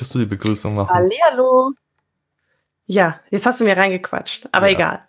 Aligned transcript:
möchtest 0.00 0.14
du 0.14 0.18
die 0.20 0.24
Begrüßung 0.24 0.74
machen? 0.74 0.94
Hallihallo. 0.94 1.72
Ja, 2.86 3.20
jetzt 3.30 3.44
hast 3.44 3.60
du 3.60 3.64
mir 3.64 3.76
reingequatscht, 3.76 4.48
aber 4.50 4.68
ja. 4.68 4.72
egal. 4.72 5.00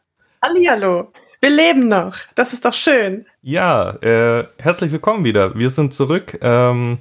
Hallihallo. 0.43 1.13
Wir 1.39 1.49
leben 1.49 1.87
noch. 1.87 2.17
Das 2.35 2.51
ist 2.51 2.65
doch 2.65 2.73
schön. 2.73 3.25
Ja, 3.41 3.91
äh, 4.01 4.43
herzlich 4.57 4.91
willkommen 4.91 5.23
wieder. 5.23 5.57
Wir 5.57 5.69
sind 5.69 5.93
zurück. 5.93 6.37
Ähm, 6.41 6.97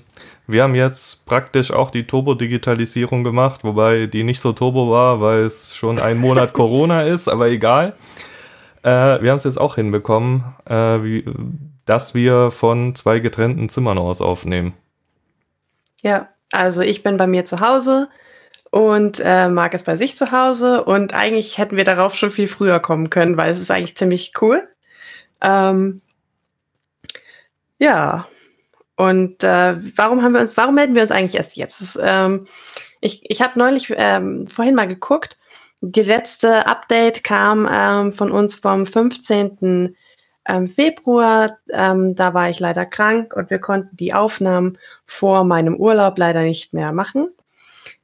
wir 0.46 0.62
haben 0.62 0.76
jetzt 0.76 1.26
praktisch 1.26 1.72
auch 1.72 1.90
die 1.90 2.06
Turbo-Digitalisierung 2.06 3.24
gemacht, 3.24 3.64
wobei 3.64 4.06
die 4.06 4.22
nicht 4.22 4.38
so 4.38 4.52
turbo 4.52 4.88
war, 4.88 5.20
weil 5.20 5.40
es 5.40 5.74
schon 5.74 5.98
ein 5.98 6.18
Monat 6.18 6.52
Corona 6.52 7.02
ist, 7.02 7.26
aber 7.26 7.48
egal. 7.48 7.94
Äh, 8.84 9.20
wir 9.20 9.30
haben 9.30 9.36
es 9.36 9.44
jetzt 9.44 9.60
auch 9.60 9.74
hinbekommen, 9.74 10.44
äh, 10.64 10.74
wie, 10.74 11.24
dass 11.86 12.14
wir 12.14 12.52
von 12.52 12.94
zwei 12.94 13.18
getrennten 13.18 13.68
Zimmern 13.68 13.98
aus 13.98 14.20
aufnehmen. 14.20 14.74
Ja, 16.02 16.28
also 16.52 16.82
ich 16.82 17.02
bin 17.02 17.16
bei 17.16 17.26
mir 17.26 17.44
zu 17.44 17.60
Hause 17.60 18.08
und 18.70 19.20
äh, 19.24 19.48
Marc 19.48 19.74
ist 19.74 19.84
bei 19.84 19.96
sich 19.96 20.16
zu 20.16 20.32
Hause 20.32 20.84
und 20.84 21.14
eigentlich 21.14 21.58
hätten 21.58 21.76
wir 21.76 21.84
darauf 21.84 22.14
schon 22.14 22.30
viel 22.30 22.48
früher 22.48 22.80
kommen 22.80 23.10
können, 23.10 23.36
weil 23.36 23.50
es 23.50 23.60
ist 23.60 23.70
eigentlich 23.70 23.96
ziemlich 23.96 24.32
cool. 24.40 24.68
Ähm, 25.40 26.02
ja, 27.78 28.28
und 28.96 29.42
äh, 29.42 29.76
warum 29.96 30.22
haben 30.22 30.34
wir 30.34 30.40
uns, 30.40 30.56
warum 30.56 30.74
melden 30.74 30.94
wir 30.94 31.02
uns 31.02 31.10
eigentlich 31.10 31.36
erst 31.36 31.56
jetzt? 31.56 31.80
Das, 31.80 31.98
ähm, 32.02 32.46
ich 33.00 33.22
ich 33.30 33.42
habe 33.42 33.58
neulich 33.58 33.92
ähm, 33.96 34.46
vorhin 34.46 34.74
mal 34.74 34.88
geguckt. 34.88 35.38
Die 35.80 36.02
letzte 36.02 36.66
Update 36.66 37.24
kam 37.24 37.66
ähm, 37.70 38.12
von 38.12 38.30
uns 38.30 38.56
vom 38.56 38.84
15 38.84 39.96
ähm, 40.46 40.68
Februar. 40.68 41.58
Ähm, 41.70 42.14
da 42.14 42.34
war 42.34 42.50
ich 42.50 42.60
leider 42.60 42.86
krank 42.86 43.34
und 43.34 43.50
wir 43.50 43.58
konnten 43.58 43.96
die 43.96 44.14
Aufnahmen 44.14 44.78
vor 45.04 45.44
meinem 45.44 45.76
Urlaub 45.76 46.18
leider 46.18 46.42
nicht 46.42 46.72
mehr 46.72 46.92
machen. 46.92 47.28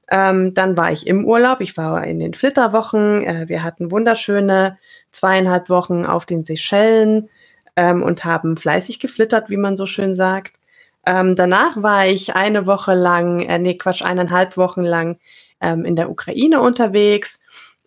Ähm, 0.09 0.55
dann 0.55 0.77
war 0.77 0.93
ich 0.93 1.07
im 1.07 1.25
Urlaub. 1.25 1.61
Ich 1.61 1.77
war 1.77 2.05
in 2.05 2.21
den 2.21 2.35
Flitterwochen. 2.35 3.25
Äh, 3.25 3.49
wir 3.49 3.63
hatten 3.63 3.91
wunderschöne 3.91 4.79
zweieinhalb 5.13 5.69
Wochen 5.69 6.07
auf 6.07 6.27
den 6.27 6.45
Seychellen 6.45 7.29
ähm, 7.77 8.03
und 8.03 8.25
haben 8.25 8.57
fleißig 8.57 9.01
geflittert, 9.01 9.51
wie 9.51 9.57
man 9.57 9.77
so 9.77 9.87
schön 9.87 10.15
sagt. 10.15 10.59
Ähm, 11.07 11.37
danach 11.37 11.83
war 11.83 12.07
ich 12.07 12.35
eine 12.35 12.67
Woche 12.67 12.95
lang, 12.95 13.41
äh, 13.41 13.59
nee, 13.59 13.77
Quatsch, 13.77 14.03
eineinhalb 14.03 14.57
Wochen 14.57 14.83
lang 14.83 15.19
ähm, 15.61 15.85
in 15.85 15.97
der 15.97 16.11
Ukraine 16.11 16.61
unterwegs. 16.61 17.41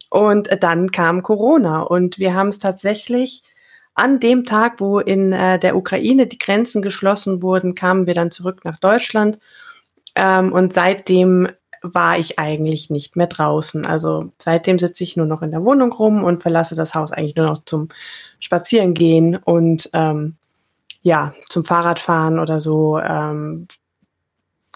Und 0.10 0.48
äh, 0.50 0.58
dann 0.58 0.92
kam 0.92 1.24
Corona 1.24 1.82
und 1.82 2.20
wir 2.20 2.34
haben 2.34 2.48
es 2.50 2.60
tatsächlich 2.60 3.44
an 4.00 4.20
dem 4.20 4.46
Tag, 4.46 4.80
wo 4.80 5.00
in 5.00 5.34
äh, 5.34 5.60
der 5.60 5.76
Ukraine 5.76 6.26
die 6.28 6.38
Grenzen 6.38 6.82
geschlossen 6.82 7.44
wurden, 7.44 7.76
kamen 7.76 8.08
wir 8.08 8.14
dann 8.14 8.32
zurück 8.32 8.64
nach 8.64 8.80
Deutschland. 8.80 9.40
Ähm, 10.16 10.54
und 10.54 10.74
seitdem 10.74 11.50
war 11.82 12.18
ich 12.18 12.40
eigentlich 12.40 12.90
nicht 12.90 13.16
mehr 13.16 13.28
draußen. 13.28 13.86
Also 13.86 14.32
seitdem 14.38 14.80
sitze 14.80 15.04
ich 15.04 15.18
nur 15.18 15.26
noch 15.26 15.42
in 15.42 15.52
der 15.52 15.64
Wohnung 15.64 15.92
rum 15.94 16.24
und 16.24 16.42
verlasse 16.42 16.76
das 16.76 16.96
Haus 16.96 17.12
eigentlich 17.12 17.36
nur 17.36 17.48
noch 17.48 17.64
zum 17.66 17.90
Spazierengehen 18.40 19.36
und 19.38 19.90
ähm, 19.94 20.36
ja, 21.02 21.34
zum 21.50 21.64
Fahrradfahren 21.64 22.40
oder 22.40 22.60
so. 22.60 23.00
Ähm, 23.00 23.68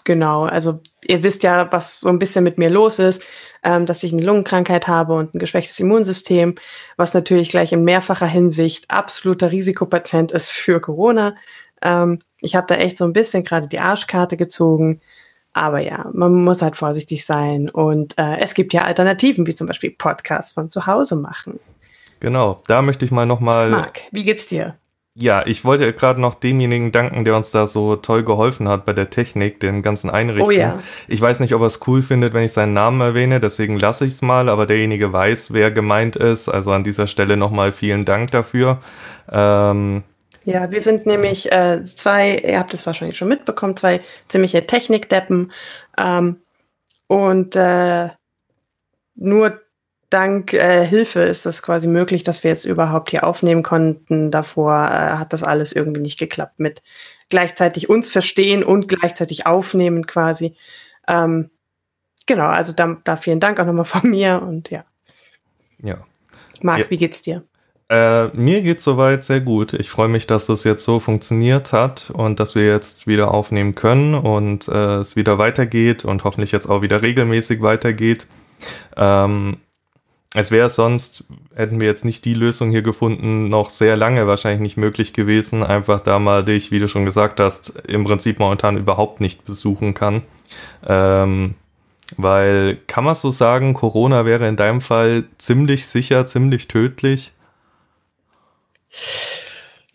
genau, 0.04 0.44
also 0.44 0.80
ihr 1.02 1.22
wisst 1.22 1.42
ja, 1.42 1.70
was 1.72 2.00
so 2.00 2.08
ein 2.08 2.18
bisschen 2.18 2.44
mit 2.44 2.58
mir 2.58 2.70
los 2.70 2.98
ist, 2.98 3.24
ähm, 3.62 3.86
dass 3.86 4.02
ich 4.02 4.12
eine 4.12 4.22
Lungenkrankheit 4.22 4.86
habe 4.86 5.14
und 5.14 5.34
ein 5.34 5.38
geschwächtes 5.38 5.80
Immunsystem, 5.80 6.54
was 6.96 7.14
natürlich 7.14 7.48
gleich 7.48 7.72
in 7.72 7.84
mehrfacher 7.84 8.26
Hinsicht 8.26 8.90
absoluter 8.90 9.50
Risikopatient 9.50 10.32
ist 10.32 10.50
für 10.50 10.80
Corona. 10.80 11.34
Ähm, 11.82 12.18
ich 12.40 12.56
habe 12.56 12.66
da 12.66 12.76
echt 12.76 12.96
so 12.96 13.04
ein 13.04 13.12
bisschen 13.12 13.44
gerade 13.44 13.68
die 13.68 13.80
Arschkarte 13.80 14.36
gezogen. 14.36 15.00
Aber 15.54 15.78
ja, 15.78 16.10
man 16.12 16.42
muss 16.42 16.62
halt 16.62 16.76
vorsichtig 16.76 17.24
sein. 17.24 17.70
Und 17.70 18.18
äh, 18.18 18.38
es 18.38 18.54
gibt 18.54 18.72
ja 18.72 18.82
Alternativen, 18.82 19.46
wie 19.46 19.54
zum 19.54 19.68
Beispiel 19.68 19.90
Podcasts 19.90 20.52
von 20.52 20.68
zu 20.68 20.86
Hause 20.86 21.14
machen. 21.14 21.60
Genau, 22.18 22.62
da 22.66 22.82
möchte 22.82 23.04
ich 23.04 23.12
mal 23.12 23.24
nochmal. 23.24 23.70
Marc, 23.70 24.00
wie 24.10 24.24
geht's 24.24 24.48
dir? 24.48 24.76
Ja, 25.16 25.46
ich 25.46 25.64
wollte 25.64 25.92
gerade 25.92 26.20
noch 26.20 26.34
demjenigen 26.34 26.90
danken, 26.90 27.24
der 27.24 27.36
uns 27.36 27.52
da 27.52 27.68
so 27.68 27.94
toll 27.94 28.24
geholfen 28.24 28.68
hat 28.68 28.84
bei 28.84 28.92
der 28.92 29.10
Technik, 29.10 29.60
dem 29.60 29.82
ganzen 29.82 30.10
Einrichten. 30.10 30.44
Oh 30.44 30.50
ja. 30.50 30.82
Ich 31.06 31.20
weiß 31.20 31.38
nicht, 31.38 31.54
ob 31.54 31.60
er 31.60 31.68
es 31.68 31.86
cool 31.86 32.02
findet, 32.02 32.34
wenn 32.34 32.42
ich 32.42 32.52
seinen 32.52 32.72
Namen 32.72 33.00
erwähne, 33.00 33.38
deswegen 33.38 33.78
lasse 33.78 34.04
ich 34.06 34.12
es 34.12 34.22
mal, 34.22 34.48
aber 34.48 34.66
derjenige 34.66 35.12
weiß, 35.12 35.52
wer 35.52 35.70
gemeint 35.70 36.16
ist. 36.16 36.48
Also 36.48 36.72
an 36.72 36.82
dieser 36.82 37.06
Stelle 37.06 37.36
nochmal 37.36 37.70
vielen 37.70 38.04
Dank 38.04 38.32
dafür. 38.32 38.80
Ähm, 39.30 40.02
ja, 40.44 40.72
wir 40.72 40.82
sind 40.82 41.06
nämlich 41.06 41.52
äh, 41.52 41.84
zwei, 41.84 42.36
ihr 42.36 42.58
habt 42.58 42.74
es 42.74 42.84
wahrscheinlich 42.84 43.16
schon 43.16 43.28
mitbekommen, 43.28 43.76
zwei 43.76 44.00
ziemliche 44.26 44.66
Technikdeppen. 44.66 45.52
Ähm, 45.96 46.40
und 47.06 47.54
äh, 47.54 48.08
nur 49.14 49.60
dank 50.14 50.52
äh, 50.52 50.86
Hilfe 50.86 51.20
ist 51.20 51.44
das 51.44 51.62
quasi 51.62 51.88
möglich, 51.88 52.22
dass 52.22 52.44
wir 52.44 52.50
jetzt 52.50 52.64
überhaupt 52.64 53.10
hier 53.10 53.24
aufnehmen 53.24 53.62
konnten. 53.62 54.30
Davor 54.30 54.72
äh, 54.72 55.16
hat 55.18 55.32
das 55.32 55.42
alles 55.42 55.72
irgendwie 55.72 56.00
nicht 56.00 56.18
geklappt 56.18 56.60
mit 56.60 56.82
gleichzeitig 57.28 57.88
uns 57.88 58.08
verstehen 58.08 58.62
und 58.62 58.88
gleichzeitig 58.88 59.46
aufnehmen 59.46 60.06
quasi. 60.06 60.56
Ähm, 61.08 61.50
genau, 62.26 62.46
also 62.46 62.72
da, 62.72 62.96
da, 63.04 63.16
vielen 63.16 63.40
Dank 63.40 63.58
auch 63.58 63.66
nochmal 63.66 63.84
von 63.84 64.08
mir 64.08 64.40
und 64.40 64.70
ja. 64.70 64.84
Ja. 65.82 65.98
Marc, 66.62 66.80
ja. 66.80 66.90
wie 66.90 66.96
geht's 66.96 67.22
dir? 67.22 67.42
Äh, 67.90 68.28
mir 68.28 68.62
geht's 68.62 68.84
soweit 68.84 69.24
sehr 69.24 69.40
gut. 69.40 69.74
Ich 69.74 69.90
freue 69.90 70.08
mich, 70.08 70.26
dass 70.26 70.46
das 70.46 70.64
jetzt 70.64 70.84
so 70.84 71.00
funktioniert 71.00 71.72
hat 71.72 72.10
und 72.10 72.40
dass 72.40 72.54
wir 72.54 72.66
jetzt 72.66 73.06
wieder 73.06 73.34
aufnehmen 73.34 73.74
können 73.74 74.14
und 74.14 74.68
äh, 74.68 74.96
es 74.96 75.16
wieder 75.16 75.38
weitergeht 75.38 76.04
und 76.04 76.24
hoffentlich 76.24 76.52
jetzt 76.52 76.66
auch 76.66 76.80
wieder 76.80 77.02
regelmäßig 77.02 77.60
weitergeht. 77.60 78.26
Ähm, 78.96 79.58
es 80.34 80.50
wäre 80.50 80.68
sonst, 80.68 81.24
hätten 81.54 81.80
wir 81.80 81.86
jetzt 81.86 82.04
nicht 82.04 82.24
die 82.24 82.34
Lösung 82.34 82.70
hier 82.70 82.82
gefunden, 82.82 83.48
noch 83.48 83.70
sehr 83.70 83.96
lange 83.96 84.26
wahrscheinlich 84.26 84.60
nicht 84.60 84.76
möglich 84.76 85.12
gewesen, 85.12 85.62
einfach 85.62 86.00
da 86.00 86.18
mal 86.18 86.44
dich, 86.44 86.72
wie 86.72 86.80
du 86.80 86.88
schon 86.88 87.04
gesagt 87.04 87.38
hast, 87.38 87.70
im 87.86 88.04
Prinzip 88.04 88.40
momentan 88.40 88.76
überhaupt 88.76 89.20
nicht 89.20 89.44
besuchen 89.44 89.94
kann. 89.94 90.22
Ähm, 90.84 91.54
weil, 92.16 92.78
kann 92.88 93.04
man 93.04 93.14
so 93.14 93.30
sagen, 93.30 93.74
Corona 93.74 94.26
wäre 94.26 94.48
in 94.48 94.56
deinem 94.56 94.80
Fall 94.80 95.24
ziemlich 95.38 95.86
sicher, 95.86 96.26
ziemlich 96.26 96.66
tödlich? 96.66 97.32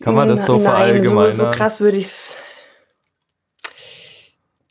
Kann 0.02 0.14
man 0.14 0.28
das 0.28 0.46
so 0.46 0.54
Nein, 0.54 0.64
verallgemeinern? 0.64 1.34
So, 1.36 1.44
so 1.44 1.50
krass 1.50 1.80
würde 1.82 1.98
ich 1.98 2.06
es 2.06 2.36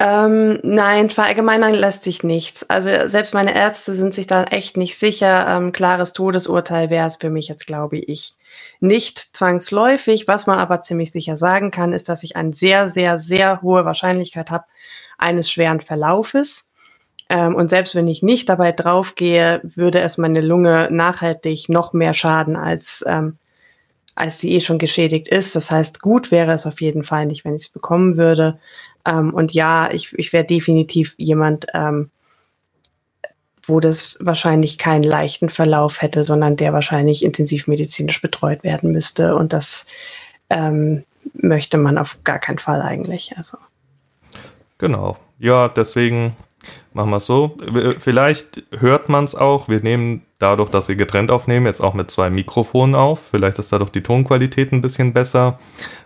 ähm, 0.02 0.60
nein, 0.64 1.10
verallgemeinern 1.10 1.74
lässt 1.74 2.04
sich 2.04 2.24
nichts. 2.24 2.70
Also 2.70 2.90
selbst 3.10 3.34
meine 3.34 3.54
Ärzte 3.54 3.96
sind 3.96 4.14
sich 4.14 4.28
da 4.28 4.46
echt 4.46 4.78
nicht 4.78 4.98
sicher. 4.98 5.46
Ähm, 5.48 5.74
klares 5.74 6.14
Todesurteil 6.14 6.90
wäre 6.90 7.06
es 7.06 7.18
für 7.18 7.30
mich 7.30 7.50
jetzt, 7.50 7.68
glaube 7.68 7.98
ich, 7.98 8.34
nicht 8.80 9.20
zwangsläufig. 9.20 10.26
Was 10.26 10.48
man 10.48 10.58
aber 10.58 10.82
ziemlich 10.82 11.12
sicher 11.12 11.36
sagen 11.36 11.70
kann, 11.70 11.92
ist, 11.92 12.08
dass 12.08 12.24
ich 12.24 12.38
eine 12.38 12.54
sehr, 12.54 12.90
sehr, 12.90 13.20
sehr 13.20 13.62
hohe 13.62 13.84
Wahrscheinlichkeit 13.84 14.52
habe 14.52 14.64
eines 15.18 15.52
schweren 15.52 15.82
Verlaufes. 15.82 16.72
Ähm, 17.28 17.54
und 17.56 17.70
selbst 17.70 17.94
wenn 17.94 18.08
ich 18.08 18.24
nicht 18.24 18.48
dabei 18.48 18.72
draufgehe, 18.72 19.59
würde 19.64 20.00
es 20.00 20.18
meine 20.18 20.40
Lunge 20.40 20.88
nachhaltig 20.92 21.68
noch 21.68 21.92
mehr 21.92 22.14
schaden, 22.14 22.56
als, 22.56 23.04
ähm, 23.06 23.38
als 24.16 24.40
sie 24.40 24.54
eh 24.54 24.62
schon 24.62 24.80
geschädigt 24.80 25.28
ist. 25.28 25.58
Das 25.58 25.70
heißt, 25.72 26.02
gut 26.02 26.32
wäre 26.32 26.54
es 26.54 26.66
auf 26.66 26.80
jeden 26.82 27.04
Fall 27.04 27.26
nicht, 27.26 27.44
wenn 27.44 27.56
ich 27.56 27.64
es 27.64 27.70
bekommen 27.70 28.18
würde. 28.18 28.59
Ähm, 29.09 29.34
und 29.34 29.53
ja, 29.53 29.90
ich, 29.92 30.14
ich 30.18 30.34
wäre 30.34 30.46
definitiv 30.46 31.16
jemand, 31.17 31.67
ähm, 31.73 32.11
wo 33.64 33.79
das 33.79 34.17
wahrscheinlich 34.22 34.78
keinen 34.78 35.03
leichten 35.03 35.50
Verlauf 35.50 36.02
hätte, 36.02 36.23
sondern 36.23 36.56
der 36.56 36.73
wahrscheinlich 36.73 37.23
intensivmedizinisch 37.23 38.22
betreut 38.22 38.64
werden 38.64 38.91
müsste. 38.91 39.35
Und 39.35 39.53
das 39.53 39.85
ähm, 40.50 41.03
möchte 41.34 41.78
man 41.78 41.97
auf 41.97 42.17
gar 42.23 42.40
keinen 42.40 42.59
Fall 42.59 42.82
eigentlich. 42.82 43.34
Also. 43.38 43.58
Genau. 44.78 45.17
Ja, 45.38 45.67
deswegen 45.70 46.35
machen 46.94 47.10
wir 47.10 47.18
es 47.18 47.26
so. 47.26 47.58
Vielleicht 48.00 48.64
hört 48.78 49.10
man 49.10 49.24
es 49.24 49.36
auch. 49.36 49.70
Wir 49.70 49.82
nehmen 49.82 50.24
dadurch, 50.40 50.70
dass 50.70 50.90
wir 50.90 50.96
getrennt 50.96 51.32
aufnehmen, 51.32 51.66
jetzt 51.66 51.82
auch 51.82 51.94
mit 51.94 52.10
zwei 52.10 52.30
Mikrofonen 52.30 52.96
auf. 52.96 53.20
Vielleicht 53.32 53.60
ist 53.60 53.72
dadurch 53.72 53.92
die 53.92 54.04
Tonqualität 54.04 54.72
ein 54.72 54.82
bisschen 54.82 55.14
besser. 55.14 55.60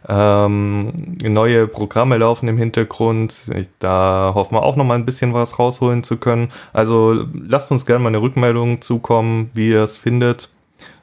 Ähm, 0.08 1.18
neue 1.22 1.68
Programme 1.68 2.18
laufen 2.18 2.48
im 2.48 2.58
Hintergrund. 2.58 3.50
Ich, 3.56 3.70
da 3.80 4.32
hoffen 4.36 4.56
wir 4.56 4.64
auch 4.64 4.76
noch 4.76 4.86
mal 4.86 4.96
ein 4.96 5.06
bisschen 5.06 5.34
was 5.34 5.60
rausholen 5.60 6.04
zu 6.04 6.18
können. 6.18 6.50
Also 6.74 7.26
lasst 7.34 7.72
uns 7.72 7.86
gerne 7.86 8.04
mal 8.04 8.10
eine 8.10 8.22
Rückmeldung 8.22 8.82
zukommen, 8.82 9.52
wie 9.54 9.70
ihr 9.70 9.84
es 9.84 9.98
findet 9.98 10.50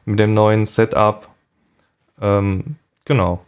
mit 0.04 0.18
dem 0.18 0.34
neuen 0.34 0.66
Setup. 0.66 1.28
Ähm, 2.20 2.76
genau. 3.04 3.40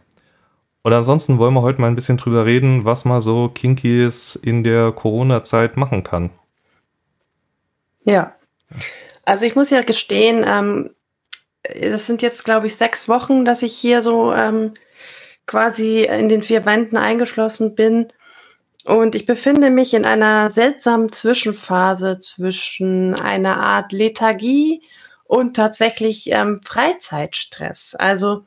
Und 0.83 0.91
ansonsten 0.91 1.39
wollen 1.39 1.53
wir 1.53 1.61
heute 1.61 1.79
mal 1.79 1.87
ein 1.87 1.95
bisschen 1.95 2.17
drüber 2.17 2.45
reden, 2.45 2.83
was 2.83 3.05
man 3.05 3.21
so 3.21 3.49
Kinkies 3.49 4.35
in 4.35 4.63
der 4.63 4.91
Corona-Zeit 4.91 5.77
machen 5.77 6.03
kann. 6.03 6.29
Ja. 8.03 8.35
Also 9.23 9.45
ich 9.45 9.55
muss 9.55 9.69
ja 9.69 9.81
gestehen, 9.81 10.43
ähm, 10.45 10.89
das 11.63 12.05
sind 12.05 12.21
jetzt, 12.21 12.43
glaube 12.43 12.67
ich, 12.67 12.75
sechs 12.75 13.07
Wochen, 13.07 13.45
dass 13.45 13.63
ich 13.63 13.73
hier 13.73 14.01
so 14.01 14.33
ähm, 14.33 14.73
quasi 15.45 16.03
in 16.03 16.27
den 16.27 16.43
vier 16.43 16.65
Wänden 16.65 16.97
eingeschlossen 16.97 17.75
bin. 17.75 18.11
Und 18.83 19.15
ich 19.15 19.25
befinde 19.25 19.69
mich 19.69 19.93
in 19.93 20.03
einer 20.03 20.49
seltsamen 20.49 21.13
Zwischenphase 21.13 22.19
zwischen 22.19 23.15
einer 23.15 23.57
Art 23.57 23.93
Lethargie 23.93 24.81
und 25.23 25.55
tatsächlich 25.55 26.29
ähm, 26.31 26.59
Freizeitstress. 26.65 27.95
Also 27.97 28.43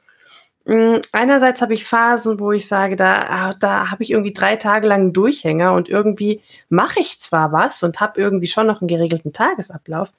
einerseits 0.69 1.63
habe 1.63 1.75
ich 1.75 1.85
Phasen, 1.85 2.41
wo 2.41 2.51
ich 2.51 2.67
sage, 2.67 2.97
da, 2.97 3.27
ah, 3.29 3.55
da 3.55 3.91
habe 3.91 4.03
ich 4.03 4.11
irgendwie 4.11 4.33
drei 4.33 4.57
Tage 4.57 4.89
lang 4.89 5.01
einen 5.01 5.13
Durchhänger 5.13 5.73
und 5.73 5.89
irgendwie 5.89 6.43
mache 6.69 6.99
ich 7.01 7.21
zwar 7.21 7.53
was 7.53 7.83
und 7.85 8.01
habe 8.01 8.21
irgendwie 8.21 8.49
schon 8.49 8.67
noch 8.67 8.81
einen 8.81 8.89
geregelten 8.89 9.33
Tagesablauf, 9.33 10.13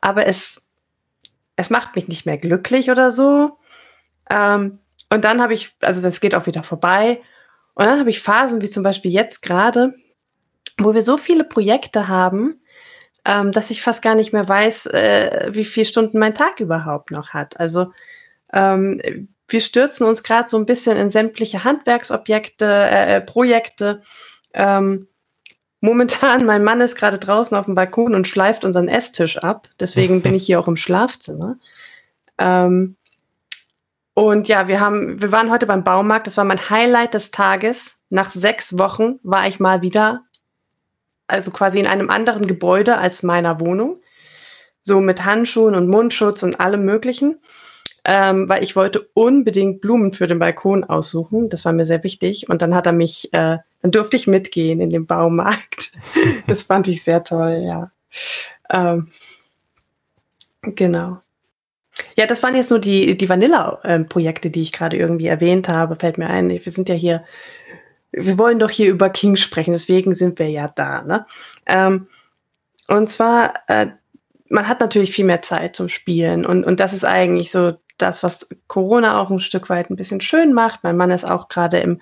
aber 0.00 0.26
es, 0.26 0.64
es 1.54 1.70
macht 1.70 1.94
mich 1.94 2.08
nicht 2.08 2.26
mehr 2.26 2.36
glücklich 2.36 2.90
oder 2.90 3.12
so. 3.12 3.58
Ähm, 4.28 4.80
und 5.08 5.24
dann 5.24 5.40
habe 5.40 5.54
ich, 5.54 5.76
also 5.80 6.02
das 6.02 6.20
geht 6.20 6.34
auch 6.34 6.46
wieder 6.46 6.64
vorbei. 6.64 7.20
Und 7.74 7.86
dann 7.86 8.00
habe 8.00 8.10
ich 8.10 8.20
Phasen, 8.20 8.60
wie 8.60 8.70
zum 8.70 8.82
Beispiel 8.82 9.12
jetzt 9.12 9.42
gerade, 9.42 9.94
wo 10.78 10.94
wir 10.94 11.02
so 11.02 11.16
viele 11.16 11.44
Projekte 11.44 12.08
haben, 12.08 12.60
ähm, 13.24 13.52
dass 13.52 13.70
ich 13.70 13.82
fast 13.82 14.02
gar 14.02 14.16
nicht 14.16 14.32
mehr 14.32 14.48
weiß, 14.48 14.86
äh, 14.86 15.50
wie 15.52 15.64
viele 15.64 15.86
Stunden 15.86 16.18
mein 16.18 16.34
Tag 16.34 16.60
überhaupt 16.60 17.10
noch 17.12 17.30
hat. 17.34 17.60
Also 17.60 17.92
ähm, 18.52 19.28
wir 19.52 19.60
stürzen 19.60 20.06
uns 20.06 20.22
gerade 20.22 20.48
so 20.48 20.56
ein 20.56 20.66
bisschen 20.66 20.96
in 20.96 21.10
sämtliche 21.10 21.64
Handwerksobjekte, 21.64 22.64
äh, 22.64 23.16
äh 23.16 23.20
Projekte. 23.20 24.02
Ähm, 24.54 25.06
momentan, 25.80 26.44
mein 26.46 26.64
Mann 26.64 26.80
ist 26.80 26.96
gerade 26.96 27.18
draußen 27.18 27.56
auf 27.56 27.66
dem 27.66 27.74
Balkon 27.74 28.14
und 28.14 28.26
schleift 28.26 28.64
unseren 28.64 28.88
Esstisch 28.88 29.38
ab. 29.38 29.68
Deswegen 29.78 30.22
bin 30.22 30.34
ich 30.34 30.46
hier 30.46 30.58
auch 30.58 30.68
im 30.68 30.76
Schlafzimmer. 30.76 31.56
Ähm, 32.38 32.96
und 34.14 34.48
ja, 34.48 34.68
wir 34.68 34.80
haben, 34.80 35.22
wir 35.22 35.32
waren 35.32 35.50
heute 35.50 35.66
beim 35.66 35.84
Baumarkt. 35.84 36.26
Das 36.26 36.36
war 36.36 36.44
mein 36.44 36.70
Highlight 36.70 37.14
des 37.14 37.30
Tages. 37.30 37.98
Nach 38.10 38.30
sechs 38.30 38.78
Wochen 38.78 39.18
war 39.22 39.46
ich 39.46 39.58
mal 39.58 39.80
wieder, 39.80 40.22
also 41.26 41.50
quasi 41.50 41.80
in 41.80 41.86
einem 41.86 42.10
anderen 42.10 42.46
Gebäude 42.46 42.98
als 42.98 43.22
meiner 43.22 43.60
Wohnung. 43.60 44.02
So 44.82 45.00
mit 45.00 45.24
Handschuhen 45.24 45.74
und 45.74 45.88
Mundschutz 45.88 46.42
und 46.42 46.60
allem 46.60 46.84
Möglichen. 46.84 47.40
Ähm, 48.04 48.48
weil 48.48 48.64
ich 48.64 48.74
wollte 48.74 49.08
unbedingt 49.14 49.80
Blumen 49.80 50.12
für 50.12 50.26
den 50.26 50.40
Balkon 50.40 50.82
aussuchen. 50.82 51.48
Das 51.48 51.64
war 51.64 51.72
mir 51.72 51.86
sehr 51.86 52.02
wichtig. 52.02 52.48
Und 52.48 52.60
dann 52.60 52.74
hat 52.74 52.86
er 52.86 52.92
mich, 52.92 53.32
äh, 53.32 53.58
dann 53.80 53.90
durfte 53.90 54.16
ich 54.16 54.26
mitgehen 54.26 54.80
in 54.80 54.90
den 54.90 55.06
Baumarkt. 55.06 55.92
das 56.46 56.64
fand 56.64 56.88
ich 56.88 57.04
sehr 57.04 57.22
toll, 57.22 57.62
ja. 57.64 57.92
Ähm, 58.70 59.08
genau. 60.62 61.20
Ja, 62.16 62.26
das 62.26 62.42
waren 62.42 62.56
jetzt 62.56 62.70
nur 62.70 62.78
die, 62.78 63.16
die 63.16 63.28
Vanilla-Projekte, 63.28 64.50
die 64.50 64.62
ich 64.62 64.72
gerade 64.72 64.96
irgendwie 64.96 65.26
erwähnt 65.26 65.68
habe, 65.68 65.96
fällt 65.96 66.18
mir 66.18 66.28
ein. 66.28 66.50
Wir 66.50 66.72
sind 66.72 66.88
ja 66.88 66.94
hier, 66.94 67.24
wir 68.12 68.38
wollen 68.38 68.58
doch 68.58 68.70
hier 68.70 68.90
über 68.90 69.10
King 69.10 69.36
sprechen, 69.36 69.72
deswegen 69.72 70.14
sind 70.14 70.38
wir 70.38 70.48
ja 70.48 70.68
da. 70.68 71.02
Ne? 71.02 71.26
Ähm, 71.66 72.08
und 72.88 73.10
zwar, 73.10 73.54
äh, 73.68 73.88
man 74.48 74.68
hat 74.68 74.80
natürlich 74.80 75.12
viel 75.12 75.24
mehr 75.24 75.42
Zeit 75.42 75.76
zum 75.76 75.88
Spielen 75.88 76.44
und, 76.44 76.64
und 76.64 76.80
das 76.80 76.92
ist 76.92 77.04
eigentlich 77.04 77.50
so 77.50 77.74
das, 77.98 78.22
was 78.22 78.48
Corona 78.66 79.20
auch 79.20 79.30
ein 79.30 79.40
Stück 79.40 79.68
weit 79.68 79.90
ein 79.90 79.96
bisschen 79.96 80.20
schön 80.20 80.52
macht. 80.52 80.80
Mein 80.82 80.96
Mann 80.96 81.10
ist 81.10 81.28
auch 81.28 81.48
gerade 81.48 81.78
im 81.78 82.00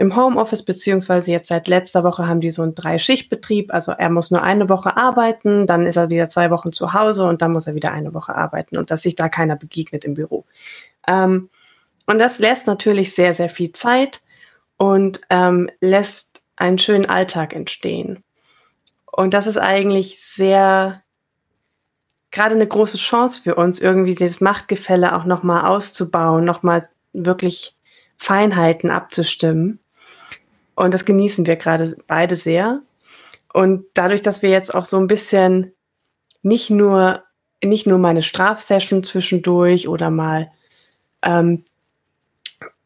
im 0.00 0.16
Homeoffice, 0.16 0.64
beziehungsweise 0.64 1.30
jetzt 1.30 1.48
seit 1.48 1.68
letzter 1.68 2.04
Woche 2.04 2.26
haben 2.26 2.40
die 2.40 2.50
so 2.50 2.62
einen 2.62 2.74
Drei-Schicht-Betrieb. 2.74 3.70
Also 3.70 3.92
er 3.92 4.08
muss 4.08 4.30
nur 4.30 4.42
eine 4.42 4.70
Woche 4.70 4.96
arbeiten, 4.96 5.66
dann 5.66 5.84
ist 5.84 5.96
er 5.96 6.08
wieder 6.08 6.30
zwei 6.30 6.50
Wochen 6.50 6.72
zu 6.72 6.94
Hause 6.94 7.24
und 7.24 7.42
dann 7.42 7.52
muss 7.52 7.66
er 7.66 7.74
wieder 7.74 7.92
eine 7.92 8.14
Woche 8.14 8.34
arbeiten 8.34 8.78
und 8.78 8.90
dass 8.90 9.02
sich 9.02 9.14
da 9.14 9.28
keiner 9.28 9.56
begegnet 9.56 10.06
im 10.06 10.14
Büro. 10.14 10.46
Ähm, 11.06 11.50
und 12.06 12.18
das 12.18 12.38
lässt 12.38 12.66
natürlich 12.66 13.14
sehr, 13.14 13.34
sehr 13.34 13.50
viel 13.50 13.72
Zeit 13.72 14.22
und 14.78 15.20
ähm, 15.28 15.68
lässt 15.82 16.40
einen 16.56 16.78
schönen 16.78 17.04
Alltag 17.04 17.54
entstehen. 17.54 18.24
Und 19.04 19.34
das 19.34 19.46
ist 19.46 19.58
eigentlich 19.58 20.24
sehr, 20.24 21.02
gerade 22.30 22.54
eine 22.54 22.66
große 22.66 22.98
Chance 22.98 23.42
für 23.42 23.54
uns, 23.54 23.80
irgendwie 23.80 24.14
das 24.14 24.40
Machtgefälle 24.40 25.14
auch 25.14 25.24
nochmal 25.24 25.66
auszubauen, 25.66 26.44
nochmal 26.44 26.86
wirklich 27.12 27.76
Feinheiten 28.16 28.90
abzustimmen. 28.90 29.80
Und 30.74 30.94
das 30.94 31.04
genießen 31.04 31.46
wir 31.46 31.56
gerade 31.56 31.96
beide 32.06 32.36
sehr. 32.36 32.82
Und 33.52 33.84
dadurch, 33.94 34.22
dass 34.22 34.42
wir 34.42 34.50
jetzt 34.50 34.74
auch 34.74 34.84
so 34.84 34.96
ein 34.98 35.08
bisschen 35.08 35.72
nicht 36.42 36.70
nur, 36.70 37.24
nicht 37.62 37.86
nur 37.86 37.98
meine 37.98 38.22
Strafsession 38.22 39.02
zwischendurch 39.02 39.88
oder 39.88 40.10
mal 40.10 40.50
ähm, 41.22 41.64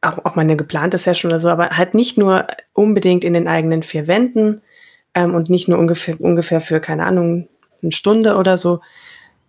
auch, 0.00 0.24
auch 0.24 0.36
meine 0.36 0.56
geplante 0.56 0.98
Session 0.98 1.30
oder 1.30 1.40
so, 1.40 1.48
aber 1.48 1.70
halt 1.70 1.94
nicht 1.94 2.18
nur 2.18 2.46
unbedingt 2.72 3.24
in 3.24 3.34
den 3.34 3.48
eigenen 3.48 3.82
vier 3.82 4.06
Wänden 4.06 4.62
ähm, 5.14 5.34
und 5.34 5.50
nicht 5.50 5.68
nur 5.68 5.78
ungefähr, 5.78 6.20
ungefähr 6.20 6.60
für, 6.60 6.80
keine 6.80 7.04
Ahnung, 7.06 7.48
eine 7.82 7.92
Stunde 7.92 8.36
oder 8.36 8.58
so. 8.58 8.80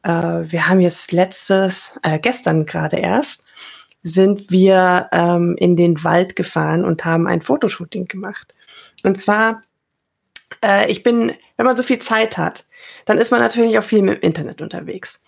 Äh, 0.06 0.52
wir 0.52 0.68
haben 0.68 0.80
jetzt 0.80 1.12
letztes, 1.12 2.00
äh, 2.04 2.19
gestern 2.19 2.66
gerade 2.66 2.98
erst, 2.98 3.44
sind 4.04 4.52
wir 4.52 5.10
ähm, 5.12 5.56
in 5.57 5.75
den 5.75 6.04
Wald 6.04 6.36
gefahren 6.36 6.86
und 6.86 7.04
haben 7.06 7.28
ein 7.28 7.42
Fotoshooting 7.42 8.07
gemacht. 8.07 8.54
Und 9.04 9.16
zwar, 9.18 9.62
äh, 10.63 10.90
ich 10.92 11.02
bin, 11.02 11.34
wenn 11.57 11.66
man 11.66 11.75
so 11.75 11.81
viel 11.81 11.98
Zeit 11.98 12.38
hat, 12.38 12.66
dann 13.06 13.18
ist 13.18 13.31
man 13.31 13.42
natürlich 13.42 13.80
auch 13.80 13.84
viel 13.84 14.00
im 14.00 14.10
Internet 14.10 14.62
unterwegs. 14.62 15.25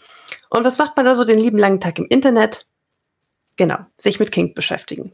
Und 0.50 0.64
was 0.64 0.78
macht 0.78 0.96
man 0.96 1.06
da 1.06 1.16
so 1.16 1.24
den 1.24 1.40
lieben 1.40 1.58
langen 1.58 1.80
Tag 1.80 1.98
im 1.98 2.06
Internet? 2.06 2.68
Genau, 3.56 3.80
sich 3.98 4.20
mit 4.20 4.32
King 4.32 4.54
beschäftigen. 4.54 5.12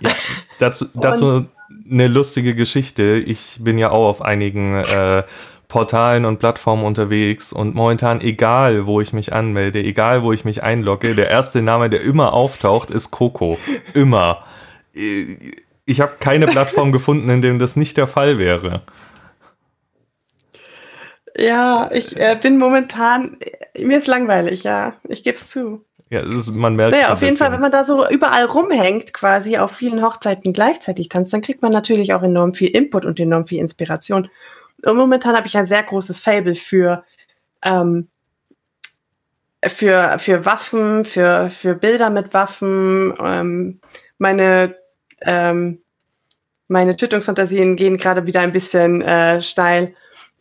Ja, 0.00 0.10
dazu, 0.58 0.86
dazu 0.94 1.46
eine 1.88 2.08
lustige 2.08 2.56
Geschichte. 2.56 3.22
Ich 3.24 3.58
bin 3.60 3.78
ja 3.78 3.90
auch 3.90 4.08
auf 4.08 4.22
einigen 4.22 4.74
äh, 4.74 5.22
Portalen 5.68 6.24
und 6.24 6.38
Plattformen 6.38 6.84
unterwegs 6.84 7.52
und 7.52 7.74
momentan 7.74 8.22
egal, 8.22 8.86
wo 8.86 9.02
ich 9.02 9.12
mich 9.12 9.34
anmelde, 9.34 9.80
egal, 9.80 10.22
wo 10.22 10.32
ich 10.32 10.46
mich 10.46 10.62
einlogge, 10.62 11.14
der 11.14 11.28
erste 11.28 11.62
Name, 11.62 11.90
der 11.90 12.00
immer 12.00 12.32
auftaucht, 12.32 12.90
ist 12.90 13.10
Coco. 13.10 13.58
Immer. 13.92 14.44
Ich 15.84 16.00
habe 16.00 16.12
keine 16.20 16.46
Plattform 16.48 16.90
gefunden, 16.90 17.28
in 17.28 17.42
dem 17.42 17.58
das 17.58 17.76
nicht 17.76 17.98
der 17.98 18.06
Fall 18.06 18.38
wäre. 18.38 18.82
Ja, 21.36 21.90
ich 21.92 22.16
äh, 22.16 22.36
bin 22.40 22.58
momentan, 22.58 23.36
mir 23.78 23.98
ist 23.98 24.08
langweilig, 24.08 24.64
ja, 24.64 24.94
ich 25.06 25.22
gebe 25.22 25.36
es 25.36 25.48
zu. 25.48 25.84
Ja, 26.10 26.20
ist, 26.20 26.50
man 26.50 26.74
merkt. 26.74 26.92
Naja, 26.92 27.12
auf 27.12 27.20
jeden 27.20 27.36
Fall, 27.36 27.52
wenn 27.52 27.60
man 27.60 27.70
da 27.70 27.84
so 27.84 28.08
überall 28.08 28.46
rumhängt, 28.46 29.12
quasi 29.12 29.58
auf 29.58 29.72
vielen 29.72 30.02
Hochzeiten 30.02 30.54
gleichzeitig 30.54 31.10
tanzt, 31.10 31.32
dann 31.34 31.42
kriegt 31.42 31.60
man 31.60 31.70
natürlich 31.70 32.14
auch 32.14 32.22
enorm 32.22 32.54
viel 32.54 32.70
Input 32.70 33.04
und 33.04 33.20
enorm 33.20 33.46
viel 33.46 33.58
Inspiration. 33.58 34.30
Momentan 34.84 35.36
habe 35.36 35.46
ich 35.46 35.56
ein 35.56 35.66
sehr 35.66 35.82
großes 35.82 36.20
Fable 36.20 36.54
für, 36.54 37.04
ähm, 37.62 38.08
für, 39.64 40.18
für 40.18 40.44
Waffen, 40.44 41.04
für, 41.04 41.50
für 41.50 41.74
Bilder 41.74 42.10
mit 42.10 42.32
Waffen. 42.32 43.14
Ähm, 43.20 43.80
meine, 44.18 44.76
ähm, 45.22 45.82
meine 46.68 46.96
Tötungsfantasien 46.96 47.76
gehen 47.76 47.96
gerade 47.96 48.26
wieder 48.26 48.40
ein 48.40 48.52
bisschen 48.52 49.02
äh, 49.02 49.40
steil. 49.42 49.94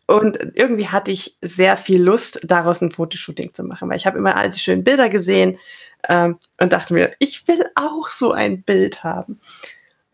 Und 0.06 0.39
irgendwie 0.53 0.88
hatte 0.88 1.12
ich 1.12 1.38
sehr 1.41 1.75
viel 1.75 2.01
Lust, 2.01 2.39
daraus 2.44 2.82
ein 2.82 2.91
Fotoshooting 2.91 3.53
zu 3.53 3.63
machen, 3.63 3.89
weil 3.89 3.98
ich 3.98 4.06
habe 4.06 4.17
immer 4.17 4.38
all 4.38 4.50
die 4.50 4.60
schönen 4.60 4.86
Bilder 4.86 5.10
gesehen 5.10 5.60
ähm, 6.08 6.38
und 6.60 6.72
dachte 6.72 6.94
mir, 6.94 7.13
ich 7.20 7.46
will 7.48 7.62
auch 7.75 8.08
so 8.10 8.32
ein 8.32 8.62
Bild 8.62 9.03
haben. 9.03 9.41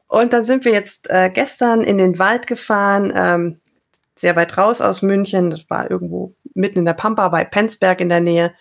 Und 0.08 0.34
dann 0.34 0.46
sind 0.46 0.66
wir 0.66 0.72
jetzt 0.72 1.10
äh, 1.10 1.30
gestern 1.30 1.84
in 1.84 2.00
den 2.00 2.18
Wald 2.18 2.48
gefahren, 2.48 3.14
ähm, 3.16 3.60
sehr 4.16 4.36
weit 4.36 4.58
raus 4.58 4.82
aus 4.82 5.02
München. 5.02 5.50
Das 5.50 5.70
war 5.70 5.90
irgendwo 5.90 6.34
mitten 6.54 6.80
in 6.80 6.86
der 6.86 6.94
Pampa 6.94 7.30
bei 7.30 7.44
Penzberg 7.44 8.02
in 8.02 8.10
der 8.10 8.22
Nähe. 8.22 8.54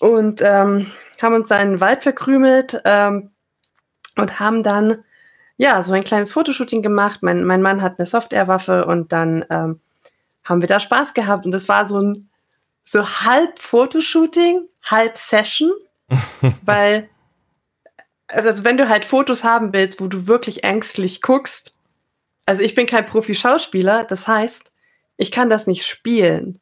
Und 0.00 0.42
ähm, 0.42 0.90
haben 1.20 1.34
uns 1.34 1.48
da 1.48 1.58
in 1.58 1.70
den 1.70 1.80
Wald 1.80 2.02
verkrümelt 2.02 2.80
ähm, 2.84 3.30
und 4.16 4.40
haben 4.40 4.62
dann 4.62 5.04
ja 5.56 5.82
so 5.82 5.92
ein 5.92 6.04
kleines 6.04 6.32
Fotoshooting 6.32 6.82
gemacht. 6.82 7.20
Mein, 7.22 7.44
mein 7.44 7.62
Mann 7.62 7.82
hat 7.82 7.98
eine 7.98 8.06
Softwarewaffe 8.06 8.86
und 8.86 9.12
dann 9.12 9.44
ähm, 9.50 9.80
haben 10.44 10.60
wir 10.60 10.68
da 10.68 10.80
Spaß 10.80 11.14
gehabt. 11.14 11.44
Und 11.44 11.52
das 11.52 11.68
war 11.68 11.86
so 11.86 12.00
ein 12.00 12.30
so 12.84 13.06
halb 13.06 13.58
Fotoshooting, 13.58 14.66
halb 14.82 15.18
Session, 15.18 15.70
weil 16.62 17.08
also 18.28 18.64
wenn 18.64 18.76
du 18.76 18.88
halt 18.88 19.04
Fotos 19.04 19.42
haben 19.42 19.72
willst, 19.72 20.00
wo 20.00 20.06
du 20.06 20.26
wirklich 20.26 20.64
ängstlich 20.64 21.22
guckst, 21.22 21.74
also 22.48 22.62
ich 22.62 22.74
bin 22.74 22.86
kein 22.86 23.04
Profi-Schauspieler, 23.04 24.04
das 24.04 24.26
heißt, 24.26 24.72
ich 25.18 25.30
kann 25.30 25.50
das 25.50 25.66
nicht 25.66 25.84
spielen, 25.84 26.58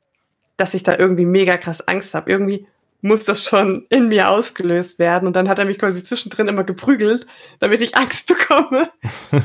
dass 0.56 0.74
ich 0.74 0.82
da 0.82 0.98
irgendwie 0.98 1.26
mega 1.26 1.56
krass 1.58 1.86
Angst 1.86 2.12
habe. 2.12 2.28
Irgendwie 2.28 2.66
muss 3.02 3.24
das 3.24 3.44
schon 3.44 3.86
in 3.88 4.08
mir 4.08 4.30
ausgelöst 4.30 4.98
werden. 4.98 5.28
Und 5.28 5.34
dann 5.36 5.48
hat 5.48 5.60
er 5.60 5.64
mich 5.64 5.78
quasi 5.78 6.02
zwischendrin 6.02 6.48
immer 6.48 6.64
geprügelt, 6.64 7.24
damit 7.60 7.82
ich 7.82 7.96
Angst 7.96 8.26
bekomme. 8.26 8.88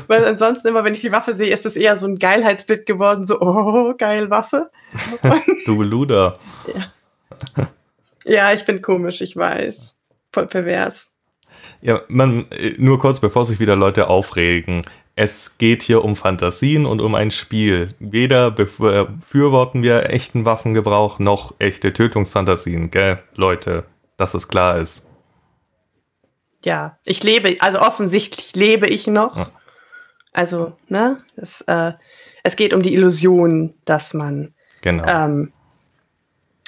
Weil 0.08 0.24
ansonsten 0.24 0.66
immer, 0.66 0.82
wenn 0.82 0.94
ich 0.94 1.00
die 1.00 1.12
Waffe 1.12 1.32
sehe, 1.32 1.52
ist 1.52 1.64
es 1.64 1.76
eher 1.76 1.96
so 1.96 2.08
ein 2.08 2.18
Geilheitsbild 2.18 2.86
geworden, 2.86 3.24
so, 3.24 3.40
oh, 3.40 3.94
geil 3.96 4.28
Waffe. 4.28 4.68
du 5.64 5.80
Luder. 5.82 6.40
Ja. 6.74 7.68
ja, 8.24 8.52
ich 8.52 8.64
bin 8.64 8.82
komisch, 8.82 9.20
ich 9.20 9.36
weiß. 9.36 9.94
Voll 10.32 10.48
pervers. 10.48 11.12
Ja, 11.82 12.00
man, 12.08 12.46
nur 12.78 12.98
kurz 12.98 13.20
bevor 13.20 13.44
sich 13.44 13.60
wieder 13.60 13.76
Leute 13.76 14.08
aufregen. 14.08 14.82
Es 15.14 15.58
geht 15.58 15.82
hier 15.82 16.04
um 16.04 16.16
Fantasien 16.16 16.86
und 16.86 17.00
um 17.00 17.14
ein 17.14 17.30
Spiel. 17.30 17.94
Weder 17.98 18.50
befürworten 18.50 19.82
wir 19.82 20.10
echten 20.10 20.44
Waffengebrauch 20.44 21.18
noch 21.18 21.54
echte 21.58 21.92
Tötungsfantasien, 21.92 22.90
gell, 22.90 23.18
Leute, 23.34 23.84
dass 24.16 24.34
es 24.34 24.48
klar 24.48 24.78
ist. 24.78 25.10
Ja, 26.64 26.98
ich 27.04 27.22
lebe, 27.22 27.56
also 27.60 27.80
offensichtlich 27.80 28.54
lebe 28.54 28.86
ich 28.86 29.06
noch. 29.06 29.36
Ja. 29.36 29.48
Also, 30.32 30.72
ne, 30.88 31.18
es, 31.36 31.60
äh, 31.62 31.92
es 32.42 32.56
geht 32.56 32.72
um 32.72 32.82
die 32.82 32.94
Illusion, 32.94 33.74
dass 33.84 34.14
man 34.14 34.54
genau. 34.80 35.04
ähm, 35.06 35.52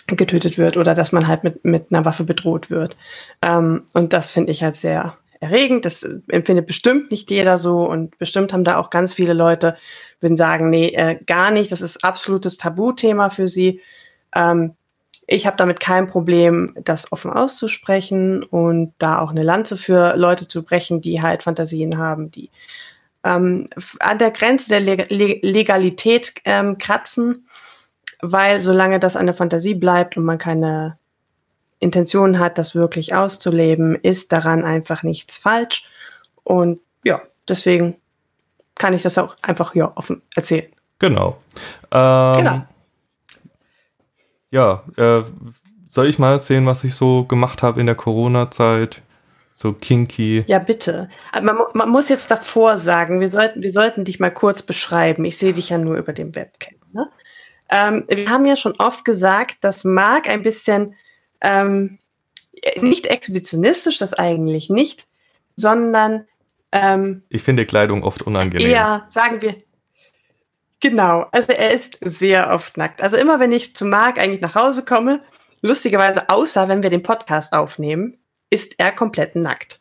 getötet 0.06 0.58
wird 0.58 0.76
oder 0.76 0.94
dass 0.94 1.12
man 1.12 1.26
halt 1.26 1.44
mit, 1.44 1.64
mit 1.64 1.86
einer 1.90 2.04
Waffe 2.04 2.24
bedroht 2.24 2.70
wird. 2.70 2.96
Ähm, 3.40 3.84
und 3.94 4.12
das 4.12 4.28
finde 4.28 4.52
ich 4.52 4.62
halt 4.62 4.76
sehr 4.76 5.16
erregend. 5.44 5.84
Das 5.84 6.02
empfindet 6.28 6.66
bestimmt 6.66 7.10
nicht 7.10 7.30
jeder 7.30 7.58
so 7.58 7.88
und 7.88 8.18
bestimmt 8.18 8.52
haben 8.52 8.64
da 8.64 8.78
auch 8.78 8.90
ganz 8.90 9.14
viele 9.14 9.34
Leute, 9.34 9.76
würden 10.20 10.36
sagen, 10.36 10.70
nee, 10.70 10.88
äh, 10.88 11.18
gar 11.26 11.50
nicht. 11.50 11.70
Das 11.70 11.80
ist 11.80 12.04
absolutes 12.04 12.56
Tabuthema 12.56 13.30
für 13.30 13.46
sie. 13.46 13.80
Ähm, 14.34 14.74
ich 15.26 15.46
habe 15.46 15.56
damit 15.56 15.80
kein 15.80 16.06
Problem, 16.06 16.76
das 16.82 17.10
offen 17.12 17.30
auszusprechen 17.30 18.42
und 18.42 18.92
da 18.98 19.20
auch 19.20 19.30
eine 19.30 19.42
Lanze 19.42 19.76
für 19.76 20.16
Leute 20.16 20.48
zu 20.48 20.64
brechen, 20.64 21.00
die 21.00 21.22
halt 21.22 21.42
Fantasien 21.42 21.96
haben, 21.98 22.30
die 22.30 22.50
ähm, 23.24 23.66
an 24.00 24.18
der 24.18 24.30
Grenze 24.30 24.68
der 24.68 24.80
Legalität 24.80 26.34
ähm, 26.44 26.76
kratzen, 26.78 27.48
weil 28.20 28.60
solange 28.60 29.00
das 29.00 29.16
eine 29.16 29.34
Fantasie 29.34 29.74
bleibt 29.74 30.16
und 30.16 30.24
man 30.24 30.38
keine 30.38 30.98
Intention 31.78 32.38
hat, 32.38 32.58
das 32.58 32.74
wirklich 32.74 33.14
auszuleben, 33.14 33.96
ist 33.96 34.32
daran 34.32 34.64
einfach 34.64 35.02
nichts 35.02 35.36
falsch. 35.36 35.88
Und 36.42 36.80
ja, 37.04 37.20
deswegen 37.48 37.96
kann 38.74 38.94
ich 38.94 39.02
das 39.02 39.18
auch 39.18 39.36
einfach 39.42 39.74
ja, 39.74 39.92
offen 39.96 40.22
erzählen. 40.34 40.70
Genau. 40.98 41.38
Ähm, 41.90 42.32
genau. 42.34 42.62
Ja, 44.50 44.84
äh, 44.96 45.24
soll 45.86 46.08
ich 46.08 46.18
mal 46.18 46.32
erzählen, 46.32 46.66
was 46.66 46.84
ich 46.84 46.94
so 46.94 47.24
gemacht 47.24 47.62
habe 47.62 47.80
in 47.80 47.86
der 47.86 47.94
Corona-Zeit? 47.94 49.02
So 49.52 49.72
kinky. 49.72 50.44
Ja, 50.48 50.58
bitte. 50.58 51.08
Man, 51.40 51.56
man, 51.74 51.88
muss 51.88 52.08
jetzt 52.08 52.30
davor 52.30 52.78
sagen, 52.78 53.20
wir 53.20 53.28
sollten, 53.28 53.62
wir 53.62 53.70
sollten 53.70 54.04
dich 54.04 54.18
mal 54.18 54.32
kurz 54.32 54.62
beschreiben. 54.62 55.24
Ich 55.24 55.38
sehe 55.38 55.52
dich 55.52 55.68
ja 55.68 55.78
nur 55.78 55.96
über 55.96 56.12
dem 56.12 56.34
Webcam. 56.34 56.74
Ne? 56.92 57.08
Ähm, 57.70 58.04
wir 58.08 58.28
haben 58.28 58.46
ja 58.46 58.56
schon 58.56 58.74
oft 58.78 59.04
gesagt, 59.04 59.58
dass 59.60 59.84
Marc 59.84 60.28
ein 60.28 60.42
bisschen 60.42 60.96
ähm, 61.44 61.98
nicht 62.80 63.06
exhibitionistisch, 63.06 63.98
das 63.98 64.14
eigentlich 64.14 64.70
nicht, 64.70 65.06
sondern 65.54 66.26
ähm, 66.72 67.22
ich 67.28 67.42
finde 67.42 67.66
Kleidung 67.66 68.02
oft 68.02 68.22
unangenehm. 68.22 68.70
Ja, 68.70 69.06
sagen 69.10 69.40
wir. 69.42 69.54
Genau, 70.80 71.26
also 71.30 71.52
er 71.52 71.70
ist 71.70 71.98
sehr 72.02 72.50
oft 72.52 72.76
nackt. 72.76 73.00
Also 73.00 73.16
immer 73.16 73.40
wenn 73.40 73.52
ich 73.52 73.76
zu 73.76 73.84
Marc 73.84 74.18
eigentlich 74.18 74.40
nach 74.40 74.54
Hause 74.54 74.84
komme, 74.84 75.22
lustigerweise 75.62 76.28
außer 76.28 76.68
wenn 76.68 76.82
wir 76.82 76.90
den 76.90 77.02
Podcast 77.02 77.52
aufnehmen, 77.54 78.18
ist 78.50 78.74
er 78.78 78.92
komplett 78.92 79.34
nackt. 79.36 79.80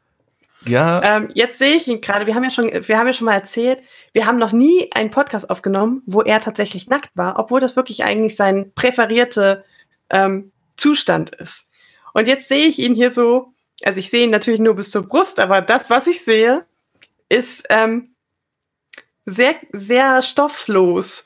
Ja. 0.65 1.01
Ähm, 1.03 1.29
jetzt 1.33 1.57
sehe 1.59 1.75
ich 1.75 1.89
ihn 1.89 1.99
gerade. 1.99 2.25
Wir 2.25 2.35
haben 2.35 2.43
ja 2.45 2.51
schon, 2.51 2.71
wir 2.71 2.97
haben 2.97 3.07
ja 3.07 3.13
schon 3.13 3.25
mal 3.25 3.33
erzählt, 3.33 3.79
wir 4.13 4.25
haben 4.25 4.37
noch 4.37 4.53
nie 4.53 4.89
einen 4.95 5.09
Podcast 5.09 5.49
aufgenommen, 5.49 6.03
wo 6.05 6.21
er 6.21 6.39
tatsächlich 6.39 6.87
nackt 6.87 7.11
war, 7.15 7.37
obwohl 7.37 7.59
das 7.59 7.75
wirklich 7.75 8.05
eigentlich 8.05 8.37
sein 8.37 8.71
präferierte 8.73 9.65
ähm, 10.09 10.52
Zustand 10.77 11.31
ist. 11.35 11.69
Und 12.13 12.27
jetzt 12.27 12.47
sehe 12.47 12.67
ich 12.67 12.79
ihn 12.79 12.95
hier 12.95 13.11
so, 13.11 13.53
also 13.83 13.99
ich 13.99 14.09
sehe 14.09 14.25
ihn 14.25 14.31
natürlich 14.31 14.59
nur 14.59 14.75
bis 14.75 14.91
zur 14.91 15.07
Brust, 15.07 15.39
aber 15.39 15.61
das, 15.61 15.89
was 15.89 16.07
ich 16.07 16.23
sehe, 16.23 16.65
ist 17.29 17.65
ähm, 17.69 18.09
sehr, 19.25 19.55
sehr 19.71 20.21
stofflos. 20.21 21.25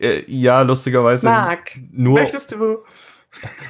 Äh, 0.00 0.24
ja, 0.26 0.62
lustigerweise. 0.62 1.26
Marc, 1.26 1.78
nur, 1.92 2.20
möchtest 2.20 2.52
du 2.52 2.78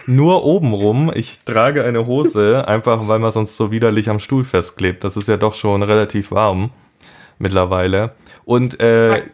nur 0.06 0.44
obenrum. 0.44 1.10
Ich 1.14 1.40
trage 1.40 1.84
eine 1.84 2.06
Hose, 2.06 2.66
einfach 2.68 3.06
weil 3.08 3.18
man 3.18 3.30
sonst 3.30 3.56
so 3.56 3.70
widerlich 3.70 4.08
am 4.08 4.20
Stuhl 4.20 4.44
festklebt. 4.44 5.04
Das 5.04 5.16
ist 5.16 5.28
ja 5.28 5.36
doch 5.36 5.54
schon 5.54 5.82
relativ 5.82 6.30
warm 6.30 6.70
mittlerweile. 7.38 8.14
Und 8.44 8.80
äh, 8.80 9.24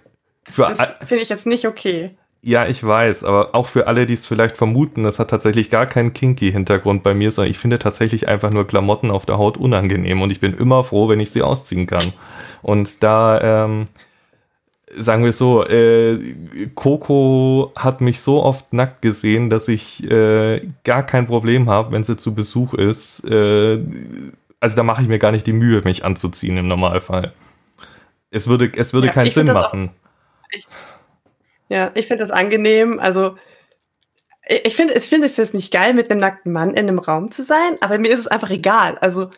das 0.57 0.79
finde 1.05 1.23
ich 1.23 1.29
jetzt 1.29 1.47
nicht 1.47 1.67
okay. 1.67 2.17
Ja, 2.43 2.67
ich 2.67 2.83
weiß, 2.83 3.25
aber 3.25 3.55
auch 3.55 3.67
für 3.67 3.87
alle, 3.87 4.07
die 4.07 4.15
es 4.15 4.25
vielleicht 4.25 4.57
vermuten, 4.57 5.03
das 5.03 5.19
hat 5.19 5.29
tatsächlich 5.29 5.69
gar 5.69 5.85
keinen 5.85 6.15
kinky 6.15 6.51
Hintergrund 6.51 7.03
bei 7.03 7.13
mir, 7.13 7.31
sondern 7.31 7.51
ich 7.51 7.59
finde 7.59 7.79
tatsächlich 7.79 8.29
einfach 8.29 8.51
nur 8.51 8.67
Klamotten 8.67 9.11
auf 9.11 9.27
der 9.27 9.37
Haut 9.37 9.59
unangenehm 9.59 10.23
und 10.23 10.33
ich 10.33 10.41
bin 10.41 10.55
immer 10.55 10.83
froh, 10.83 11.09
wenn 11.11 11.21
ich 11.21 11.31
sie 11.31 11.43
ausziehen 11.43 11.87
kann. 11.87 12.15
Und 12.63 13.03
da 13.03 13.65
ähm, 13.65 13.89
sagen 14.97 15.25
wir 15.25 15.35
so, 15.35 15.67
äh, 15.67 16.19
Coco 16.75 17.73
hat 17.77 18.01
mich 18.01 18.21
so 18.21 18.43
oft 18.43 18.73
nackt 18.73 19.03
gesehen, 19.03 19.51
dass 19.51 19.69
ich 19.69 20.03
äh, 20.11 20.67
gar 20.85 21.05
kein 21.05 21.27
Problem 21.27 21.69
habe, 21.69 21.93
wenn 21.93 22.05
sie 22.05 22.17
zu 22.17 22.35
Besuch 22.35 22.73
ist. 22.73 23.23
Äh, 23.29 23.81
also 24.61 24.77
da 24.77 24.83
mache 24.83 25.03
ich 25.03 25.09
mir 25.09 25.19
gar 25.19 25.33
nicht 25.33 25.47
die 25.47 25.53
Mühe, 25.53 25.83
mich 25.85 26.05
anzuziehen 26.05 26.57
im 26.57 26.69
Normalfall. 26.69 27.33
Es 28.31 28.49
würde, 28.49 28.73
es 28.75 28.93
würde 28.93 29.09
ja, 29.09 29.13
keinen 29.13 29.31
Sinn 29.31 29.47
machen. 29.47 29.91
Auch, 29.91 30.49
ich, 30.53 30.67
ja, 31.71 31.93
ich 31.95 32.09
finde 32.09 32.25
das 32.25 32.31
angenehm. 32.31 33.01
Also 33.01 33.37
ich 34.47 34.75
finde, 34.75 34.95
ich 34.95 35.05
finde 35.05 35.27
es 35.27 35.37
jetzt 35.37 35.55
nicht 35.55 35.73
geil, 35.73 35.95
mit 35.95 36.11
einem 36.11 36.21
nackten 36.21 36.53
Mann 36.53 36.71
in 36.71 36.89
einem 36.89 36.99
Raum 36.99 37.31
zu 37.31 37.43
sein, 37.43 37.77
aber 37.81 37.99
mir 37.99 38.11
ist 38.11 38.19
es 38.19 38.27
einfach 38.27 38.51
egal. 38.51 38.99
Also 39.01 39.31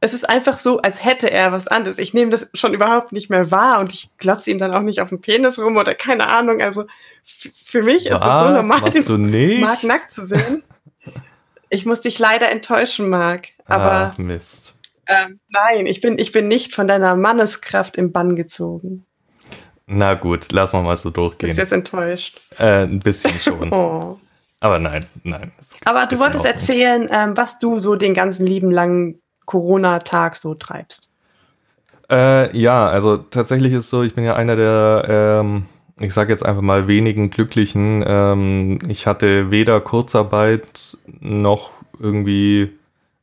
es 0.00 0.14
ist 0.14 0.28
einfach 0.28 0.56
so, 0.56 0.78
als 0.78 1.04
hätte 1.04 1.30
er 1.30 1.52
was 1.52 1.68
anderes. 1.68 1.98
Ich 1.98 2.14
nehme 2.14 2.30
das 2.30 2.48
schon 2.54 2.72
überhaupt 2.72 3.12
nicht 3.12 3.28
mehr 3.28 3.50
wahr 3.50 3.80
und 3.80 3.92
ich 3.92 4.08
glotze 4.16 4.50
ihm 4.50 4.58
dann 4.58 4.72
auch 4.72 4.80
nicht 4.80 5.00
auf 5.00 5.10
den 5.10 5.20
Penis 5.20 5.58
rum 5.58 5.76
oder 5.76 5.94
keine 5.94 6.28
Ahnung. 6.28 6.62
Also 6.62 6.84
für 7.22 7.82
mich 7.82 8.10
was? 8.10 8.14
ist 8.14 8.26
es 8.26 8.40
so 8.40 8.48
normal, 8.48 8.90
du 8.90 9.16
nicht? 9.18 9.60
Marc 9.60 9.84
nackt 9.84 10.10
zu 10.10 10.24
sehen. 10.26 10.62
Ich 11.68 11.84
muss 11.84 12.00
dich 12.00 12.18
leider 12.18 12.50
enttäuschen, 12.50 13.08
Marc. 13.08 13.48
Aber 13.66 14.12
Ach, 14.14 14.18
Mist. 14.18 14.74
Ähm, 15.06 15.40
nein, 15.48 15.86
ich 15.86 16.00
bin, 16.00 16.18
ich 16.18 16.32
bin 16.32 16.48
nicht 16.48 16.74
von 16.74 16.86
deiner 16.86 17.16
Manneskraft 17.16 17.96
im 17.96 18.12
Bann 18.12 18.36
gezogen. 18.36 19.04
Na 19.86 20.14
gut, 20.14 20.52
lass 20.52 20.72
mal 20.72 20.82
mal 20.82 20.96
so 20.96 21.10
durchgehen. 21.10 21.48
Bist 21.48 21.58
du 21.58 21.62
jetzt 21.62 21.72
enttäuscht? 21.72 22.40
Äh, 22.58 22.84
ein 22.84 23.00
bisschen 23.00 23.38
schon. 23.38 23.72
oh. 23.72 24.18
Aber 24.60 24.78
nein, 24.78 25.04
nein. 25.24 25.52
Aber 25.84 26.06
du 26.06 26.18
wolltest 26.18 26.46
erzählen, 26.46 27.08
ähm, 27.12 27.36
was 27.36 27.58
du 27.58 27.78
so 27.78 27.96
den 27.96 28.14
ganzen 28.14 28.46
lieben 28.46 28.70
langen 28.70 29.20
Corona-Tag 29.44 30.36
so 30.36 30.54
treibst? 30.54 31.10
Äh, 32.10 32.56
ja, 32.56 32.88
also 32.88 33.18
tatsächlich 33.18 33.72
ist 33.72 33.84
es 33.84 33.90
so, 33.90 34.02
ich 34.02 34.14
bin 34.14 34.24
ja 34.24 34.36
einer 34.36 34.56
der, 34.56 35.04
ähm, 35.08 35.66
ich 36.00 36.14
sage 36.14 36.32
jetzt 36.32 36.44
einfach 36.44 36.62
mal 36.62 36.88
wenigen 36.88 37.30
Glücklichen. 37.30 38.02
Ähm, 38.06 38.78
ich 38.88 39.06
hatte 39.06 39.50
weder 39.50 39.80
Kurzarbeit 39.82 40.96
noch 41.20 41.72
irgendwie, 41.98 42.72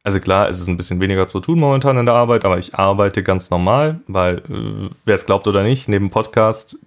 also 0.03 0.19
klar, 0.19 0.49
es 0.49 0.59
ist 0.59 0.67
ein 0.67 0.77
bisschen 0.77 0.99
weniger 0.99 1.27
zu 1.27 1.39
tun 1.39 1.59
momentan 1.59 1.97
in 1.97 2.05
der 2.05 2.15
Arbeit, 2.15 2.45
aber 2.45 2.57
ich 2.57 2.75
arbeite 2.75 3.23
ganz 3.23 3.49
normal, 3.51 3.99
weil 4.07 4.37
äh, 4.49 4.89
wer 5.05 5.15
es 5.15 5.25
glaubt 5.25 5.47
oder 5.47 5.63
nicht, 5.63 5.87
neben 5.87 6.09
Podcast 6.09 6.77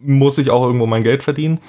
muss 0.00 0.38
ich 0.38 0.50
auch 0.50 0.64
irgendwo 0.64 0.86
mein 0.86 1.02
Geld 1.02 1.22
verdienen. 1.22 1.60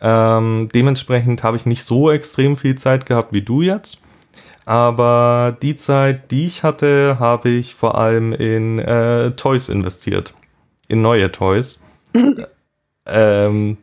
Ähm, 0.00 0.68
dementsprechend 0.74 1.42
habe 1.42 1.56
ich 1.56 1.64
nicht 1.64 1.84
so 1.84 2.10
extrem 2.10 2.56
viel 2.56 2.74
Zeit 2.74 3.06
gehabt 3.06 3.32
wie 3.32 3.42
du 3.42 3.62
jetzt. 3.62 4.02
Aber 4.64 5.56
die 5.62 5.74
Zeit, 5.74 6.30
die 6.30 6.46
ich 6.46 6.62
hatte, 6.62 7.18
habe 7.18 7.48
ich 7.48 7.74
vor 7.74 7.96
allem 7.98 8.32
in 8.32 8.78
äh, 8.78 9.30
Toys 9.32 9.68
investiert. 9.68 10.34
In 10.88 11.02
neue 11.02 11.32
Toys. 11.32 11.84
ähm, 13.06 13.78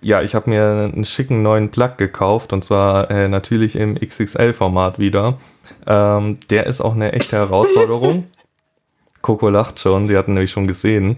ja, 0.00 0.22
ich 0.22 0.34
habe 0.34 0.50
mir 0.50 0.90
einen 0.92 1.04
schicken 1.04 1.42
neuen 1.42 1.70
Plug 1.70 1.92
gekauft 1.96 2.52
und 2.52 2.62
zwar 2.64 3.10
äh, 3.10 3.28
natürlich 3.28 3.76
im 3.76 3.96
XXL-Format 3.96 4.98
wieder. 4.98 5.38
Ähm, 5.86 6.38
der 6.50 6.66
ist 6.66 6.80
auch 6.80 6.94
eine 6.94 7.12
echte 7.12 7.36
Herausforderung. 7.36 8.26
Coco 9.22 9.48
lacht 9.48 9.80
schon, 9.80 10.06
die 10.06 10.16
hatten 10.16 10.34
nämlich 10.34 10.52
schon 10.52 10.66
gesehen. 10.66 11.16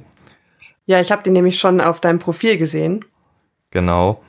Ja, 0.86 1.00
ich 1.00 1.12
habe 1.12 1.22
den 1.22 1.34
nämlich 1.34 1.58
schon 1.58 1.80
auf 1.80 2.00
deinem 2.00 2.18
Profil 2.18 2.56
gesehen. 2.56 3.04
Genau. 3.70 4.22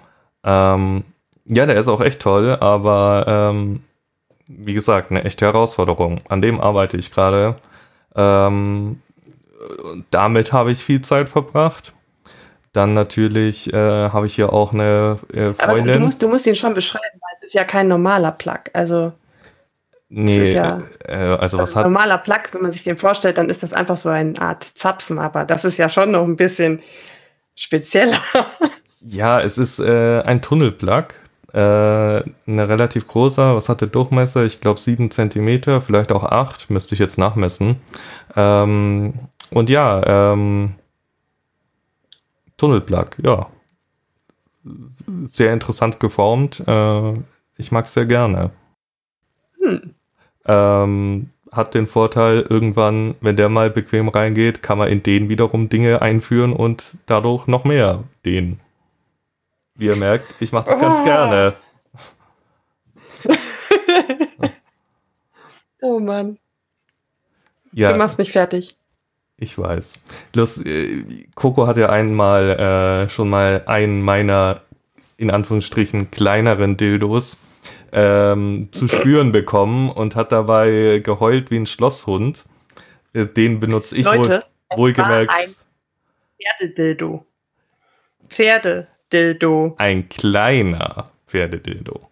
Ähm, 0.43 1.03
ja, 1.45 1.65
der 1.65 1.77
ist 1.77 1.87
auch 1.87 2.01
echt 2.01 2.21
toll, 2.21 2.55
aber 2.59 3.25
ähm, 3.27 3.81
wie 4.47 4.73
gesagt, 4.73 5.11
eine 5.11 5.23
echte 5.23 5.45
Herausforderung. 5.45 6.21
An 6.27 6.41
dem 6.41 6.59
arbeite 6.59 6.97
ich 6.97 7.11
gerade. 7.11 7.55
Ähm, 8.15 9.01
damit 10.09 10.51
habe 10.51 10.71
ich 10.71 10.83
viel 10.83 11.01
Zeit 11.01 11.29
verbracht. 11.29 11.93
Dann 12.73 12.93
natürlich 12.93 13.73
äh, 13.73 13.77
habe 13.77 14.25
ich 14.27 14.35
hier 14.35 14.53
auch 14.53 14.73
eine 14.73 15.19
äh, 15.33 15.53
Freundin. 15.53 15.59
Aber 15.59 15.81
du 15.81 15.99
musst, 15.99 16.21
du 16.23 16.27
musst 16.27 16.47
ihn 16.47 16.55
schon 16.55 16.73
beschreiben, 16.73 17.19
weil 17.19 17.35
es 17.37 17.43
ist 17.43 17.53
ja 17.53 17.63
kein 17.63 17.87
normaler 17.87 18.31
Plug. 18.31 18.59
Also 18.73 19.13
Nee, 20.13 20.51
ja, 20.51 20.81
äh, 21.07 21.13
also 21.13 21.57
was 21.57 21.69
also 21.69 21.75
hat. 21.77 21.85
Ein 21.85 21.93
normaler 21.93 22.17
Plug, 22.17 22.41
wenn 22.51 22.63
man 22.63 22.71
sich 22.73 22.83
den 22.83 22.97
vorstellt, 22.97 23.37
dann 23.37 23.49
ist 23.49 23.63
das 23.63 23.71
einfach 23.71 23.95
so 23.95 24.09
eine 24.09 24.39
Art 24.41 24.61
Zapfen, 24.63 25.17
aber 25.19 25.45
das 25.45 25.63
ist 25.63 25.77
ja 25.77 25.87
schon 25.87 26.11
noch 26.11 26.23
ein 26.23 26.35
bisschen 26.35 26.81
spezieller. 27.55 28.19
Ja, 29.03 29.41
es 29.41 29.57
ist 29.57 29.79
äh, 29.79 30.21
ein 30.21 30.43
Tunnelplug 30.43 31.15
Äh, 31.53 31.57
eine 31.57 32.23
relativ 32.47 33.07
großer, 33.07 33.55
was 33.55 33.67
hat 33.67 33.81
der 33.81 33.87
Durchmesser? 33.87 34.43
Ich 34.45 34.61
glaube 34.61 34.79
7 34.79 35.09
cm, 35.09 35.81
vielleicht 35.81 36.11
auch 36.11 36.23
8, 36.23 36.69
müsste 36.69 36.93
ich 36.93 36.99
jetzt 36.99 37.17
nachmessen. 37.17 37.81
Ähm, 38.35 39.15
und 39.49 39.71
ja, 39.71 40.33
ähm, 40.33 40.75
Tunnelplug, 42.61 43.17
ja. 43.23 43.49
Sehr 45.25 45.51
interessant 45.51 45.99
geformt. 45.99 46.63
Äh, 46.67 47.13
ich 47.57 47.71
mag 47.71 47.85
es 47.85 47.93
sehr 47.93 48.05
gerne. 48.05 48.51
Hm. 49.59 49.95
Ähm, 50.45 51.29
hat 51.51 51.73
den 51.73 51.87
Vorteil, 51.87 52.45
irgendwann, 52.47 53.15
wenn 53.19 53.35
der 53.35 53.49
mal 53.49 53.71
bequem 53.71 54.09
reingeht, 54.09 54.61
kann 54.61 54.77
man 54.77 54.89
in 54.89 55.01
den 55.01 55.27
wiederum 55.27 55.69
Dinge 55.69 56.03
einführen 56.03 56.53
und 56.53 56.97
dadurch 57.07 57.47
noch 57.47 57.63
mehr 57.63 58.03
den. 58.25 58.59
Wie 59.73 59.87
ihr 59.87 59.95
merkt, 59.95 60.35
ich 60.39 60.51
mache 60.51 60.67
das 60.67 60.79
ganz 60.79 61.03
gerne. 61.03 61.55
oh 65.81 65.99
Mann. 65.99 66.37
Ja. 67.73 67.91
Du 67.91 67.97
machst 67.97 68.19
mich 68.19 68.31
fertig. 68.31 68.77
Ich 69.41 69.57
weiß. 69.57 69.99
Los, 70.35 70.63
äh, 70.63 71.03
Coco 71.33 71.65
hat 71.65 71.75
ja 71.75 71.89
einmal 71.89 72.51
äh, 72.51 73.09
schon 73.09 73.27
mal 73.27 73.63
einen 73.65 74.03
meiner 74.03 74.61
in 75.17 75.31
Anführungsstrichen 75.31 76.11
kleineren 76.11 76.77
Dildos 76.77 77.37
ähm, 77.91 78.69
zu 78.71 78.87
spüren 78.87 79.31
bekommen 79.31 79.89
und 79.89 80.15
hat 80.15 80.31
dabei 80.31 81.01
geheult 81.03 81.49
wie 81.49 81.57
ein 81.57 81.65
Schlosshund. 81.65 82.45
Äh, 83.13 83.25
den 83.25 83.59
benutze 83.59 83.97
ich 83.97 84.05
Leute, 84.05 84.43
wohl, 84.69 84.77
wohlgemerkt. 84.77 85.33
Ein 85.33 86.59
Pferdedildo. 86.59 87.25
Pferdedildo. 88.29 89.73
Ein 89.79 90.07
kleiner 90.07 91.05
Pferdedildo. 91.25 92.10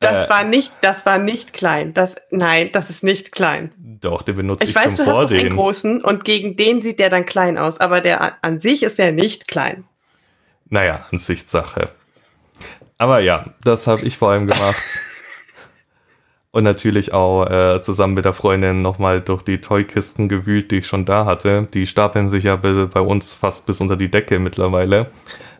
Das 0.00 0.26
äh, 0.26 0.30
war 0.30 0.44
nicht, 0.44 0.72
das 0.80 1.06
war 1.06 1.18
nicht 1.18 1.52
klein. 1.52 1.94
Das, 1.94 2.16
nein, 2.30 2.70
das 2.72 2.90
ist 2.90 3.02
nicht 3.02 3.32
klein. 3.32 3.72
Doch, 3.78 4.22
den 4.22 4.36
benutze 4.36 4.64
ich, 4.64 4.70
ich 4.70 4.76
weiß, 4.76 4.96
zum 4.96 5.06
du 5.06 5.12
Vordehnen. 5.12 5.40
Hast 5.40 5.46
einen 5.46 5.56
großen 5.56 6.04
und 6.04 6.24
gegen 6.24 6.56
den 6.56 6.82
sieht 6.82 6.98
der 6.98 7.10
dann 7.10 7.24
klein 7.24 7.58
aus, 7.58 7.80
aber 7.80 8.00
der 8.00 8.44
an 8.44 8.60
sich 8.60 8.82
ist 8.82 8.98
der 8.98 9.12
nicht 9.12 9.48
klein. 9.48 9.84
Naja, 10.68 11.06
Ansichtssache. 11.10 11.90
Aber 12.98 13.20
ja, 13.20 13.46
das 13.62 13.86
habe 13.86 14.04
ich 14.04 14.16
vor 14.16 14.30
allem 14.30 14.46
gemacht. 14.46 14.82
und 16.50 16.64
natürlich 16.64 17.12
auch 17.12 17.46
äh, 17.46 17.80
zusammen 17.80 18.14
mit 18.14 18.24
der 18.24 18.32
Freundin 18.32 18.82
nochmal 18.82 19.20
durch 19.20 19.42
die 19.42 19.60
Toykisten 19.60 20.28
gewühlt, 20.28 20.70
die 20.70 20.78
ich 20.78 20.86
schon 20.86 21.04
da 21.04 21.24
hatte. 21.24 21.68
Die 21.72 21.86
stapeln 21.86 22.28
sich 22.28 22.44
ja 22.44 22.56
bei 22.56 23.00
uns 23.00 23.32
fast 23.32 23.66
bis 23.66 23.80
unter 23.80 23.96
die 23.96 24.10
Decke 24.10 24.38
mittlerweile. 24.38 25.10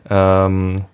Ähm, 0.09 0.85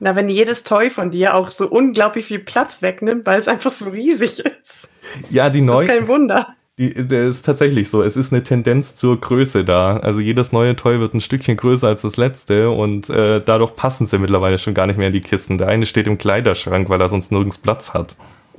na, 0.00 0.16
wenn 0.16 0.28
jedes 0.28 0.64
Toy 0.64 0.90
von 0.90 1.10
dir 1.10 1.34
auch 1.34 1.50
so 1.50 1.68
unglaublich 1.68 2.26
viel 2.26 2.38
Platz 2.38 2.82
wegnimmt, 2.82 3.26
weil 3.26 3.40
es 3.40 3.48
einfach 3.48 3.70
so 3.70 3.88
riesig 3.90 4.40
ist. 4.40 4.88
Ja, 5.30 5.50
die 5.50 5.60
neuen. 5.60 5.86
Das 5.86 5.94
ist 5.94 6.00
kein 6.00 6.08
Wunder. 6.08 6.54
Die, 6.78 6.92
das 6.92 7.36
ist 7.36 7.46
tatsächlich 7.46 7.88
so. 7.88 8.02
Es 8.02 8.18
ist 8.18 8.32
eine 8.32 8.42
Tendenz 8.42 8.96
zur 8.96 9.18
Größe 9.18 9.64
da. 9.64 9.96
Also 9.96 10.20
jedes 10.20 10.52
neue 10.52 10.76
Toy 10.76 11.00
wird 11.00 11.14
ein 11.14 11.22
Stückchen 11.22 11.56
größer 11.56 11.88
als 11.88 12.02
das 12.02 12.18
letzte 12.18 12.70
und 12.70 13.08
äh, 13.08 13.40
dadurch 13.42 13.76
passen 13.76 14.06
sie 14.06 14.18
mittlerweile 14.18 14.58
schon 14.58 14.74
gar 14.74 14.86
nicht 14.86 14.98
mehr 14.98 15.06
in 15.06 15.14
die 15.14 15.22
Kisten. 15.22 15.56
Der 15.56 15.68
eine 15.68 15.86
steht 15.86 16.06
im 16.06 16.18
Kleiderschrank, 16.18 16.90
weil 16.90 17.00
er 17.00 17.08
sonst 17.08 17.32
nirgends 17.32 17.56
Platz 17.56 17.94
hat. 17.94 18.16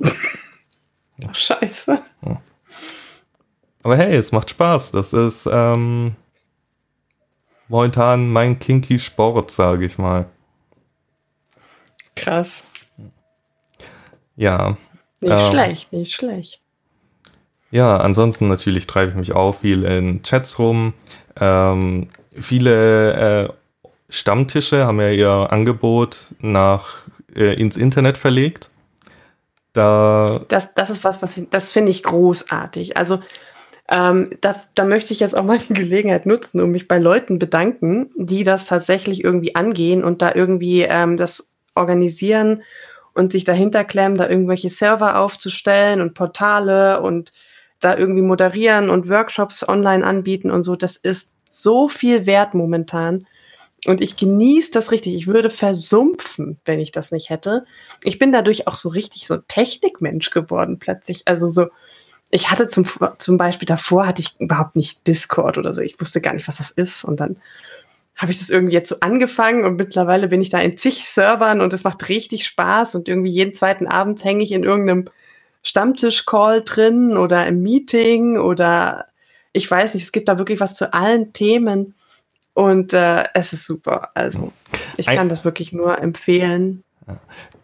Ach, 1.28 1.34
scheiße. 1.34 2.00
Ja. 2.26 2.42
Aber 3.84 3.96
hey, 3.96 4.16
es 4.16 4.32
macht 4.32 4.50
Spaß. 4.50 4.92
Das 4.92 5.12
ist 5.12 5.48
ähm, 5.50 6.16
momentan 7.68 8.28
mein 8.28 8.58
kinky 8.58 8.98
Sport, 8.98 9.52
sage 9.52 9.86
ich 9.86 9.96
mal. 9.96 10.26
Krass. 12.20 12.64
Ja. 14.36 14.76
Nicht 15.20 15.32
ähm, 15.32 15.50
schlecht, 15.50 15.92
nicht 15.92 16.12
schlecht. 16.12 16.60
Ja, 17.70 17.98
ansonsten 17.98 18.46
natürlich 18.46 18.86
treibe 18.86 19.10
ich 19.10 19.16
mich 19.16 19.34
auch 19.34 19.52
viel 19.52 19.84
in 19.84 20.22
Chats 20.22 20.58
rum. 20.58 20.94
Ähm, 21.38 22.08
viele 22.32 23.12
äh, 23.12 23.48
Stammtische 24.08 24.86
haben 24.86 25.00
ja 25.00 25.10
ihr 25.10 25.52
Angebot 25.52 26.34
nach 26.40 26.96
äh, 27.34 27.54
ins 27.60 27.76
Internet 27.76 28.16
verlegt. 28.16 28.70
Da 29.74 30.40
das, 30.48 30.74
das 30.74 30.88
ist 30.88 31.04
was, 31.04 31.20
was 31.20 31.40
das 31.50 31.72
finde 31.72 31.90
ich 31.90 32.02
großartig. 32.02 32.96
Also 32.96 33.20
ähm, 33.90 34.30
da, 34.40 34.54
da 34.74 34.84
möchte 34.84 35.12
ich 35.12 35.20
jetzt 35.20 35.36
auch 35.36 35.44
mal 35.44 35.58
die 35.58 35.74
Gelegenheit 35.74 36.26
nutzen, 36.26 36.60
um 36.60 36.70
mich 36.70 36.88
bei 36.88 36.98
Leuten 36.98 37.38
bedanken, 37.38 38.10
die 38.16 38.44
das 38.44 38.66
tatsächlich 38.66 39.24
irgendwie 39.24 39.54
angehen 39.54 40.04
und 40.04 40.22
da 40.22 40.34
irgendwie 40.34 40.82
ähm, 40.82 41.16
das 41.16 41.47
organisieren 41.78 42.62
und 43.14 43.32
sich 43.32 43.44
dahinter 43.44 43.84
klemmen, 43.84 44.18
da 44.18 44.28
irgendwelche 44.28 44.68
Server 44.68 45.18
aufzustellen 45.18 46.00
und 46.00 46.14
Portale 46.14 47.00
und 47.00 47.32
da 47.80 47.96
irgendwie 47.96 48.22
moderieren 48.22 48.90
und 48.90 49.08
Workshops 49.08 49.68
online 49.68 50.04
anbieten 50.04 50.50
und 50.50 50.62
so. 50.62 50.76
Das 50.76 50.96
ist 50.96 51.32
so 51.50 51.88
viel 51.88 52.26
wert 52.26 52.54
momentan. 52.54 53.26
Und 53.86 54.00
ich 54.00 54.16
genieße 54.16 54.72
das 54.72 54.90
richtig. 54.90 55.14
Ich 55.14 55.26
würde 55.28 55.50
versumpfen, 55.50 56.60
wenn 56.64 56.80
ich 56.80 56.90
das 56.90 57.12
nicht 57.12 57.30
hätte. 57.30 57.64
Ich 58.02 58.18
bin 58.18 58.32
dadurch 58.32 58.66
auch 58.66 58.74
so 58.74 58.88
richtig 58.88 59.26
so 59.26 59.36
Technikmensch 59.36 60.30
geworden 60.30 60.78
plötzlich. 60.80 61.22
Also 61.26 61.46
so, 61.46 61.68
ich 62.30 62.50
hatte 62.50 62.66
zum, 62.66 62.86
zum 63.18 63.38
Beispiel 63.38 63.66
davor 63.66 64.06
hatte 64.06 64.20
ich 64.20 64.34
überhaupt 64.40 64.74
nicht 64.74 65.06
Discord 65.06 65.58
oder 65.58 65.72
so. 65.72 65.80
Ich 65.80 66.00
wusste 66.00 66.20
gar 66.20 66.34
nicht, 66.34 66.48
was 66.48 66.56
das 66.56 66.72
ist. 66.72 67.04
Und 67.04 67.20
dann 67.20 67.36
habe 68.18 68.32
ich 68.32 68.38
das 68.40 68.50
irgendwie 68.50 68.74
jetzt 68.74 68.88
so 68.88 68.96
angefangen 69.00 69.64
und 69.64 69.76
mittlerweile 69.76 70.26
bin 70.26 70.42
ich 70.42 70.50
da 70.50 70.58
in 70.58 70.76
zig 70.76 71.04
Servern 71.06 71.60
und 71.60 71.72
es 71.72 71.84
macht 71.84 72.08
richtig 72.08 72.46
Spaß 72.46 72.96
und 72.96 73.08
irgendwie 73.08 73.30
jeden 73.30 73.54
zweiten 73.54 73.86
Abend 73.86 74.22
hänge 74.24 74.42
ich 74.42 74.50
in 74.50 74.64
irgendeinem 74.64 75.08
Stammtisch-Call 75.62 76.62
drin 76.62 77.16
oder 77.16 77.46
im 77.46 77.62
Meeting 77.62 78.36
oder 78.36 79.06
ich 79.52 79.70
weiß 79.70 79.94
nicht, 79.94 80.02
es 80.02 80.12
gibt 80.12 80.28
da 80.28 80.38
wirklich 80.38 80.58
was 80.58 80.74
zu 80.74 80.92
allen 80.92 81.32
Themen 81.32 81.94
und 82.54 82.92
äh, 82.92 83.24
es 83.34 83.52
ist 83.52 83.66
super. 83.66 84.10
Also 84.14 84.52
ich 84.96 85.06
kann 85.06 85.18
Ein 85.18 85.28
das 85.28 85.44
wirklich 85.44 85.72
nur 85.72 85.98
empfehlen. 85.98 86.82
Ja. 87.06 87.20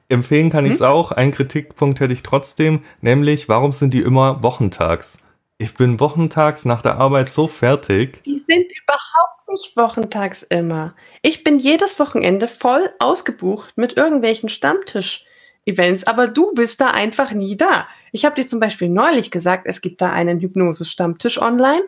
Empfehlen 0.08 0.50
kann 0.50 0.64
hm? 0.64 0.70
ich 0.70 0.76
es 0.76 0.82
auch. 0.82 1.10
Ein 1.10 1.32
Kritikpunkt 1.32 1.98
hätte 1.98 2.14
ich 2.14 2.22
trotzdem, 2.22 2.82
nämlich 3.00 3.48
warum 3.48 3.72
sind 3.72 3.92
die 3.92 4.02
immer 4.02 4.42
wochentags? 4.44 5.23
Ich 5.58 5.74
bin 5.74 6.00
wochentags 6.00 6.64
nach 6.64 6.82
der 6.82 6.96
Arbeit 6.96 7.28
so 7.28 7.46
fertig. 7.46 8.22
Die 8.24 8.38
sind 8.38 8.66
überhaupt 8.82 9.48
nicht 9.48 9.76
wochentags 9.76 10.42
immer. 10.42 10.94
Ich 11.22 11.44
bin 11.44 11.58
jedes 11.58 12.00
Wochenende 12.00 12.48
voll 12.48 12.90
ausgebucht 12.98 13.74
mit 13.76 13.96
irgendwelchen 13.96 14.48
Stammtisch-Events, 14.48 16.04
aber 16.08 16.26
du 16.26 16.52
bist 16.54 16.80
da 16.80 16.88
einfach 16.88 17.30
nie 17.30 17.56
da. 17.56 17.86
Ich 18.10 18.24
habe 18.24 18.34
dir 18.34 18.46
zum 18.46 18.58
Beispiel 18.58 18.88
neulich 18.88 19.30
gesagt, 19.30 19.66
es 19.66 19.80
gibt 19.80 20.00
da 20.00 20.10
einen 20.10 20.40
Hypnose-Stammtisch 20.40 21.40
online 21.40 21.82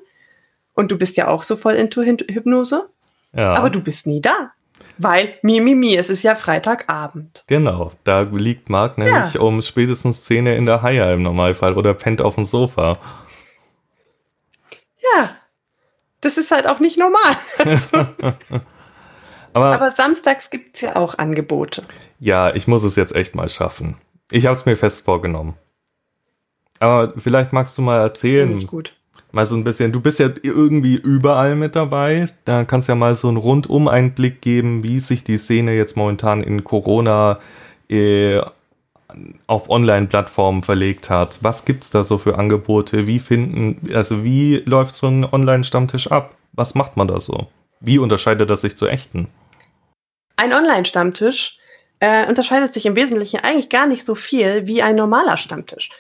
und 0.74 0.92
du 0.92 0.96
bist 0.96 1.16
ja 1.16 1.26
auch 1.26 1.42
so 1.42 1.56
voll 1.56 1.74
into 1.74 2.02
Hypnose. 2.02 2.88
Ja. 3.32 3.54
Aber 3.54 3.70
du 3.70 3.80
bist 3.80 4.06
nie 4.06 4.20
da. 4.20 4.52
Weil, 4.98 5.34
mi, 5.42 5.60
mi, 5.60 5.74
mi, 5.74 5.96
es 5.96 6.08
ist 6.08 6.22
ja 6.22 6.34
Freitagabend. 6.34 7.44
Genau, 7.48 7.92
da 8.04 8.22
liegt 8.22 8.70
Marc 8.70 8.96
nämlich 8.96 9.34
ja. 9.34 9.40
um 9.40 9.60
spätestens 9.60 10.18
Szene 10.18 10.54
in 10.54 10.64
der 10.64 10.82
Haie 10.82 11.12
im 11.12 11.22
Normalfall 11.22 11.74
oder 11.74 11.92
pennt 11.92 12.22
auf 12.22 12.36
dem 12.36 12.44
Sofa. 12.44 12.98
Ja, 15.14 15.36
das 16.20 16.38
ist 16.38 16.50
halt 16.50 16.66
auch 16.66 16.80
nicht 16.80 16.98
normal. 16.98 17.36
Aber, 19.52 19.72
Aber, 19.74 19.90
samstags 19.90 20.50
gibt 20.50 20.76
es 20.76 20.82
ja 20.82 20.96
auch 20.96 21.16
Angebote. 21.16 21.82
Ja, 22.18 22.54
ich 22.54 22.66
muss 22.66 22.84
es 22.84 22.96
jetzt 22.96 23.14
echt 23.14 23.34
mal 23.34 23.48
schaffen. 23.48 23.96
Ich 24.30 24.44
habe 24.46 24.56
es 24.56 24.66
mir 24.66 24.76
fest 24.76 25.04
vorgenommen. 25.04 25.54
Aber 26.78 27.14
vielleicht 27.16 27.52
magst 27.52 27.78
du 27.78 27.82
mal 27.82 28.00
erzählen. 28.00 28.66
Gut. 28.66 28.94
Mal 29.32 29.46
so 29.46 29.56
ein 29.56 29.64
bisschen. 29.64 29.92
Du 29.92 30.00
bist 30.00 30.18
ja 30.18 30.28
irgendwie 30.42 30.96
überall 30.96 31.56
mit 31.56 31.74
dabei. 31.74 32.26
Da 32.44 32.64
kannst 32.64 32.88
du 32.88 32.92
ja 32.92 32.96
mal 32.96 33.14
so 33.14 33.28
einen 33.28 33.38
Rundum-Einblick 33.38 34.42
geben, 34.42 34.82
wie 34.82 34.98
sich 34.98 35.24
die 35.24 35.38
Szene 35.38 35.72
jetzt 35.72 35.96
momentan 35.96 36.42
in 36.42 36.64
Corona 36.64 37.38
äh, 37.88 38.40
auf 39.46 39.70
Online-Plattformen 39.70 40.62
verlegt 40.62 41.10
hat. 41.10 41.38
Was 41.42 41.64
gibt 41.64 41.84
es 41.84 41.90
da 41.90 42.04
so 42.04 42.18
für 42.18 42.38
Angebote? 42.38 43.06
Wie 43.06 43.18
finden, 43.18 43.94
also 43.94 44.24
wie 44.24 44.62
läuft 44.66 44.94
so 44.94 45.06
ein 45.06 45.24
Online-Stammtisch 45.24 46.10
ab? 46.10 46.34
Was 46.52 46.74
macht 46.74 46.96
man 46.96 47.08
da 47.08 47.20
so? 47.20 47.48
Wie 47.80 47.98
unterscheidet 47.98 48.50
das 48.50 48.62
sich 48.62 48.76
zu 48.76 48.86
echten? 48.86 49.28
Ein 50.36 50.52
Online-Stammtisch 50.52 51.58
äh, 52.00 52.26
unterscheidet 52.26 52.74
sich 52.74 52.86
im 52.86 52.96
Wesentlichen 52.96 53.40
eigentlich 53.40 53.68
gar 53.68 53.86
nicht 53.86 54.04
so 54.04 54.14
viel 54.14 54.66
wie 54.66 54.82
ein 54.82 54.96
normaler 54.96 55.36
Stammtisch. 55.36 55.90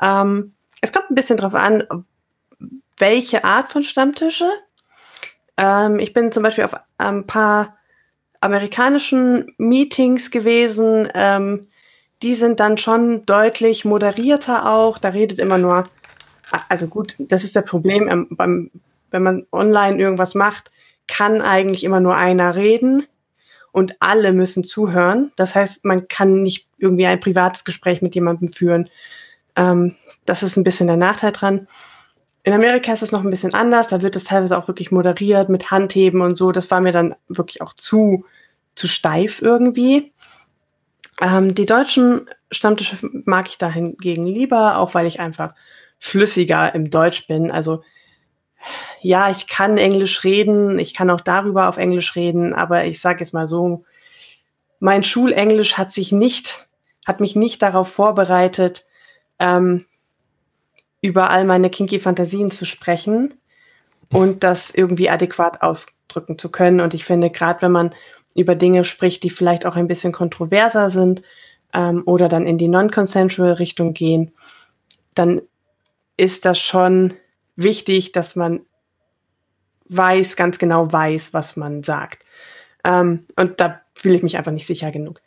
Ähm, 0.00 0.54
es 0.80 0.92
kommt 0.92 1.10
ein 1.10 1.14
bisschen 1.14 1.36
drauf 1.36 1.54
an, 1.54 1.84
welche 2.98 3.44
Art 3.44 3.68
von 3.68 3.82
Stammtische. 3.82 4.50
Ähm, 5.56 5.98
ich 5.98 6.12
bin 6.12 6.32
zum 6.32 6.42
Beispiel 6.42 6.64
auf 6.64 6.76
ein 6.98 7.26
paar 7.26 7.76
amerikanischen 8.40 9.54
Meetings 9.58 10.30
gewesen, 10.30 11.08
ähm, 11.14 11.68
die 12.22 12.34
sind 12.34 12.60
dann 12.60 12.78
schon 12.78 13.26
deutlich 13.26 13.84
moderierter 13.84 14.70
auch. 14.70 14.98
Da 14.98 15.10
redet 15.10 15.38
immer 15.38 15.58
nur, 15.58 15.88
also 16.68 16.86
gut, 16.86 17.14
das 17.18 17.44
ist 17.44 17.56
das 17.56 17.64
Problem, 17.64 18.08
ähm, 18.08 18.28
beim, 18.30 18.70
wenn 19.10 19.22
man 19.22 19.46
online 19.52 19.98
irgendwas 19.98 20.34
macht, 20.34 20.70
kann 21.08 21.42
eigentlich 21.42 21.84
immer 21.84 22.00
nur 22.00 22.16
einer 22.16 22.54
reden. 22.54 23.06
und 23.72 23.96
alle 24.00 24.32
müssen 24.32 24.64
zuhören. 24.64 25.32
Das 25.36 25.54
heißt, 25.54 25.84
man 25.84 26.06
kann 26.06 26.42
nicht 26.42 26.68
irgendwie 26.78 27.06
ein 27.06 27.20
privates 27.20 27.64
Gespräch 27.64 28.02
mit 28.02 28.14
jemandem 28.14 28.48
führen. 28.48 28.90
Ähm, 29.56 29.96
das 30.26 30.42
ist 30.42 30.56
ein 30.56 30.64
bisschen 30.64 30.86
der 30.86 30.98
Nachteil 30.98 31.32
dran. 31.32 31.66
In 32.44 32.52
Amerika 32.52 32.92
ist 32.92 33.02
es 33.02 33.12
noch 33.12 33.24
ein 33.24 33.30
bisschen 33.30 33.54
anders. 33.54 33.88
Da 33.88 34.02
wird 34.02 34.14
es 34.14 34.24
teilweise 34.24 34.58
auch 34.58 34.68
wirklich 34.68 34.90
moderiert 34.90 35.48
mit 35.48 35.70
Handheben 35.70 36.20
und 36.20 36.36
so. 36.36 36.52
Das 36.52 36.70
war 36.70 36.80
mir 36.80 36.92
dann 36.92 37.14
wirklich 37.28 37.62
auch 37.62 37.72
zu, 37.72 38.26
zu 38.74 38.88
steif 38.88 39.40
irgendwie. 39.40 40.11
Ähm, 41.20 41.54
die 41.54 41.66
deutschen 41.66 42.28
Stammtische 42.50 42.96
mag 43.24 43.48
ich 43.48 43.58
dahingegen 43.58 44.24
lieber, 44.24 44.78
auch 44.78 44.94
weil 44.94 45.06
ich 45.06 45.20
einfach 45.20 45.54
flüssiger 45.98 46.74
im 46.74 46.90
Deutsch 46.90 47.26
bin. 47.26 47.50
Also 47.50 47.82
ja, 49.00 49.30
ich 49.30 49.48
kann 49.48 49.78
Englisch 49.78 50.24
reden, 50.24 50.78
ich 50.78 50.94
kann 50.94 51.10
auch 51.10 51.20
darüber 51.20 51.68
auf 51.68 51.76
Englisch 51.76 52.14
reden, 52.16 52.54
aber 52.54 52.84
ich 52.84 53.00
sage 53.00 53.20
jetzt 53.20 53.34
mal 53.34 53.48
so, 53.48 53.84
mein 54.78 55.04
Schulenglisch 55.04 55.78
hat 55.78 55.92
sich 55.92 56.12
nicht, 56.12 56.68
hat 57.06 57.20
mich 57.20 57.36
nicht 57.36 57.62
darauf 57.62 57.88
vorbereitet, 57.88 58.84
ähm, 59.38 59.86
über 61.00 61.30
all 61.30 61.44
meine 61.44 61.70
kinky 61.70 61.98
Fantasien 61.98 62.50
zu 62.50 62.64
sprechen 62.64 63.34
und 64.12 64.44
das 64.44 64.70
irgendwie 64.70 65.10
adäquat 65.10 65.62
ausdrücken 65.62 66.38
zu 66.38 66.50
können. 66.50 66.80
Und 66.80 66.94
ich 66.94 67.04
finde, 67.04 67.30
gerade 67.30 67.62
wenn 67.62 67.72
man 67.72 67.94
über 68.34 68.54
Dinge 68.54 68.84
spricht, 68.84 69.22
die 69.22 69.30
vielleicht 69.30 69.66
auch 69.66 69.76
ein 69.76 69.88
bisschen 69.88 70.12
kontroverser 70.12 70.90
sind 70.90 71.22
ähm, 71.72 72.02
oder 72.06 72.28
dann 72.28 72.46
in 72.46 72.58
die 72.58 72.68
non-consensual 72.68 73.52
Richtung 73.52 73.92
gehen, 73.92 74.32
dann 75.14 75.42
ist 76.16 76.44
das 76.44 76.58
schon 76.58 77.14
wichtig, 77.56 78.12
dass 78.12 78.36
man 78.36 78.60
weiß, 79.88 80.36
ganz 80.36 80.58
genau 80.58 80.90
weiß, 80.90 81.34
was 81.34 81.56
man 81.56 81.82
sagt. 81.82 82.24
Ähm, 82.84 83.26
und 83.36 83.60
da 83.60 83.80
fühle 83.94 84.16
ich 84.16 84.22
mich 84.22 84.38
einfach 84.38 84.52
nicht 84.52 84.66
sicher 84.66 84.90
genug. 84.90 85.20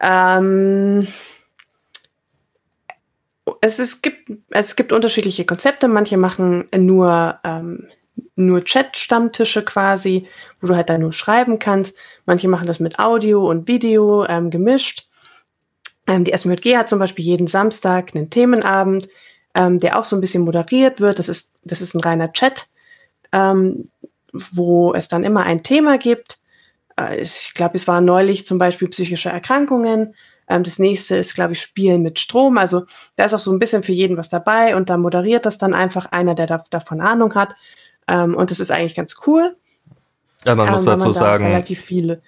Ähm, 0.00 1.06
es, 3.60 3.78
es, 3.78 4.02
gibt, 4.02 4.30
es 4.50 4.76
gibt 4.76 4.92
unterschiedliche 4.92 5.44
Konzepte. 5.44 5.88
Manche 5.88 6.16
machen 6.16 6.68
nur, 6.76 7.38
ähm, 7.44 7.88
nur 8.36 8.64
Chat-Stammtische 8.64 9.64
quasi, 9.64 10.26
wo 10.60 10.68
du 10.68 10.76
halt 10.76 10.88
dann 10.88 11.00
nur 11.00 11.12
schreiben 11.12 11.58
kannst. 11.58 11.96
Manche 12.26 12.48
machen 12.48 12.66
das 12.66 12.80
mit 12.80 12.98
Audio 12.98 13.48
und 13.48 13.68
Video 13.68 14.24
ähm, 14.26 14.50
gemischt. 14.50 15.08
Ähm, 16.06 16.24
die 16.24 16.36
SMJG 16.36 16.76
hat 16.76 16.88
zum 16.88 16.98
Beispiel 16.98 17.24
jeden 17.24 17.46
Samstag 17.46 18.14
einen 18.14 18.30
Themenabend, 18.30 19.08
ähm, 19.54 19.78
der 19.78 19.98
auch 19.98 20.04
so 20.04 20.16
ein 20.16 20.20
bisschen 20.20 20.44
moderiert 20.44 21.00
wird. 21.00 21.18
Das 21.18 21.28
ist, 21.28 21.52
das 21.64 21.80
ist 21.80 21.94
ein 21.94 22.00
reiner 22.00 22.32
Chat, 22.32 22.66
ähm, 23.32 23.88
wo 24.32 24.94
es 24.94 25.08
dann 25.08 25.24
immer 25.24 25.44
ein 25.44 25.62
Thema 25.62 25.98
gibt. 25.98 26.40
Äh, 26.98 27.20
ich 27.20 27.52
glaube, 27.54 27.76
es 27.76 27.86
war 27.86 28.00
neulich 28.00 28.46
zum 28.46 28.58
Beispiel 28.58 28.88
psychische 28.88 29.30
Erkrankungen. 29.30 30.14
Ähm, 30.48 30.64
das 30.64 30.78
nächste 30.78 31.16
ist, 31.16 31.34
glaube 31.34 31.52
ich, 31.52 31.60
Spielen 31.60 32.02
mit 32.02 32.18
Strom. 32.18 32.58
Also 32.58 32.84
da 33.16 33.24
ist 33.24 33.34
auch 33.34 33.38
so 33.38 33.52
ein 33.52 33.58
bisschen 33.58 33.82
für 33.82 33.92
jeden 33.92 34.16
was 34.16 34.28
dabei 34.28 34.76
und 34.76 34.90
da 34.90 34.96
moderiert 34.96 35.46
das 35.46 35.58
dann 35.58 35.74
einfach 35.74 36.06
einer, 36.06 36.34
der 36.34 36.46
da, 36.46 36.64
davon 36.70 37.00
Ahnung 37.00 37.34
hat. 37.34 37.54
Ähm, 38.10 38.34
und 38.34 38.50
das 38.50 38.60
ist 38.60 38.70
eigentlich 38.70 38.96
ganz 38.96 39.16
cool. 39.26 39.56
Ja, 40.44 40.54
man 40.54 40.70
muss 40.70 40.84
ähm, 40.84 40.92
dazu 40.92 41.06
man 41.06 41.12
sagen. 41.12 41.46
Relativ 41.46 41.80
viele. 41.80 42.20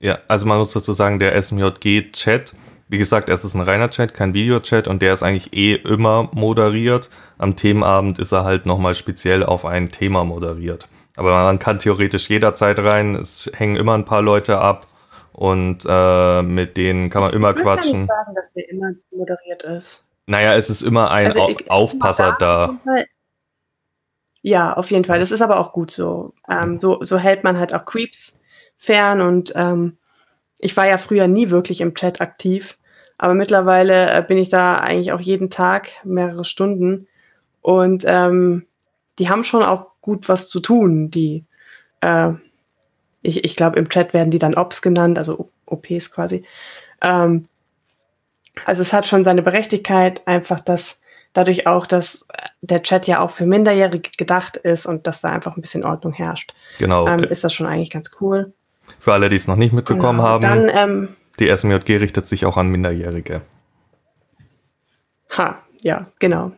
Ja, 0.00 0.18
also 0.28 0.46
man 0.46 0.58
muss 0.58 0.72
dazu 0.72 0.92
sagen, 0.92 1.18
der 1.18 1.40
SMJG-Chat 1.40 2.54
wie 2.88 2.98
gesagt, 2.98 3.28
es 3.28 3.44
ist 3.44 3.54
ein 3.54 3.60
reiner 3.60 3.90
Chat, 3.90 4.14
kein 4.14 4.32
Videochat 4.34 4.88
und 4.88 5.02
der 5.02 5.12
ist 5.12 5.22
eigentlich 5.22 5.52
eh 5.52 5.74
immer 5.74 6.30
moderiert. 6.32 7.10
Am 7.36 7.54
Themenabend 7.54 8.18
ist 8.18 8.32
er 8.32 8.44
halt 8.44 8.66
nochmal 8.66 8.94
speziell 8.94 9.44
auf 9.44 9.64
ein 9.64 9.90
Thema 9.90 10.24
moderiert. 10.24 10.88
Aber 11.16 11.30
man 11.30 11.58
kann 11.58 11.78
theoretisch 11.78 12.30
jederzeit 12.30 12.78
rein, 12.78 13.14
es 13.14 13.50
hängen 13.54 13.76
immer 13.76 13.94
ein 13.94 14.04
paar 14.04 14.22
Leute 14.22 14.58
ab 14.58 14.86
und 15.32 15.84
äh, 15.86 16.42
mit 16.42 16.76
denen 16.76 17.10
kann 17.10 17.22
man 17.22 17.32
immer 17.32 17.54
ich 17.54 17.62
quatschen. 17.62 18.02
Ich 18.02 18.08
kann 18.08 18.08
nicht 18.08 18.08
sagen, 18.08 18.34
dass 18.34 18.52
der 18.54 18.70
immer 18.70 18.90
moderiert 19.10 19.62
ist. 19.64 20.08
Naja, 20.26 20.54
es 20.54 20.70
ist 20.70 20.82
immer 20.82 21.10
ein 21.10 21.26
also 21.26 21.48
ich, 21.48 21.70
Aufpasser 21.70 22.36
da. 22.38 22.78
Ja, 24.42 24.72
auf 24.74 24.90
jeden 24.90 25.04
Fall. 25.04 25.18
Das 25.18 25.32
ist 25.32 25.42
aber 25.42 25.58
auch 25.58 25.72
gut 25.72 25.90
so. 25.90 26.32
Ähm, 26.48 26.80
so, 26.80 27.02
so 27.02 27.18
hält 27.18 27.44
man 27.44 27.58
halt 27.58 27.74
auch 27.74 27.84
Creeps 27.84 28.40
fern 28.76 29.20
und 29.20 29.52
ähm, 29.56 29.98
ich 30.58 30.76
war 30.76 30.88
ja 30.88 30.98
früher 30.98 31.28
nie 31.28 31.50
wirklich 31.50 31.80
im 31.80 31.94
Chat 31.94 32.20
aktiv, 32.20 32.78
aber 33.16 33.34
mittlerweile 33.34 34.10
äh, 34.10 34.22
bin 34.26 34.38
ich 34.38 34.48
da 34.48 34.76
eigentlich 34.76 35.12
auch 35.12 35.20
jeden 35.20 35.50
Tag 35.50 35.90
mehrere 36.04 36.44
Stunden 36.44 37.08
und 37.62 38.04
ähm, 38.06 38.66
die 39.18 39.28
haben 39.28 39.44
schon 39.44 39.62
auch 39.64 39.86
gut 40.00 40.28
was 40.28 40.48
zu 40.48 40.60
tun. 40.60 41.10
Die, 41.10 41.44
äh, 42.00 42.32
ich, 43.22 43.44
ich 43.44 43.56
glaube, 43.56 43.78
im 43.78 43.88
Chat 43.88 44.14
werden 44.14 44.30
die 44.30 44.38
dann 44.38 44.54
Ops 44.54 44.82
genannt, 44.82 45.18
also 45.18 45.50
OPs 45.66 46.12
quasi. 46.12 46.44
Ähm, 47.02 47.48
also 48.64 48.82
es 48.82 48.92
hat 48.92 49.06
schon 49.06 49.24
seine 49.24 49.42
Berechtigkeit, 49.42 50.26
einfach, 50.26 50.60
dass 50.60 51.00
dadurch 51.38 51.68
auch, 51.68 51.86
dass 51.86 52.26
der 52.62 52.82
Chat 52.82 53.06
ja 53.06 53.20
auch 53.20 53.30
für 53.30 53.46
Minderjährige 53.46 54.10
gedacht 54.16 54.56
ist 54.56 54.86
und 54.86 55.06
dass 55.06 55.20
da 55.20 55.30
einfach 55.30 55.56
ein 55.56 55.60
bisschen 55.60 55.84
Ordnung 55.84 56.12
herrscht. 56.12 56.52
Genau. 56.78 57.06
Ähm, 57.06 57.22
ist 57.24 57.44
das 57.44 57.54
schon 57.54 57.66
eigentlich 57.66 57.90
ganz 57.90 58.10
cool. 58.20 58.52
Für 58.98 59.12
alle, 59.12 59.28
die 59.28 59.36
es 59.36 59.46
noch 59.46 59.56
nicht 59.56 59.72
mitbekommen 59.72 60.18
genau, 60.18 60.28
haben, 60.28 60.42
dann, 60.42 60.68
ähm, 60.68 61.08
die 61.38 61.56
SMJG 61.56 61.98
richtet 61.98 62.26
sich 62.26 62.44
auch 62.44 62.56
an 62.56 62.68
Minderjährige. 62.68 63.42
Ha, 65.36 65.62
ja, 65.82 66.06
genau. 66.18 66.50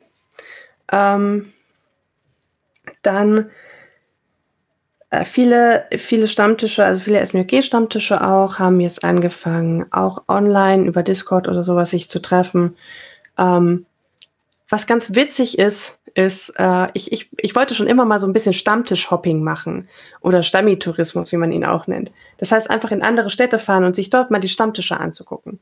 Ähm, 0.90 1.52
dann 3.02 3.50
äh, 5.10 5.26
viele, 5.26 5.84
viele 5.98 6.26
Stammtische, 6.26 6.84
also 6.84 7.00
viele 7.00 7.24
SMJG-Stammtische 7.26 8.26
auch, 8.26 8.58
haben 8.58 8.80
jetzt 8.80 9.04
angefangen, 9.04 9.84
auch 9.92 10.22
online 10.26 10.84
über 10.84 11.02
Discord 11.02 11.48
oder 11.48 11.62
sowas 11.62 11.90
sich 11.90 12.08
zu 12.08 12.22
treffen. 12.22 12.76
Ähm, 13.36 13.84
was 14.70 14.86
ganz 14.86 15.14
witzig 15.14 15.58
ist, 15.58 16.00
ist, 16.14 16.50
äh, 16.56 16.88
ich, 16.94 17.12
ich, 17.12 17.28
ich 17.36 17.54
wollte 17.54 17.74
schon 17.74 17.88
immer 17.88 18.04
mal 18.04 18.20
so 18.20 18.26
ein 18.26 18.32
bisschen 18.32 18.52
Stammtisch-Hopping 18.52 19.42
machen 19.42 19.88
oder 20.20 20.42
Stammi-Tourismus, 20.42 21.32
wie 21.32 21.36
man 21.36 21.52
ihn 21.52 21.64
auch 21.64 21.86
nennt. 21.86 22.12
Das 22.38 22.52
heißt, 22.52 22.70
einfach 22.70 22.92
in 22.92 23.02
andere 23.02 23.30
Städte 23.30 23.58
fahren 23.58 23.84
und 23.84 23.96
sich 23.96 24.10
dort 24.10 24.30
mal 24.30 24.38
die 24.38 24.48
Stammtische 24.48 24.98
anzugucken. 24.98 25.60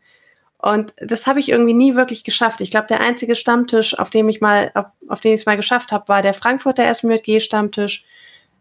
Und 0.59 0.95
das 0.99 1.27
habe 1.27 1.41
ich 1.41 1.51
irgendwie 1.51 1.75
nie 1.75 1.95
wirklich 1.95 2.25
geschafft. 2.25 2.61
Ich 2.61 2.71
glaube, 2.71 2.89
der 2.89 3.01
einzige 3.01 3.35
Stammtisch, 3.35 3.99
auf 3.99 4.11
dem 4.11 4.29
ich 4.29 4.41
mal, 4.41 4.71
auf, 4.75 4.87
auf 5.09 5.21
den 5.21 5.35
ich 5.35 5.41
es 5.41 5.47
mal 5.47 5.57
geschafft 5.57 5.93
habe, 5.93 6.09
war 6.09 6.21
der 6.21 6.35
Frankfurter 6.35 6.93
SMJG-Stammtisch. 6.93 8.05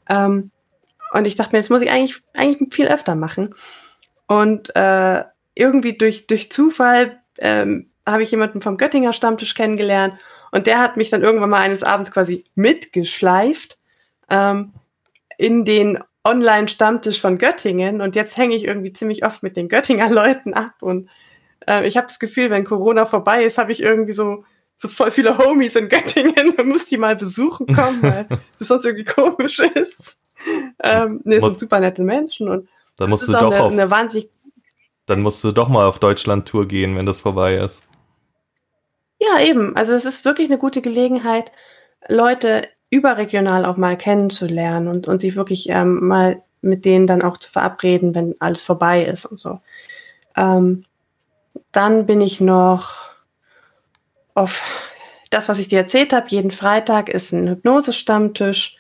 Ähm, 0.10 0.52
und 1.14 1.26
ich 1.26 1.36
dachte 1.36 1.54
mir, 1.54 1.60
das 1.60 1.70
muss 1.70 1.82
ich 1.82 1.90
eigentlich, 1.90 2.22
eigentlich 2.34 2.74
viel 2.74 2.88
öfter 2.88 3.16
machen. 3.16 3.56
Und 4.28 4.74
äh, 4.76 5.24
irgendwie 5.56 5.98
durch, 5.98 6.28
durch 6.28 6.52
Zufall 6.52 7.20
ähm, 7.40 7.90
habe 8.06 8.24
ich 8.24 8.32
jemanden 8.32 8.62
vom 8.62 8.78
Göttinger 8.78 9.14
Stammtisch 9.14 9.56
kennengelernt 9.56 10.14
und 10.52 10.68
der 10.68 10.80
hat 10.80 10.98
mich 10.98 11.10
dann 11.10 11.24
irgendwann 11.24 11.50
mal 11.50 11.62
eines 11.62 11.84
Abends 11.84 12.12
quasi 12.12 12.44
mitgeschleift 12.56 13.78
ähm, 14.30 14.74
in 15.38 15.66
den 15.66 16.00
Online-Stammtisch 16.24 17.22
von 17.22 17.38
Göttingen. 17.38 18.02
Und 18.02 18.16
jetzt 18.16 18.38
hänge 18.38 18.56
ich 18.56 18.66
irgendwie 18.66 18.94
ziemlich 18.94 19.26
oft 19.26 19.44
mit 19.44 19.56
den 19.56 19.70
Göttinger 19.70 20.10
Leuten 20.10 20.54
ab. 20.54 20.74
Und 20.82 21.10
äh, 21.68 21.88
ich 21.88 21.98
habe 21.98 22.08
das 22.08 22.20
Gefühl, 22.20 22.50
wenn 22.50 22.66
Corona 22.66 23.06
vorbei 23.06 23.44
ist, 23.44 23.58
habe 23.58 23.72
ich 23.72 23.82
irgendwie 23.82 24.14
so, 24.14 24.44
so 24.76 24.88
voll 24.88 25.12
viele 25.12 25.38
Homies 25.38 25.76
in 25.76 25.90
Göttingen 25.90 26.50
und 26.58 26.68
muss 26.68 26.86
die 26.86 26.98
mal 26.98 27.16
besuchen 27.16 27.68
kommen, 27.68 28.02
weil 28.02 28.28
das 28.60 28.68
sonst 28.68 28.86
irgendwie 28.86 29.06
komisch 29.06 29.60
ist. 29.60 30.18
Ähm, 30.84 31.22
ne, 31.24 31.42
sind 31.42 31.60
super 31.60 31.80
nette 31.80 32.04
Menschen 32.04 32.48
und 32.48 32.70
dann 32.98 33.10
musst 33.10 33.28
du 33.28 33.32
doch 33.32 33.52
eine, 33.52 33.64
auf, 33.64 33.72
eine 33.72 33.90
wahnsinnig 33.90 34.30
dann 35.08 35.22
musst 35.22 35.44
du 35.44 35.52
doch 35.52 35.70
mal 35.70 35.88
auf 35.88 36.00
Deutschland-Tour 36.00 36.68
gehen, 36.68 36.96
wenn 36.98 37.06
das 37.06 37.22
vorbei 37.22 37.56
ist. 37.56 37.87
Ja, 39.20 39.40
eben. 39.42 39.76
Also 39.76 39.94
es 39.94 40.06
ist 40.06 40.26
wirklich 40.26 40.50
eine 40.50 40.60
gute 40.60 40.82
Gelegenheit, 40.82 41.52
Leute 42.08 42.68
überregional 42.90 43.66
auch 43.66 43.78
mal 43.78 43.98
kennenzulernen 43.98 44.88
und, 44.88 45.08
und 45.08 45.20
sich 45.20 45.36
wirklich 45.36 45.70
ähm, 45.70 46.08
mal 46.08 46.42
mit 46.62 46.86
denen 46.86 47.08
dann 47.08 47.22
auch 47.22 47.38
zu 47.38 47.52
verabreden, 47.52 48.16
wenn 48.16 48.36
alles 48.40 48.64
vorbei 48.64 49.04
ist 49.04 49.26
und 49.26 49.40
so. 49.40 49.60
Ähm, 50.36 50.86
dann 51.72 52.06
bin 52.06 52.22
ich 52.22 52.40
noch 52.40 52.96
auf 54.34 54.64
das, 55.30 55.50
was 55.50 55.60
ich 55.60 55.68
dir 55.68 55.80
erzählt 55.80 56.14
habe. 56.14 56.28
Jeden 56.30 56.52
Freitag 56.52 57.10
ist 57.10 57.34
ein 57.34 57.48
Hypnose-Stammtisch 57.48 58.78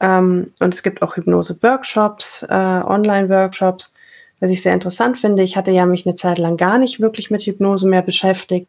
ähm, 0.00 0.52
und 0.60 0.74
es 0.74 0.82
gibt 0.82 1.02
auch 1.02 1.16
Hypnose-Workshops, 1.16 2.44
äh, 2.44 2.54
Online-Workshops, 2.54 3.94
was 4.40 4.50
ich 4.50 4.62
sehr 4.62 4.74
interessant 4.74 5.18
finde. 5.18 5.42
Ich 5.42 5.56
hatte 5.56 5.70
ja 5.70 5.86
mich 5.86 6.06
eine 6.06 6.16
Zeit 6.16 6.38
lang 6.38 6.56
gar 6.56 6.78
nicht 6.78 7.00
wirklich 7.00 7.30
mit 7.30 7.42
Hypnose 7.42 7.88
mehr 7.88 8.02
beschäftigt 8.02 8.68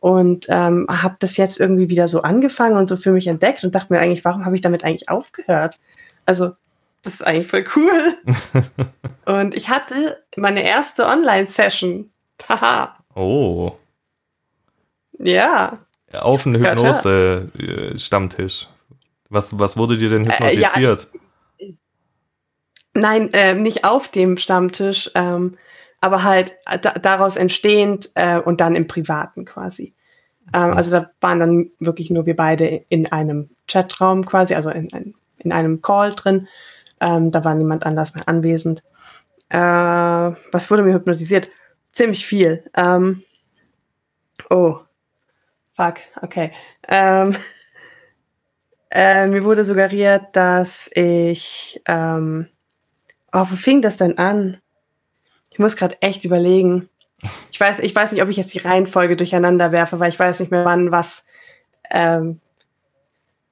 und 0.00 0.46
ähm, 0.48 0.86
habe 0.90 1.16
das 1.18 1.36
jetzt 1.36 1.60
irgendwie 1.60 1.88
wieder 1.88 2.08
so 2.08 2.22
angefangen 2.22 2.76
und 2.76 2.88
so 2.88 2.96
für 2.96 3.12
mich 3.12 3.26
entdeckt 3.26 3.62
und 3.64 3.74
dachte 3.74 3.92
mir 3.92 4.00
eigentlich, 4.00 4.24
warum 4.24 4.46
habe 4.46 4.56
ich 4.56 4.62
damit 4.62 4.82
eigentlich 4.82 5.08
aufgehört? 5.08 5.78
Also, 6.26 6.52
das 7.02 7.14
ist 7.14 7.26
eigentlich 7.26 7.48
voll 7.48 7.64
cool. 7.76 8.14
und 9.26 9.54
ich 9.54 9.68
hatte 9.68 10.22
meine 10.36 10.66
erste 10.66 11.06
Online-Session. 11.06 12.10
Haha. 12.48 12.96
Oh. 13.14 13.72
Ja. 15.18 15.78
Auf 16.12 16.46
einen 16.46 16.64
Hypnose-Stammtisch. 16.64 18.68
Was, 19.28 19.58
was 19.58 19.76
wurde 19.76 19.98
dir 19.98 20.08
denn 20.08 20.24
hypnotisiert? 20.24 21.08
Äh, 21.12 21.66
ja, 21.66 21.74
Nein, 22.94 23.32
äh, 23.32 23.54
nicht 23.54 23.84
auf 23.84 24.08
dem 24.08 24.36
Stammtisch, 24.36 25.10
ähm, 25.14 25.56
aber 26.00 26.22
halt 26.22 26.56
da, 26.82 26.92
daraus 26.92 27.36
entstehend 27.36 28.10
äh, 28.14 28.38
und 28.38 28.60
dann 28.60 28.74
im 28.74 28.86
Privaten 28.86 29.44
quasi. 29.44 29.94
Ähm, 30.52 30.72
also 30.72 30.90
da 30.90 31.10
waren 31.20 31.40
dann 31.40 31.70
wirklich 31.78 32.10
nur 32.10 32.26
wir 32.26 32.36
beide 32.36 32.66
in 32.88 33.10
einem 33.12 33.50
Chatraum 33.70 34.24
quasi, 34.24 34.54
also 34.54 34.70
in, 34.70 34.88
in, 34.88 35.14
in 35.38 35.52
einem 35.52 35.82
Call 35.82 36.12
drin. 36.12 36.48
Ähm, 37.00 37.30
da 37.30 37.44
war 37.44 37.54
niemand 37.54 37.84
anders 37.86 38.14
mehr 38.14 38.28
anwesend. 38.28 38.82
Äh, 39.48 39.58
was 39.58 40.70
wurde 40.70 40.82
mir 40.82 40.94
hypnotisiert? 40.94 41.50
Ziemlich 41.92 42.26
viel. 42.26 42.64
Ähm, 42.76 43.22
oh, 44.48 44.78
fuck, 45.76 45.96
okay. 46.22 46.52
Ähm, 46.88 47.36
äh, 48.90 49.26
mir 49.26 49.44
wurde 49.44 49.64
suggeriert, 49.64 50.24
dass 50.32 50.90
ich, 50.94 51.80
ähm, 51.86 52.48
oh, 53.32 53.46
wo 53.48 53.56
fing 53.56 53.82
das 53.82 53.96
denn 53.96 54.18
an? 54.18 54.58
Ich 55.60 55.62
muss 55.62 55.76
gerade 55.76 56.00
echt 56.00 56.24
überlegen. 56.24 56.88
Ich 57.52 57.60
weiß, 57.60 57.80
ich 57.80 57.94
weiß 57.94 58.12
nicht, 58.12 58.22
ob 58.22 58.30
ich 58.30 58.38
jetzt 58.38 58.54
die 58.54 58.60
Reihenfolge 58.60 59.14
durcheinander 59.14 59.72
werfe, 59.72 60.00
weil 60.00 60.08
ich 60.08 60.18
weiß 60.18 60.40
nicht 60.40 60.50
mehr, 60.50 60.64
wann 60.64 60.90
was, 60.90 61.26
ähm, 61.90 62.40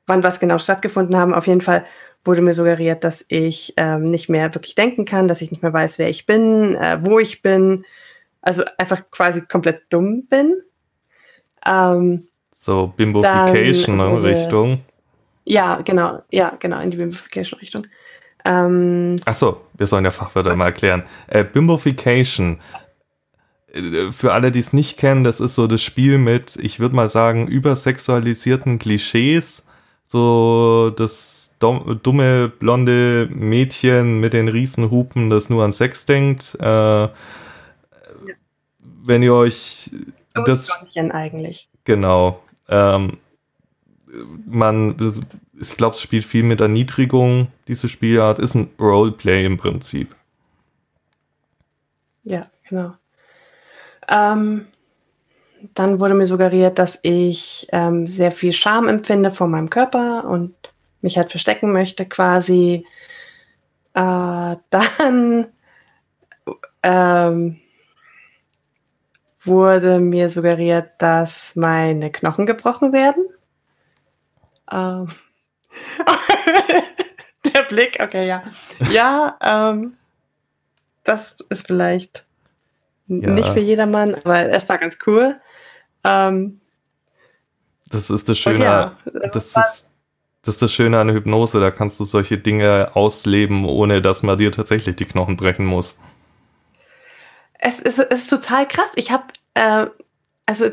wann 0.06 0.22
was 0.22 0.40
genau 0.40 0.56
stattgefunden 0.56 1.18
haben. 1.18 1.34
Auf 1.34 1.46
jeden 1.46 1.60
Fall 1.60 1.84
wurde 2.24 2.40
mir 2.40 2.54
suggeriert, 2.54 3.04
dass 3.04 3.26
ich 3.28 3.74
ähm, 3.76 4.10
nicht 4.10 4.30
mehr 4.30 4.54
wirklich 4.54 4.74
denken 4.74 5.04
kann, 5.04 5.28
dass 5.28 5.42
ich 5.42 5.50
nicht 5.50 5.62
mehr 5.62 5.74
weiß, 5.74 5.98
wer 5.98 6.08
ich 6.08 6.24
bin, 6.24 6.76
äh, 6.76 6.96
wo 7.02 7.18
ich 7.18 7.42
bin, 7.42 7.84
also 8.40 8.64
einfach 8.78 9.02
quasi 9.10 9.42
komplett 9.42 9.82
dumm 9.90 10.24
bin. 10.28 10.62
Ähm, 11.66 12.22
so 12.52 12.90
Bimbofication-Richtung. 12.96 14.80
Ja, 15.44 15.82
genau, 15.82 16.22
ja, 16.30 16.56
genau, 16.58 16.80
in 16.80 16.90
die 16.90 16.96
Bimbofication-Richtung. 16.96 17.86
Ähm, 18.48 19.16
Achso, 19.26 19.60
wir 19.74 19.86
sollen 19.86 20.06
ja 20.06 20.10
Fachwörter 20.10 20.56
mal 20.56 20.66
erklären. 20.66 21.02
Äh, 21.26 21.44
Bimbofication. 21.44 22.58
Äh, 23.72 24.10
für 24.10 24.32
alle, 24.32 24.50
die 24.50 24.58
es 24.58 24.72
nicht 24.72 24.98
kennen, 24.98 25.22
das 25.22 25.40
ist 25.40 25.54
so 25.54 25.66
das 25.66 25.82
Spiel 25.82 26.16
mit, 26.16 26.56
ich 26.56 26.80
würde 26.80 26.96
mal 26.96 27.08
sagen, 27.08 27.46
übersexualisierten 27.46 28.78
Klischees. 28.78 29.68
So 30.04 30.90
das 30.96 31.56
dumme, 31.60 32.48
blonde 32.48 33.28
Mädchen 33.30 34.20
mit 34.20 34.32
den 34.32 34.48
Riesenhupen, 34.48 35.28
das 35.28 35.50
nur 35.50 35.62
an 35.62 35.72
Sex 35.72 36.06
denkt. 36.06 36.56
Äh, 36.58 36.64
ja. 36.64 37.10
Wenn 38.80 39.22
ihr 39.22 39.34
euch 39.34 39.90
das. 40.46 40.70
eigentlich. 41.10 41.68
Genau. 41.84 42.40
Ähm, 42.70 43.18
man, 44.46 44.96
ich 45.60 45.76
glaube, 45.76 45.94
es 45.94 46.00
spielt 46.00 46.24
viel 46.24 46.42
mit 46.42 46.60
Erniedrigung, 46.60 47.48
diese 47.66 47.88
Spielart, 47.88 48.38
ist 48.38 48.54
ein 48.54 48.70
Roleplay 48.80 49.44
im 49.44 49.56
Prinzip. 49.56 50.14
Ja, 52.24 52.46
genau. 52.68 52.92
Ähm, 54.08 54.66
dann 55.74 56.00
wurde 56.00 56.14
mir 56.14 56.26
suggeriert, 56.26 56.78
dass 56.78 56.98
ich 57.02 57.66
ähm, 57.72 58.06
sehr 58.06 58.30
viel 58.30 58.52
Scham 58.52 58.88
empfinde 58.88 59.30
vor 59.30 59.48
meinem 59.48 59.70
Körper 59.70 60.24
und 60.24 60.54
mich 61.00 61.16
halt 61.16 61.30
verstecken 61.30 61.72
möchte 61.72 62.06
quasi. 62.06 62.86
Äh, 63.94 64.00
dann 64.70 65.46
ähm, 66.82 67.56
wurde 69.44 69.98
mir 70.00 70.30
suggeriert, 70.30 70.90
dass 70.98 71.56
meine 71.56 72.10
Knochen 72.10 72.46
gebrochen 72.46 72.92
werden. 72.92 73.24
Ähm. 74.70 75.08
Der 77.54 77.62
Blick, 77.62 77.98
okay, 78.02 78.26
ja. 78.26 78.42
Ja, 78.90 79.36
ähm, 79.40 79.94
das 81.04 81.36
ist 81.48 81.66
vielleicht 81.66 82.26
ja. 83.06 83.30
nicht 83.30 83.48
für 83.48 83.60
jedermann, 83.60 84.14
aber 84.14 84.50
es 84.50 84.68
war 84.68 84.78
ganz 84.78 84.98
cool. 85.06 85.40
Ähm, 86.04 86.60
das 87.86 88.10
ist 88.10 88.28
das 88.28 88.38
Schöne, 88.38 88.64
ja, 88.64 88.96
das, 89.32 89.46
ist, 89.46 89.92
das 90.42 90.54
ist 90.54 90.62
das 90.62 90.72
Schöne 90.72 90.98
an 90.98 91.10
Hypnose, 91.10 91.60
da 91.60 91.70
kannst 91.70 91.98
du 92.00 92.04
solche 92.04 92.36
Dinge 92.38 92.90
ausleben, 92.94 93.64
ohne 93.64 94.02
dass 94.02 94.22
man 94.22 94.36
dir 94.36 94.52
tatsächlich 94.52 94.96
die 94.96 95.06
Knochen 95.06 95.36
brechen 95.36 95.64
muss. 95.64 95.98
Es 97.58 97.80
ist, 97.80 97.98
es 97.98 98.20
ist 98.20 98.30
total 98.30 98.68
krass. 98.68 98.90
Ich 98.94 99.10
habe 99.10 99.24
äh, 99.54 99.86
also 100.48 100.64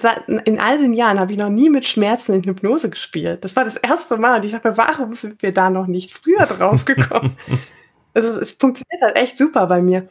in 0.45 0.57
all 0.57 0.77
den 0.77 0.93
Jahren 0.93 1.19
habe 1.19 1.33
ich 1.33 1.37
noch 1.37 1.49
nie 1.49 1.69
mit 1.69 1.85
Schmerzen 1.85 2.31
in 2.31 2.43
Hypnose 2.43 2.89
gespielt. 2.89 3.43
Das 3.43 3.57
war 3.57 3.65
das 3.65 3.75
erste 3.75 4.15
Mal. 4.15 4.37
Und 4.37 4.45
ich 4.45 4.53
dachte 4.53 4.69
mir, 4.69 4.77
warum 4.77 5.11
sind 5.11 5.41
wir 5.41 5.53
da 5.53 5.69
noch 5.69 5.85
nicht 5.85 6.13
früher 6.13 6.45
drauf 6.45 6.85
gekommen? 6.85 7.35
also 8.13 8.39
es 8.39 8.53
funktioniert 8.53 9.01
halt 9.01 9.17
echt 9.17 9.37
super 9.37 9.67
bei 9.67 9.81
mir. 9.81 10.07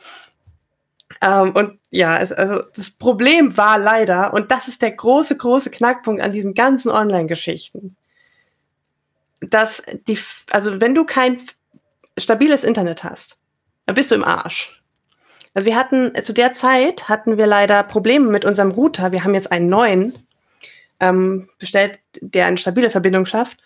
Ähm, 1.22 1.52
und 1.56 1.78
ja, 1.90 2.18
es, 2.18 2.30
also 2.30 2.62
das 2.76 2.90
Problem 2.90 3.56
war 3.56 3.78
leider, 3.78 4.34
und 4.34 4.50
das 4.50 4.68
ist 4.68 4.82
der 4.82 4.90
große, 4.90 5.38
große 5.38 5.70
Knackpunkt 5.70 6.20
an 6.20 6.32
diesen 6.32 6.52
ganzen 6.52 6.90
Online-Geschichten, 6.90 7.96
dass 9.40 9.82
die, 10.06 10.18
also 10.50 10.78
wenn 10.82 10.94
du 10.94 11.06
kein 11.06 11.40
stabiles 12.18 12.64
Internet 12.64 13.02
hast, 13.02 13.38
dann 13.86 13.94
bist 13.94 14.10
du 14.10 14.14
im 14.14 14.24
Arsch. 14.24 14.83
Also 15.54 15.66
wir 15.66 15.76
hatten, 15.76 16.12
zu 16.22 16.32
der 16.32 16.52
Zeit 16.52 17.08
hatten 17.08 17.38
wir 17.38 17.46
leider 17.46 17.82
Probleme 17.84 18.28
mit 18.28 18.44
unserem 18.44 18.72
Router. 18.72 19.12
Wir 19.12 19.22
haben 19.22 19.34
jetzt 19.34 19.52
einen 19.52 19.68
neuen 19.68 20.12
ähm, 21.00 21.48
bestellt, 21.58 21.98
der 22.20 22.46
eine 22.46 22.58
stabile 22.58 22.90
Verbindung 22.90 23.24
schafft. 23.24 23.58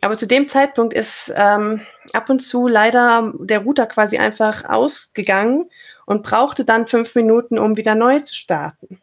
Aber 0.00 0.16
zu 0.16 0.26
dem 0.26 0.48
Zeitpunkt 0.48 0.94
ist 0.94 1.32
ähm, 1.36 1.82
ab 2.12 2.30
und 2.30 2.40
zu 2.40 2.66
leider 2.68 3.32
der 3.40 3.60
Router 3.60 3.86
quasi 3.86 4.16
einfach 4.16 4.64
ausgegangen 4.64 5.68
und 6.06 6.22
brauchte 6.22 6.64
dann 6.64 6.86
fünf 6.86 7.14
Minuten, 7.14 7.58
um 7.58 7.76
wieder 7.76 7.94
neu 7.94 8.20
zu 8.20 8.34
starten. 8.34 9.00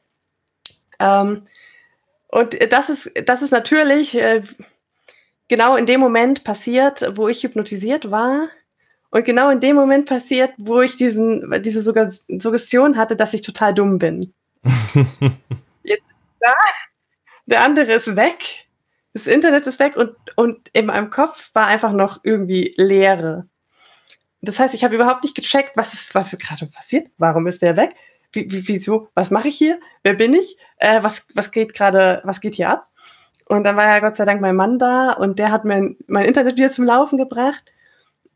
Ähm, 1.00 1.44
und 2.30 2.72
das 2.72 2.90
ist, 2.90 3.12
das 3.26 3.42
ist 3.42 3.52
natürlich 3.52 4.16
äh, 4.16 4.42
genau 5.48 5.76
in 5.76 5.86
dem 5.86 6.00
Moment 6.00 6.44
passiert, 6.44 7.06
wo 7.16 7.28
ich 7.28 7.44
hypnotisiert 7.44 8.10
war. 8.10 8.48
Und 9.16 9.24
genau 9.24 9.50
in 9.50 9.62
dem 9.62 9.78
Moment 9.78 10.10
passiert, 10.10 10.52
wo 10.58 10.82
ich 10.82 10.98
diesen, 10.98 11.50
diese 11.62 11.82
Suggestion 11.82 12.98
hatte, 12.98 13.16
dass 13.16 13.34
ich 13.34 13.44
total 13.44 13.74
dumm 13.74 13.98
bin. 13.98 14.34
Jetzt 15.84 16.04
da, 16.42 16.54
der 17.46 17.64
andere 17.64 17.94
ist 17.94 18.18
weg, 18.18 18.68
das 19.14 19.28
Internet 19.28 19.68
ist 19.68 19.80
weg 19.80 19.96
und, 19.96 20.18
und 20.36 20.70
in 20.74 20.88
meinem 20.88 21.12
Kopf 21.12 21.50
war 21.54 21.68
einfach 21.68 21.94
noch 21.94 22.20
irgendwie 22.24 22.74
Leere. 22.76 23.48
Das 24.42 24.60
heißt, 24.60 24.74
ich 24.74 24.84
habe 24.84 24.96
überhaupt 24.96 25.24
nicht 25.24 25.36
gecheckt, 25.36 25.78
was 25.78 25.94
ist, 25.94 26.14
was 26.14 26.34
ist 26.34 26.42
gerade 26.42 26.66
passiert, 26.66 27.08
warum 27.18 27.48
ist 27.48 27.62
der 27.62 27.78
weg, 27.78 27.96
wie, 28.34 28.52
wie, 28.52 28.68
wieso, 28.68 29.08
was 29.14 29.32
mache 29.32 29.48
ich 29.48 29.58
hier, 29.58 29.80
wer 30.04 30.16
bin 30.16 30.34
ich, 30.34 30.58
äh, 30.76 31.02
was, 31.04 31.26
was 31.34 31.52
geht 31.52 31.74
gerade, 31.74 32.20
was 32.26 32.42
geht 32.42 32.56
hier 32.56 32.70
ab? 32.70 32.90
Und 33.48 33.64
dann 33.64 33.78
war 33.78 33.86
ja 33.86 34.00
Gott 34.00 34.18
sei 34.18 34.26
Dank 34.26 34.42
mein 34.42 34.58
Mann 34.58 34.78
da 34.78 35.14
und 35.14 35.40
der 35.40 35.54
hat 35.54 35.64
mein, 35.64 35.96
mein 36.06 36.26
Internet 36.26 36.58
wieder 36.58 36.70
zum 36.70 36.84
Laufen 36.84 37.18
gebracht. 37.18 37.64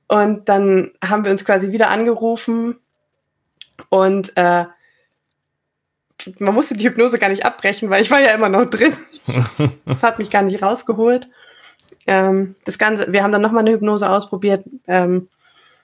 Und 0.09 0.49
dann 0.49 0.91
haben 1.05 1.23
wir 1.23 1.31
uns 1.31 1.45
quasi 1.45 1.71
wieder 1.71 1.91
angerufen 1.91 2.79
und 3.89 4.35
äh, 4.35 4.65
man 6.39 6.53
musste 6.53 6.75
die 6.75 6.85
Hypnose 6.85 7.19
gar 7.19 7.29
nicht 7.29 7.45
abbrechen, 7.45 7.91
weil 7.91 8.01
ich 8.01 8.09
war 8.09 8.19
ja 8.19 8.31
immer 8.31 8.49
noch 8.49 8.65
drin. 8.65 8.91
das 9.85 10.01
hat 10.01 10.17
mich 10.17 10.31
gar 10.31 10.41
nicht 10.41 10.63
rausgeholt. 10.63 11.29
Ähm, 12.07 12.55
das 12.65 12.79
Ganze, 12.79 13.13
wir 13.13 13.21
haben 13.21 13.31
dann 13.31 13.43
nochmal 13.43 13.61
eine 13.61 13.71
Hypnose 13.71 14.09
ausprobiert, 14.09 14.65
ähm, 14.87 15.29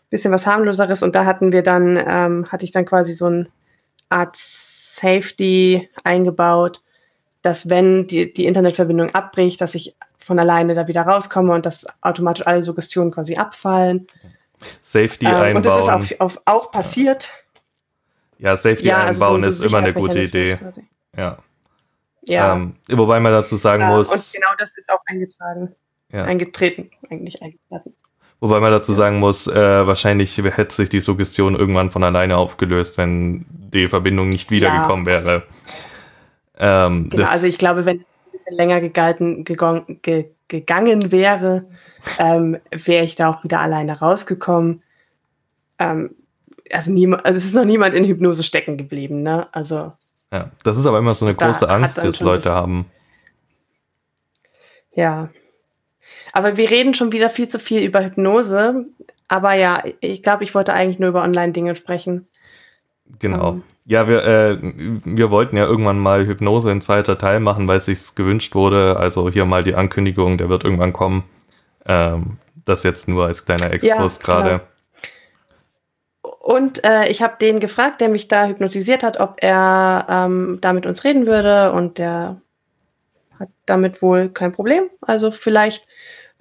bisschen 0.10 0.32
was 0.32 0.48
harmloseres 0.48 1.04
und 1.04 1.16
da 1.16 1.26
hatten 1.26 1.52
wir 1.52 1.62
dann, 1.62 1.96
ähm, 1.96 2.52
hatte 2.52 2.66
ich 2.66 2.72
dann 2.72 2.86
quasi 2.86 3.14
so 3.14 3.26
eine 3.26 3.48
Art 4.10 4.36
Safety 4.36 5.88
eingebaut, 6.04 6.82
dass 7.44 7.70
wenn 7.70 8.08
die, 8.08 8.34
die 8.34 8.48
Internetverbindung 8.48 9.14
abbricht, 9.14 9.62
dass 9.62 9.76
ich 9.76 9.96
von 10.26 10.40
alleine 10.40 10.74
da 10.74 10.88
wieder 10.88 11.04
rauskomme 11.04 11.54
und 11.54 11.68
dass 11.68 11.86
automatisch 12.02 12.48
alle 12.48 12.64
Suggestionen 12.64 13.12
quasi 13.12 13.36
abfallen. 13.36 14.08
Safety 14.82 15.28
ähm, 15.28 15.36
einbauen. 15.36 15.58
Und 15.58 15.66
das 15.68 16.08
ist 16.08 16.20
auch, 16.20 16.36
auch 16.46 16.72
passiert. 16.72 17.32
Ja, 18.40 18.58
Safety 18.58 18.88
ja, 18.88 19.04
also 19.04 19.24
einbauen 19.24 19.44
so, 19.44 19.50
ist 19.50 19.62
immer 19.62 19.78
eine 19.78 19.94
gute 19.94 20.22
Idee. 20.22 20.56
Quasi. 20.56 20.84
Ja. 21.16 21.38
Ja. 22.24 22.54
Ähm, 22.54 22.76
wobei 22.90 23.20
man 23.20 23.34
dazu 23.34 23.56
sagen 23.56 23.84
ja, 23.84 23.90
muss. 23.90 24.10
Und 24.10 24.42
genau 24.42 24.52
das 24.58 24.72
ist 24.76 24.90
auch 24.90 25.02
eingetragen. 25.06 25.76
Ja. 26.12 26.24
Eingetreten, 26.24 26.90
eigentlich 27.12 27.44
eingetreten. 27.44 27.94
Wobei 28.40 28.60
man 28.60 28.72
dazu 28.72 28.94
sagen 28.94 29.20
muss, 29.20 29.46
äh, 29.46 29.86
wahrscheinlich 29.86 30.40
hätte 30.40 30.76
sich 30.76 30.90
die 30.90 31.02
Suggestion 31.02 31.56
irgendwann 31.56 31.92
von 31.92 32.04
alleine 32.04 32.38
aufgelöst, 32.38 32.98
wenn 32.98 33.46
die 33.50 33.88
Verbindung 33.88 34.30
nicht 34.30 34.50
wiedergekommen 34.50 35.06
wäre. 35.06 35.44
Ähm, 36.58 37.10
genau, 37.10 37.30
also 37.30 37.46
ich 37.46 37.60
glaube, 37.60 37.86
wenn 37.86 38.04
bisschen 38.46 38.58
länger 38.58 38.82
gegalten, 38.82 39.44
gegangen, 39.44 40.00
ge, 40.02 40.32
gegangen 40.48 41.12
wäre, 41.12 41.66
ähm, 42.20 42.58
wäre 42.72 43.04
ich 43.04 43.16
da 43.16 43.30
auch 43.30 43.44
wieder 43.44 43.60
alleine 43.60 44.00
rausgekommen. 44.00 44.84
Ähm, 45.80 46.16
also, 46.72 46.92
niemand, 46.92 47.26
also 47.26 47.38
es 47.38 47.46
ist 47.46 47.56
noch 47.56 47.66
niemand 47.66 47.94
in 47.94 48.06
Hypnose 48.06 48.44
stecken 48.44 48.78
geblieben, 48.78 49.22
ne? 49.22 49.48
Also. 49.54 49.92
Ja, 50.32 50.52
das 50.64 50.78
ist 50.78 50.86
aber 50.86 51.00
immer 51.00 51.14
so 51.14 51.26
eine 51.26 51.36
große 51.36 51.70
Angst, 51.70 52.02
die 52.02 52.08
es 52.08 52.22
Leute 52.22 52.52
haben. 52.52 52.86
Ja. 54.94 55.30
Aber 56.34 56.58
wir 56.58 56.70
reden 56.70 56.94
schon 56.94 57.12
wieder 57.12 57.30
viel 57.30 57.48
zu 57.48 57.60
viel 57.60 57.84
über 57.84 58.04
Hypnose. 58.04 58.86
aber 59.28 59.54
ja, 59.54 59.84
ich 60.02 60.24
glaube, 60.24 60.44
ich 60.44 60.54
wollte 60.56 60.74
eigentlich 60.74 61.00
nur 61.00 61.10
über 61.10 61.24
Online-Dinge 61.24 61.76
sprechen. 61.76 62.28
Genau. 63.20 63.50
Um. 63.50 63.56
Ähm. 63.56 63.64
Ja, 63.88 64.08
wir, 64.08 64.24
äh, 64.24 64.58
wir 64.62 65.30
wollten 65.30 65.58
ja 65.58 65.66
irgendwann 65.66 66.00
mal 66.00 66.26
Hypnose 66.26 66.72
in 66.72 66.82
zweiter 66.82 67.20
Teil 67.20 67.40
machen, 67.40 67.68
weil 67.68 67.78
es 67.78 67.86
sich 67.86 68.16
gewünscht 68.16 68.56
wurde. 68.56 68.98
Also 68.98 69.30
hier 69.30 69.46
mal 69.46 69.64
die 69.64 69.76
Ankündigung, 69.76 70.40
der 70.40 70.50
wird 70.50 70.64
irgendwann 70.64 70.92
kommen. 70.92 71.24
Ähm, 71.86 72.38
das 72.66 72.82
jetzt 72.82 73.08
nur 73.08 73.28
als 73.28 73.46
kleiner 73.46 73.72
Exkurs 73.72 74.18
ja, 74.18 74.26
gerade. 74.26 74.62
Und 76.40 76.84
äh, 76.84 77.08
ich 77.10 77.22
habe 77.22 77.36
den 77.40 77.60
gefragt, 77.60 78.02
der 78.02 78.10
mich 78.10 78.28
da 78.28 78.48
hypnotisiert 78.48 79.04
hat, 79.04 79.20
ob 79.20 79.38
er 79.42 80.08
ähm, 80.10 80.58
da 80.62 80.74
mit 80.74 80.88
uns 80.88 81.04
reden 81.04 81.28
würde. 81.28 81.72
Und 81.72 82.00
der 82.00 82.42
hat 83.40 83.50
damit 83.68 84.02
wohl 84.02 84.30
kein 84.30 84.52
Problem. 84.52 84.90
Also 85.02 85.30
vielleicht 85.30 85.88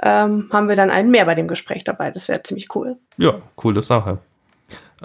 ähm, 0.03 0.49
haben 0.51 0.69
wir 0.69 0.77
dann 0.77 0.91
einen 0.91 1.11
mehr 1.11 1.27
bei 1.27 1.35
dem 1.35 1.49
Gespräch 1.49 1.85
dabei. 1.85 2.11
Das 2.11 2.29
wäre 2.29 2.43
ziemlich 2.43 2.75
cool. 2.75 2.97
Ja, 3.19 3.35
coole 3.55 3.83
Sache. 3.83 4.19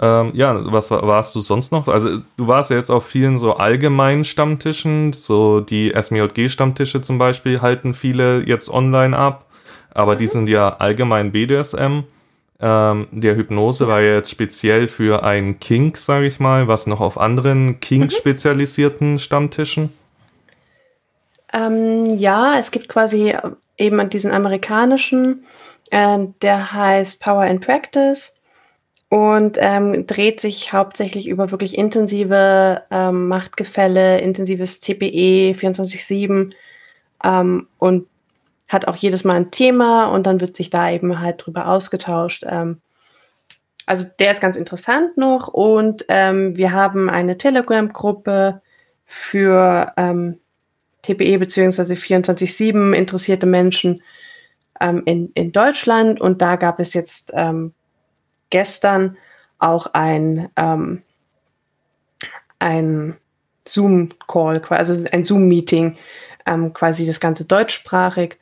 Ähm, 0.02 0.30
ja, 0.32 0.58
was 0.72 0.90
warst 0.90 1.34
du 1.34 1.40
sonst 1.40 1.72
noch? 1.72 1.86
Also 1.86 2.20
du 2.38 2.46
warst 2.46 2.70
ja 2.70 2.76
jetzt 2.76 2.90
auf 2.90 3.06
vielen 3.06 3.36
so 3.36 3.56
allgemeinen 3.56 4.24
Stammtischen, 4.24 5.12
so 5.12 5.60
die 5.60 5.92
SMJG-Stammtische 5.92 7.02
zum 7.02 7.18
Beispiel 7.18 7.60
halten 7.60 7.92
viele 7.92 8.42
jetzt 8.46 8.70
online 8.70 9.14
ab, 9.14 9.44
aber 9.92 10.14
mhm. 10.14 10.18
die 10.18 10.26
sind 10.26 10.48
ja 10.48 10.70
allgemein 10.76 11.32
BDSM. 11.32 12.04
Ähm, 12.62 13.08
der 13.10 13.36
Hypnose 13.36 13.88
war 13.88 14.00
ja 14.00 14.14
jetzt 14.14 14.30
speziell 14.30 14.88
für 14.88 15.22
ein 15.22 15.60
Kink, 15.60 15.98
sage 15.98 16.26
ich 16.26 16.40
mal, 16.40 16.66
was 16.66 16.86
noch 16.86 17.00
auf 17.00 17.18
anderen 17.18 17.80
Kink-spezialisierten 17.80 19.18
Stammtischen? 19.18 19.92
Ähm, 21.52 22.16
ja, 22.16 22.58
es 22.58 22.70
gibt 22.70 22.88
quasi 22.88 23.34
eben 23.76 24.08
diesen 24.08 24.30
amerikanischen, 24.30 25.44
äh, 25.90 26.18
der 26.40 26.72
heißt 26.72 27.22
Power 27.22 27.44
in 27.44 27.60
Practice 27.60 28.39
und 29.10 29.58
ähm, 29.60 30.06
dreht 30.06 30.40
sich 30.40 30.72
hauptsächlich 30.72 31.26
über 31.26 31.50
wirklich 31.50 31.76
intensive 31.76 32.82
ähm, 32.92 33.26
Machtgefälle, 33.26 34.20
intensives 34.20 34.80
TPE 34.80 35.52
24-7 35.58 36.52
ähm, 37.24 37.66
und 37.78 38.06
hat 38.68 38.86
auch 38.86 38.94
jedes 38.94 39.24
Mal 39.24 39.34
ein 39.34 39.50
Thema 39.50 40.06
und 40.06 40.26
dann 40.26 40.40
wird 40.40 40.56
sich 40.56 40.70
da 40.70 40.92
eben 40.92 41.20
halt 41.20 41.44
drüber 41.44 41.66
ausgetauscht. 41.66 42.44
Ähm, 42.46 42.80
also 43.84 44.06
der 44.20 44.30
ist 44.30 44.40
ganz 44.40 44.56
interessant 44.56 45.16
noch 45.16 45.48
und 45.48 46.04
ähm, 46.08 46.56
wir 46.56 46.70
haben 46.70 47.10
eine 47.10 47.36
Telegram-Gruppe 47.36 48.62
für 49.06 49.92
ähm, 49.96 50.38
TPE 51.02 51.40
bzw. 51.40 51.94
24-7 51.94 52.92
interessierte 52.92 53.46
Menschen 53.46 54.04
ähm, 54.80 55.02
in, 55.04 55.32
in 55.34 55.50
Deutschland 55.50 56.20
und 56.20 56.40
da 56.40 56.54
gab 56.54 56.78
es 56.78 56.94
jetzt 56.94 57.32
ähm, 57.34 57.74
gestern 58.50 59.16
auch 59.58 59.88
ein, 59.92 60.48
ähm, 60.56 61.02
ein 62.58 63.16
Zoom-Call, 63.66 64.62
also 64.68 65.04
ein 65.10 65.24
Zoom-Meeting, 65.24 65.96
ähm, 66.46 66.72
quasi 66.72 67.06
das 67.06 67.20
Ganze 67.20 67.44
deutschsprachig. 67.44 68.38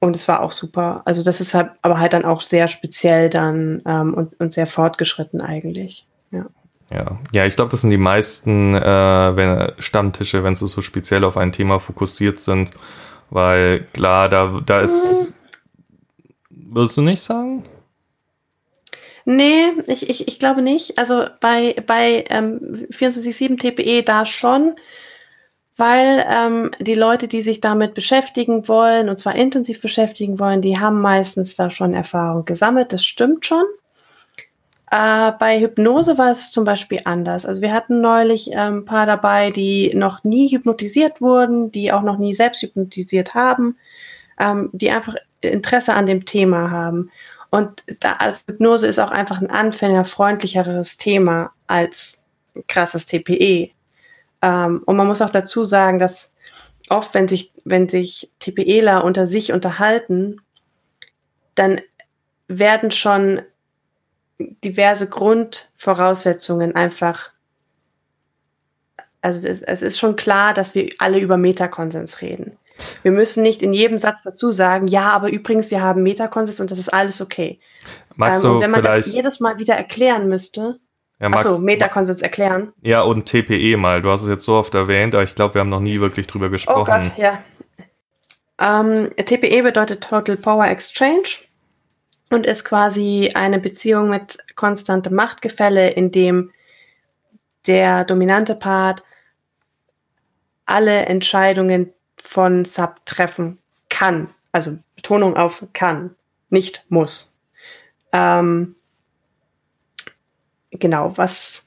Und 0.00 0.16
es 0.16 0.26
war 0.26 0.40
auch 0.40 0.52
super. 0.52 1.02
Also 1.04 1.22
das 1.22 1.40
ist 1.40 1.54
halt, 1.54 1.70
aber 1.80 2.00
halt 2.00 2.12
dann 2.12 2.24
auch 2.24 2.40
sehr 2.40 2.66
speziell 2.66 3.30
dann 3.30 3.82
ähm, 3.86 4.14
und, 4.14 4.38
und 4.40 4.52
sehr 4.52 4.66
fortgeschritten 4.66 5.40
eigentlich. 5.40 6.06
Ja. 6.32 6.46
Ja, 6.90 7.18
ja 7.32 7.46
ich 7.46 7.54
glaube, 7.54 7.70
das 7.70 7.82
sind 7.82 7.90
die 7.90 7.98
meisten 7.98 8.74
äh, 8.74 9.36
wenn, 9.36 9.72
Stammtische, 9.78 10.42
wenn 10.42 10.56
sie 10.56 10.66
so 10.66 10.82
speziell 10.82 11.24
auf 11.24 11.36
ein 11.36 11.52
Thema 11.52 11.78
fokussiert 11.78 12.40
sind. 12.40 12.72
Weil 13.30 13.86
klar, 13.92 14.28
da, 14.28 14.60
da 14.64 14.80
ist. 14.80 15.34
Würdest 16.50 16.96
du 16.96 17.02
nicht 17.02 17.22
sagen? 17.22 17.64
Nee, 19.24 19.72
ich, 19.86 20.08
ich, 20.08 20.28
ich 20.28 20.38
glaube 20.38 20.62
nicht. 20.62 20.98
Also 20.98 21.26
bei, 21.40 21.76
bei 21.86 22.24
ähm, 22.28 22.86
24-7 22.90 23.58
TPE 23.58 24.02
da 24.02 24.26
schon, 24.26 24.74
weil 25.76 26.24
ähm, 26.28 26.70
die 26.80 26.94
Leute, 26.94 27.28
die 27.28 27.40
sich 27.40 27.60
damit 27.60 27.94
beschäftigen 27.94 28.68
wollen, 28.68 29.08
und 29.08 29.18
zwar 29.18 29.34
intensiv 29.36 29.80
beschäftigen 29.80 30.38
wollen, 30.38 30.60
die 30.60 30.78
haben 30.78 31.00
meistens 31.00 31.56
da 31.56 31.70
schon 31.70 31.94
Erfahrung 31.94 32.44
gesammelt. 32.44 32.92
Das 32.92 33.04
stimmt 33.04 33.46
schon. 33.46 33.64
Äh, 34.90 35.32
bei 35.38 35.58
Hypnose 35.58 36.18
war 36.18 36.32
es 36.32 36.50
zum 36.50 36.64
Beispiel 36.64 37.00
anders. 37.04 37.46
Also 37.46 37.62
wir 37.62 37.72
hatten 37.72 38.02
neulich 38.02 38.50
ähm, 38.52 38.78
ein 38.78 38.84
paar 38.84 39.06
dabei, 39.06 39.50
die 39.50 39.94
noch 39.94 40.22
nie 40.22 40.52
hypnotisiert 40.52 41.22
wurden, 41.22 41.72
die 41.72 41.92
auch 41.92 42.02
noch 42.02 42.18
nie 42.18 42.34
selbst 42.34 42.60
hypnotisiert 42.60 43.34
haben, 43.34 43.78
ähm, 44.38 44.68
die 44.72 44.90
einfach 44.90 45.14
Interesse 45.40 45.94
an 45.94 46.04
dem 46.04 46.26
Thema 46.26 46.70
haben. 46.70 47.10
Und 47.52 47.84
da 48.00 48.14
als 48.14 48.44
Hypnose 48.46 48.86
ist 48.86 48.98
auch 48.98 49.10
einfach 49.10 49.42
ein 49.42 49.50
anfängerfreundlicheres 49.50 50.96
Thema 50.96 51.52
als 51.66 52.24
krasses 52.66 53.04
TPE. 53.04 53.70
Ähm, 54.40 54.82
und 54.86 54.96
man 54.96 55.06
muss 55.06 55.20
auch 55.20 55.28
dazu 55.28 55.66
sagen, 55.66 55.98
dass 55.98 56.32
oft, 56.88 57.12
wenn 57.12 57.28
sich, 57.28 57.52
wenn 57.66 57.90
sich 57.90 58.32
TPEler 58.38 59.04
unter 59.04 59.26
sich 59.26 59.52
unterhalten, 59.52 60.40
dann 61.54 61.82
werden 62.48 62.90
schon 62.90 63.42
diverse 64.38 65.06
Grundvoraussetzungen 65.06 66.74
einfach, 66.74 67.32
also 69.20 69.46
es, 69.46 69.60
es 69.60 69.82
ist 69.82 69.98
schon 69.98 70.16
klar, 70.16 70.54
dass 70.54 70.74
wir 70.74 70.88
alle 70.96 71.18
über 71.18 71.36
Metakonsens 71.36 72.22
reden. 72.22 72.56
Wir 73.02 73.12
müssen 73.12 73.42
nicht 73.42 73.62
in 73.62 73.72
jedem 73.72 73.98
Satz 73.98 74.22
dazu 74.22 74.50
sagen, 74.52 74.86
ja, 74.86 75.10
aber 75.10 75.30
übrigens, 75.30 75.70
wir 75.70 75.82
haben 75.82 76.02
Metakonsens 76.02 76.60
und 76.60 76.70
das 76.70 76.78
ist 76.78 76.92
alles 76.92 77.20
okay. 77.20 77.60
Magst 78.16 78.44
ähm, 78.44 78.52
du 78.52 78.60
wenn 78.60 78.70
man 78.70 78.82
das 78.82 79.12
jedes 79.12 79.40
Mal 79.40 79.58
wieder 79.58 79.74
erklären 79.74 80.28
müsste, 80.28 80.78
ja, 81.20 81.28
Achso, 81.28 81.58
Metakonsens 81.58 82.20
erklären. 82.20 82.72
Ja, 82.82 83.02
und 83.02 83.26
TPE 83.26 83.76
mal. 83.76 84.02
Du 84.02 84.10
hast 84.10 84.22
es 84.22 84.28
jetzt 84.28 84.44
so 84.44 84.54
oft 84.54 84.74
erwähnt, 84.74 85.14
aber 85.14 85.22
ich 85.22 85.36
glaube, 85.36 85.54
wir 85.54 85.60
haben 85.60 85.68
noch 85.68 85.80
nie 85.80 86.00
wirklich 86.00 86.26
drüber 86.26 86.48
gesprochen. 86.48 86.80
Oh 86.80 86.84
Gott, 86.84 87.16
ja. 87.16 87.42
Ähm, 88.58 89.10
TPE 89.16 89.62
bedeutet 89.62 90.02
Total 90.02 90.36
Power 90.36 90.66
Exchange 90.66 91.28
und 92.30 92.44
ist 92.44 92.64
quasi 92.64 93.30
eine 93.34 93.60
Beziehung 93.60 94.10
mit 94.10 94.38
konstantem 94.56 95.14
Machtgefälle, 95.14 95.90
in 95.90 96.10
dem 96.10 96.50
der 97.66 98.04
dominante 98.04 98.56
Part 98.56 99.04
alle 100.66 101.06
Entscheidungen 101.06 101.92
von 102.32 102.64
Sub 102.64 103.04
treffen 103.04 103.58
kann. 103.90 104.30
Also 104.52 104.78
Betonung 104.96 105.36
auf 105.36 105.66
kann, 105.74 106.14
nicht 106.48 106.84
muss. 106.88 107.36
Ähm, 108.12 108.74
genau, 110.70 111.16
was 111.18 111.66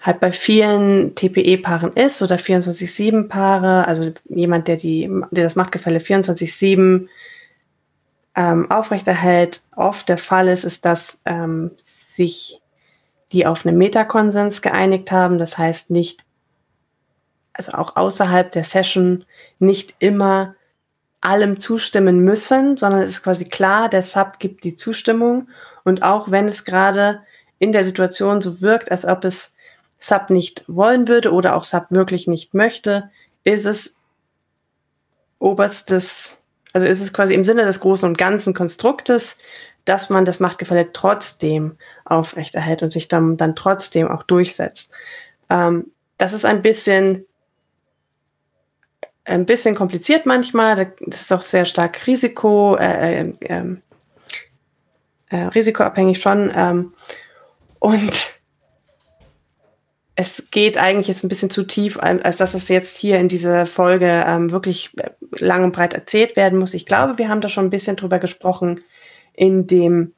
halt 0.00 0.20
bei 0.20 0.30
vielen 0.30 1.16
TPE-Paaren 1.16 1.92
ist 1.94 2.22
oder 2.22 2.36
24-7-Paare, 2.36 3.88
also 3.88 4.12
jemand, 4.28 4.68
der, 4.68 4.76
die, 4.76 5.10
der 5.32 5.44
das 5.44 5.56
Machtgefälle 5.56 5.98
24-7 5.98 7.08
ähm, 8.36 8.70
aufrechterhält, 8.70 9.64
oft 9.74 10.08
der 10.08 10.18
Fall 10.18 10.46
ist, 10.46 10.64
ist, 10.64 10.84
dass 10.84 11.18
ähm, 11.24 11.72
sich 11.82 12.62
die 13.32 13.46
auf 13.46 13.66
einen 13.66 13.78
Metakonsens 13.78 14.62
geeinigt 14.62 15.10
haben. 15.10 15.38
Das 15.38 15.58
heißt 15.58 15.90
nicht, 15.90 16.25
also 17.56 17.72
auch 17.72 17.96
außerhalb 17.96 18.50
der 18.52 18.64
Session 18.64 19.24
nicht 19.58 19.94
immer 19.98 20.54
allem 21.20 21.58
zustimmen 21.58 22.20
müssen, 22.20 22.76
sondern 22.76 23.00
es 23.00 23.10
ist 23.10 23.22
quasi 23.22 23.46
klar, 23.46 23.88
der 23.88 24.02
Sub 24.02 24.38
gibt 24.38 24.64
die 24.64 24.76
Zustimmung. 24.76 25.48
Und 25.84 26.02
auch 26.02 26.30
wenn 26.30 26.46
es 26.46 26.64
gerade 26.64 27.22
in 27.58 27.72
der 27.72 27.84
Situation 27.84 28.40
so 28.40 28.60
wirkt, 28.60 28.90
als 28.90 29.04
ob 29.04 29.24
es 29.24 29.56
Sub 29.98 30.30
nicht 30.30 30.64
wollen 30.68 31.08
würde 31.08 31.32
oder 31.32 31.56
auch 31.56 31.64
Sub 31.64 31.86
wirklich 31.90 32.26
nicht 32.26 32.54
möchte, 32.54 33.10
ist 33.44 33.64
es 33.64 33.96
oberstes, 35.38 36.38
also 36.72 36.86
ist 36.86 37.00
es 37.00 37.12
quasi 37.12 37.34
im 37.34 37.44
Sinne 37.44 37.64
des 37.64 37.80
großen 37.80 38.08
und 38.08 38.18
ganzen 38.18 38.54
Konstruktes, 38.54 39.38
dass 39.84 40.10
man 40.10 40.24
das 40.24 40.40
Machtgefälle 40.40 40.92
trotzdem 40.92 41.76
aufrechterhält 42.04 42.82
und 42.82 42.90
sich 42.90 43.08
dann, 43.08 43.36
dann 43.36 43.56
trotzdem 43.56 44.08
auch 44.08 44.22
durchsetzt. 44.22 44.92
Ähm, 45.48 45.90
das 46.18 46.32
ist 46.32 46.44
ein 46.44 46.62
bisschen 46.62 47.24
ein 49.26 49.46
bisschen 49.46 49.74
kompliziert 49.74 50.26
manchmal. 50.26 50.92
Das 51.00 51.20
ist 51.20 51.32
auch 51.32 51.42
sehr 51.42 51.64
stark 51.64 52.06
Risiko, 52.06 52.76
äh, 52.76 53.20
äh, 53.20 53.32
ähm, 53.42 53.82
äh, 55.28 55.36
risikoabhängig 55.36 56.20
schon. 56.20 56.52
Ähm, 56.54 56.94
und 57.78 58.36
es 60.14 60.44
geht 60.50 60.78
eigentlich 60.78 61.08
jetzt 61.08 61.24
ein 61.24 61.28
bisschen 61.28 61.50
zu 61.50 61.64
tief, 61.64 61.98
als 61.98 62.38
dass 62.38 62.54
es 62.54 62.68
jetzt 62.68 62.96
hier 62.96 63.18
in 63.18 63.28
dieser 63.28 63.66
Folge 63.66 64.24
ähm, 64.26 64.50
wirklich 64.50 64.96
äh, 64.96 65.10
lang 65.38 65.64
und 65.64 65.72
breit 65.72 65.92
erzählt 65.92 66.36
werden 66.36 66.58
muss. 66.58 66.72
Ich 66.72 66.86
glaube, 66.86 67.18
wir 67.18 67.28
haben 67.28 67.42
da 67.42 67.48
schon 67.48 67.66
ein 67.66 67.70
bisschen 67.70 67.96
drüber 67.96 68.18
gesprochen 68.18 68.80
in 69.34 69.66
dem 69.66 70.14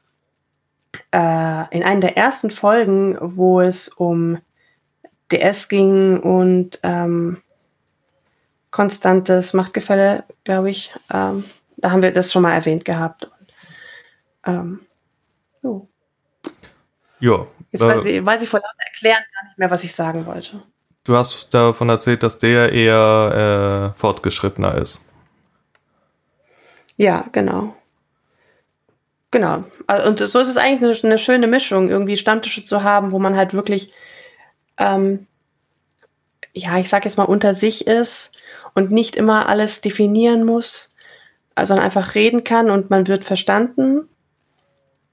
äh, 1.11 1.77
in 1.77 1.83
einer 1.83 2.01
der 2.01 2.17
ersten 2.17 2.51
Folgen, 2.51 3.19
wo 3.21 3.61
es 3.61 3.89
um 3.89 4.39
DS 5.33 5.69
ging 5.69 6.21
und 6.21 6.79
ähm, 6.83 7.39
konstantes 8.71 9.55
Machtgefälle, 9.55 10.25
glaube 10.45 10.71
ich. 10.71 10.93
Ähm, 11.13 11.45
da 11.77 11.91
haben 11.91 12.03
wir 12.03 12.13
das 12.13 12.33
schon 12.33 12.43
mal 12.43 12.55
erwähnt 12.55 12.85
gehabt. 12.85 13.31
Ähm, 14.45 14.81
So. 15.63 15.89
Ja. 17.21 17.47
Jetzt 17.71 17.83
weiß, 17.83 18.05
ich, 18.07 18.25
weiß 18.25 18.43
ich 18.43 18.49
vor 18.49 18.61
lauter 18.61 18.87
Erklären 18.87 19.23
gar 19.35 19.45
nicht 19.49 19.59
mehr, 19.59 19.71
was 19.71 19.85
ich 19.85 19.95
sagen 19.95 20.25
wollte. 20.27 20.61
Du 21.05 21.17
hast 21.17 21.53
davon 21.55 21.89
erzählt, 21.89 22.23
dass 22.23 22.39
der 22.39 22.73
eher 22.73 23.93
äh, 23.95 23.99
fortgeschrittener 23.99 24.75
ist. 24.77 25.13
Ja, 26.97 27.25
genau. 27.33 27.75
Genau. 29.31 29.61
Und 30.07 30.19
so 30.19 30.39
ist 30.39 30.49
es 30.49 30.57
eigentlich 30.57 31.03
eine, 31.05 31.13
eine 31.13 31.19
schöne 31.19 31.47
Mischung, 31.47 31.89
irgendwie 31.89 32.17
Stammtische 32.17 32.65
zu 32.65 32.83
haben, 32.83 33.13
wo 33.13 33.19
man 33.19 33.37
halt 33.37 33.55
wirklich, 33.55 33.93
ähm, 34.79 35.28
ja, 36.59 36.79
ich 36.79 36.89
sag 36.89 37.05
jetzt 37.05 37.17
mal, 37.17 37.25
unter 37.25 37.55
sich 37.55 37.87
ist 37.87 38.43
und 38.75 38.91
nicht 38.91 39.17
immer 39.17 39.49
alles 39.49 39.81
definieren 39.81 40.45
muss, 40.45 40.97
sondern 41.61 41.85
einfach 41.85 42.15
reden 42.15 42.45
kann 42.45 42.71
und 42.71 42.91
man 42.91 43.07
wird 43.09 43.25
verstanden. 43.25 44.09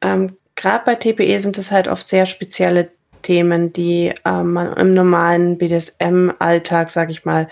Ähm, 0.02 0.38
Gerade 0.56 0.86
bei 0.86 0.96
TPE 0.96 1.40
sind 1.40 1.58
es 1.58 1.72
halt 1.72 1.88
oft 1.88 2.08
sehr 2.08 2.26
spezielle 2.26 2.92
Themen, 3.22 3.74
die 3.74 4.14
ähm, 4.24 4.54
man 4.54 4.74
im 4.74 4.94
normalen 4.94 5.58
BDSM-Alltag, 5.58 6.92
sag 6.92 7.10
ich 7.10 7.26
mal, 7.26 7.50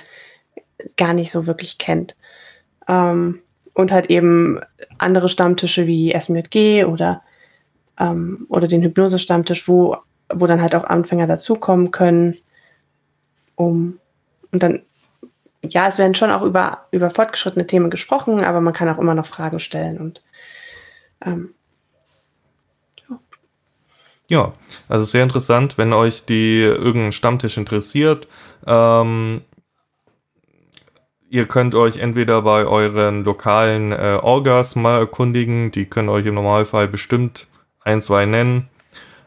gar 0.98 1.14
nicht 1.14 1.32
so 1.32 1.46
wirklich 1.48 1.78
kennt. 1.78 2.16
Ähm, 2.88 3.42
und 3.74 3.92
halt 3.92 4.10
eben 4.10 4.60
andere 5.00 5.30
Stammtische 5.30 5.88
wie 5.88 6.14
SMJG 6.18 6.86
oder, 6.86 7.24
ähm, 8.00 8.46
oder 8.50 8.68
den 8.68 8.84
Hypnose-Stammtisch, 8.84 9.68
wo, 9.68 9.98
wo 10.32 10.46
dann 10.46 10.62
halt 10.62 10.76
auch 10.76 10.84
Anfänger 10.84 11.26
dazukommen 11.26 11.92
können. 11.92 12.38
Um, 13.56 14.00
und 14.52 14.64
dann, 14.64 14.82
ja, 15.64 15.88
es 15.88 15.98
werden 15.98 16.16
schon 16.16 16.32
auch 16.32 16.42
über, 16.42 16.86
über 16.92 17.10
fortgeschrittene 17.10 17.68
Themen 17.68 17.90
gesprochen, 17.90 18.44
aber 18.44 18.62
man 18.62 18.74
kann 18.74 18.90
auch 18.90 18.98
immer 18.98 19.16
noch 19.16 19.26
Fragen 19.26 19.60
stellen 19.60 19.98
und 20.00 20.22
ähm, 21.24 21.54
ja, 24.28 24.54
also 24.88 25.06
sehr 25.06 25.24
interessant, 25.24 25.78
wenn 25.78 25.94
euch 25.94 26.26
die 26.26 26.62
irgendein 26.62 27.12
Stammtisch 27.12 27.58
interessiert. 27.58 28.28
Ähm, 28.66 29.42
Ihr 31.34 31.48
könnt 31.48 31.74
euch 31.74 31.98
entweder 31.98 32.44
bei 32.44 32.64
euren 32.64 33.24
lokalen 33.24 33.92
äh, 33.92 34.20
Orgas 34.22 34.76
mal 34.76 35.00
erkundigen, 35.00 35.72
die 35.72 35.88
können 35.88 36.10
euch 36.10 36.28
im 36.28 36.36
Normalfall 36.36 36.88
bestimmt 36.88 37.48
ein, 37.84 38.04
zwei 38.04 38.28
nennen. 38.28 38.70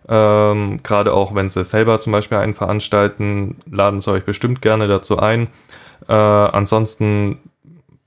Ähm, 0.09 0.83
Gerade 0.83 1.13
auch 1.13 1.35
wenn 1.35 1.49
sie 1.49 1.65
selber 1.65 1.99
zum 2.01 2.13
Beispiel 2.13 2.39
einen 2.39 2.55
veranstalten, 2.55 3.57
laden 3.71 4.01
sie 4.01 4.13
euch 4.13 4.25
bestimmt 4.25 4.63
gerne 4.63 4.87
dazu 4.89 5.19
ein. 5.19 5.49
Äh, 6.09 6.13
ansonsten, 6.13 7.39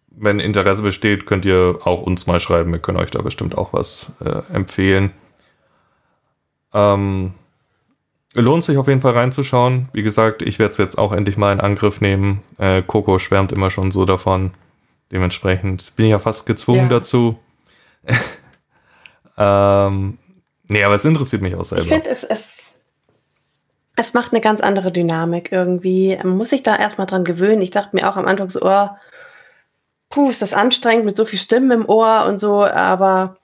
wenn 0.10 0.40
Interesse 0.40 0.82
besteht, 0.82 1.26
könnt 1.26 1.46
ihr 1.46 1.80
auch 1.84 2.02
uns 2.02 2.28
mal 2.28 2.40
schreiben. 2.40 2.72
Wir 2.72 2.80
können 2.80 3.00
euch 3.00 3.12
da 3.12 3.22
bestimmt 3.22 3.58
auch 3.58 3.74
was 3.74 4.14
äh, 4.24 4.42
empfehlen. 4.54 5.12
Ähm, 6.74 7.34
lohnt 8.34 8.64
sich 8.64 8.78
auf 8.78 8.88
jeden 8.88 9.02
Fall 9.02 9.14
reinzuschauen. 9.14 9.90
Wie 9.92 10.04
gesagt, 10.04 10.42
ich 10.42 10.60
werde 10.60 10.72
es 10.72 10.78
jetzt 10.78 10.98
auch 10.98 11.12
endlich 11.12 11.38
mal 11.38 11.52
in 11.52 11.60
Angriff 11.60 12.00
nehmen. 12.00 12.44
Äh, 12.60 12.82
Coco 12.82 13.20
schwärmt 13.20 13.52
immer 13.52 13.70
schon 13.70 13.92
so 13.92 14.06
davon. 14.06 14.52
Dementsprechend 15.12 15.96
bin 15.96 16.06
ich 16.06 16.12
ja 16.12 16.20
fast 16.20 16.46
gezwungen 16.46 16.84
ja. 16.84 16.90
dazu. 16.90 17.40
ähm, 19.38 20.18
nee, 20.70 20.84
aber 20.84 20.96
es 20.96 21.06
interessiert 21.06 21.42
mich 21.42 21.56
auch 21.56 21.64
selber. 21.64 21.84
Ich 21.84 21.90
finde, 21.90 22.10
es, 22.10 22.24
es, 22.24 22.48
es 23.96 24.14
macht 24.14 24.32
eine 24.32 24.42
ganz 24.42 24.62
andere 24.62 24.92
Dynamik 24.92 25.52
irgendwie. 25.52 26.18
Man 26.18 26.38
muss 26.38 26.52
sich 26.52 26.64
da 26.64 26.78
erstmal 26.78 27.08
dran 27.08 27.26
gewöhnen. 27.26 27.62
Ich 27.62 27.72
dachte 27.72 27.96
mir 27.96 28.10
auch 28.10 28.16
am 28.16 28.28
Anfang 28.28 28.50
so, 28.50 28.62
oh, 28.64 28.90
puh, 30.10 30.30
ist 30.30 30.42
das 30.42 30.54
anstrengend 30.54 31.06
mit 31.06 31.18
so 31.18 31.26
viel 31.26 31.40
Stimmen 31.40 31.72
im 31.72 31.90
Ohr 31.90 32.26
und 32.26 32.40
so, 32.40 32.64
aber 32.64 33.38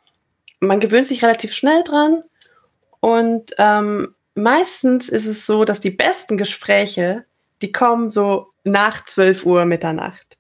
man 0.60 0.80
gewöhnt 0.80 1.08
sich 1.08 1.24
relativ 1.24 1.54
schnell 1.54 1.84
dran. 1.84 2.24
Und 3.00 3.54
ähm, 3.58 4.16
meistens 4.34 5.10
ist 5.10 5.26
es 5.26 5.46
so, 5.46 5.66
dass 5.66 5.80
die 5.80 5.92
besten 5.92 6.38
Gespräche, 6.38 7.26
die 7.62 7.72
kommen 7.72 8.10
so 8.10 8.48
nach 8.64 9.06
12 9.06 9.46
Uhr 9.46 9.66
Mitternacht. 9.66 10.38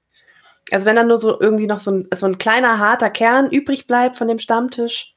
Also 0.71 0.85
wenn 0.85 0.95
dann 0.95 1.07
nur 1.07 1.17
so 1.17 1.39
irgendwie 1.39 1.67
noch 1.67 1.79
so 1.79 1.91
ein, 1.91 2.07
so 2.15 2.25
ein 2.25 2.37
kleiner 2.37 2.79
harter 2.79 3.11
Kern 3.11 3.49
übrig 3.51 3.85
bleibt 3.85 4.15
von 4.15 4.27
dem 4.27 4.39
Stammtisch. 4.39 5.14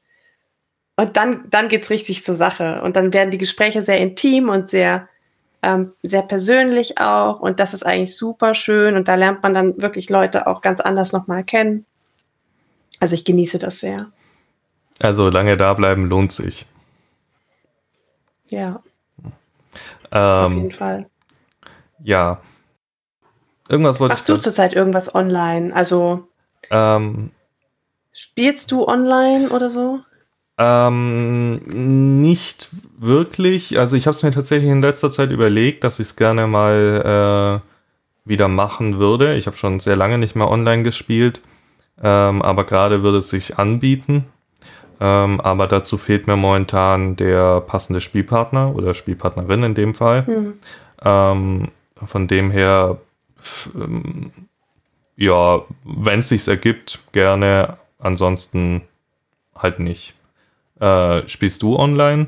Und 0.99 1.15
dann, 1.15 1.49
dann 1.49 1.69
geht's 1.69 1.89
richtig 1.91 2.25
zur 2.25 2.35
Sache. 2.35 2.81
Und 2.81 2.97
dann 2.97 3.13
werden 3.13 3.31
die 3.31 3.37
Gespräche 3.37 3.81
sehr 3.81 3.99
intim 3.99 4.49
und 4.49 4.67
sehr, 4.67 5.07
ähm, 5.61 5.93
sehr 6.03 6.23
persönlich 6.23 6.97
auch. 6.97 7.39
Und 7.39 7.61
das 7.61 7.73
ist 7.73 7.85
eigentlich 7.85 8.17
super 8.17 8.53
schön. 8.53 8.97
Und 8.97 9.07
da 9.07 9.15
lernt 9.15 9.41
man 9.41 9.53
dann 9.53 9.81
wirklich 9.81 10.09
Leute 10.09 10.45
auch 10.45 10.59
ganz 10.59 10.81
anders 10.81 11.13
nochmal 11.13 11.45
kennen. 11.45 11.85
Also 12.99 13.15
ich 13.15 13.23
genieße 13.23 13.59
das 13.59 13.79
sehr. 13.79 14.07
Also 14.99 15.29
lange 15.29 15.55
da 15.55 15.73
bleiben 15.73 16.03
lohnt 16.03 16.33
sich. 16.33 16.65
Ja. 18.49 18.83
Ähm, 20.11 20.21
Auf 20.21 20.51
jeden 20.51 20.71
Fall. 20.73 21.09
Ja. 22.03 22.41
Irgendwas 23.69 24.01
wollte 24.01 24.15
Machst 24.15 24.27
du 24.27 24.35
zurzeit 24.35 24.73
irgendwas 24.73 25.15
online? 25.15 25.73
Also 25.73 26.27
ähm, 26.69 27.31
spielst 28.11 28.69
du 28.73 28.85
online 28.85 29.47
oder 29.47 29.69
so? 29.69 30.01
Ähm, 30.61 31.55
nicht 32.21 32.69
wirklich. 32.97 33.79
Also 33.79 33.95
ich 33.95 34.07
habe 34.07 34.13
es 34.13 34.23
mir 34.23 34.31
tatsächlich 34.31 34.69
in 34.69 34.81
letzter 34.81 35.09
Zeit 35.09 35.31
überlegt, 35.31 35.85
dass 35.85 35.99
ich 35.99 36.07
es 36.07 36.15
gerne 36.17 36.47
mal 36.47 37.61
äh, 37.63 38.29
wieder 38.29 38.49
machen 38.49 38.99
würde. 38.99 39.35
Ich 39.37 39.47
habe 39.47 39.55
schon 39.55 39.79
sehr 39.79 39.95
lange 39.95 40.17
nicht 40.17 40.35
mehr 40.35 40.51
online 40.51 40.83
gespielt, 40.83 41.41
ähm, 42.03 42.41
aber 42.41 42.65
gerade 42.65 43.03
würde 43.03 43.19
es 43.19 43.29
sich 43.29 43.57
anbieten. 43.57 44.25
Ähm, 44.99 45.39
aber 45.39 45.67
dazu 45.67 45.97
fehlt 45.97 46.27
mir 46.27 46.35
momentan 46.35 47.15
der 47.15 47.61
passende 47.61 48.01
Spielpartner 48.01 48.75
oder 48.75 48.93
Spielpartnerin 48.93 49.63
in 49.63 49.75
dem 49.75 49.93
Fall. 49.95 50.25
Mhm. 50.27 51.69
Von 52.05 52.27
dem 52.27 52.51
her, 52.51 52.97
ähm, 53.73 54.31
ja, 55.15 55.61
wenn 55.85 56.19
es 56.19 56.27
sich 56.27 56.45
ergibt, 56.45 56.99
gerne. 57.13 57.77
Ansonsten 57.99 58.81
halt 59.55 59.79
nicht. 59.79 60.18
Äh, 60.79 61.27
spielst 61.27 61.61
du 61.61 61.77
online? 61.77 62.27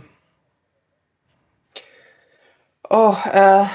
Oh, 2.89 3.15
äh, 3.31 3.65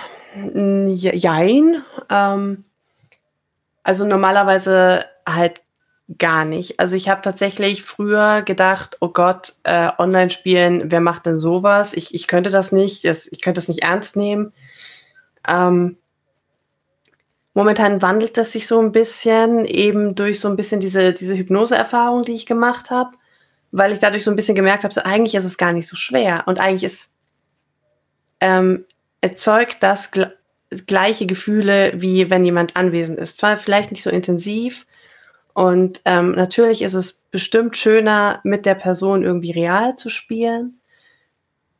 jein. 0.93 1.83
Ähm, 2.11 2.65
also 3.83 4.05
normalerweise 4.05 5.07
halt 5.27 5.63
gar 6.19 6.45
nicht. 6.45 6.79
Also 6.79 6.95
ich 6.97 7.09
habe 7.09 7.23
tatsächlich 7.23 7.83
früher 7.83 8.43
gedacht, 8.43 8.99
oh 9.01 9.09
Gott, 9.09 9.55
äh, 9.65 9.91
Online-Spielen, 9.99 10.91
wer 10.91 11.01
macht 11.01 11.27
denn 11.27 11.37
sowas? 11.37 11.95
Ich, 11.95 12.15
ich 12.15 12.27
könnte 12.27 12.51
das 12.51 12.73
nicht, 12.73 13.05
das, 13.05 13.27
ich 13.27 13.41
könnte 13.41 13.59
das 13.59 13.69
nicht 13.69 13.83
ernst 13.83 14.17
nehmen. 14.17 14.53
Ähm, 15.49 15.97
momentan 17.55 18.03
wandelt 18.03 18.37
das 18.37 18.53
sich 18.53 18.67
so 18.69 18.81
ein 18.81 18.93
bisschen, 18.93 19.65
eben 19.65 20.15
durch 20.15 20.41
so 20.41 20.49
ein 20.49 20.57
bisschen 20.57 20.79
diese, 20.79 21.13
diese 21.13 21.37
Hypnose-Erfahrung, 21.37 22.23
die 22.23 22.35
ich 22.35 22.47
gemacht 22.47 22.91
habe, 22.91 23.16
weil 23.77 23.93
ich 23.93 23.99
dadurch 23.99 24.25
so 24.25 24.31
ein 24.31 24.37
bisschen 24.37 24.55
gemerkt 24.55 24.85
habe, 24.85 24.95
so 24.95 25.03
eigentlich 25.03 25.35
ist 25.35 25.45
es 25.45 25.59
gar 25.59 25.73
nicht 25.73 25.89
so 25.89 25.97
schwer 25.97 26.45
und 26.47 26.61
eigentlich 26.61 26.85
ist 26.85 27.11
ähm, 28.41 28.85
erzeugt 29.21 29.79
das 29.81 30.11
gl 30.11 30.33
gleiche 30.87 31.27
Gefühle, 31.27 31.93
wie 31.95 32.29
wenn 32.29 32.45
jemand 32.45 32.77
anwesend 32.77 33.21
ist. 33.21 33.37
Zwar 33.37 33.57
vielleicht 33.57 33.93
nicht 33.93 34.03
so 34.03 34.11
intensiv, 34.11 34.85
und 35.57 36.03
ähm, 36.05 36.33
natürlich 36.33 36.83
ist 36.83 36.93
es 36.93 37.23
bestimmt 37.31 37.79
schöner, 37.79 38.41
mit 38.45 38.67
der 38.67 38.75
Person 38.75 39.23
irgendwie 39.23 39.53
real 39.53 39.95
zu 39.95 40.11
spielen. 40.11 40.83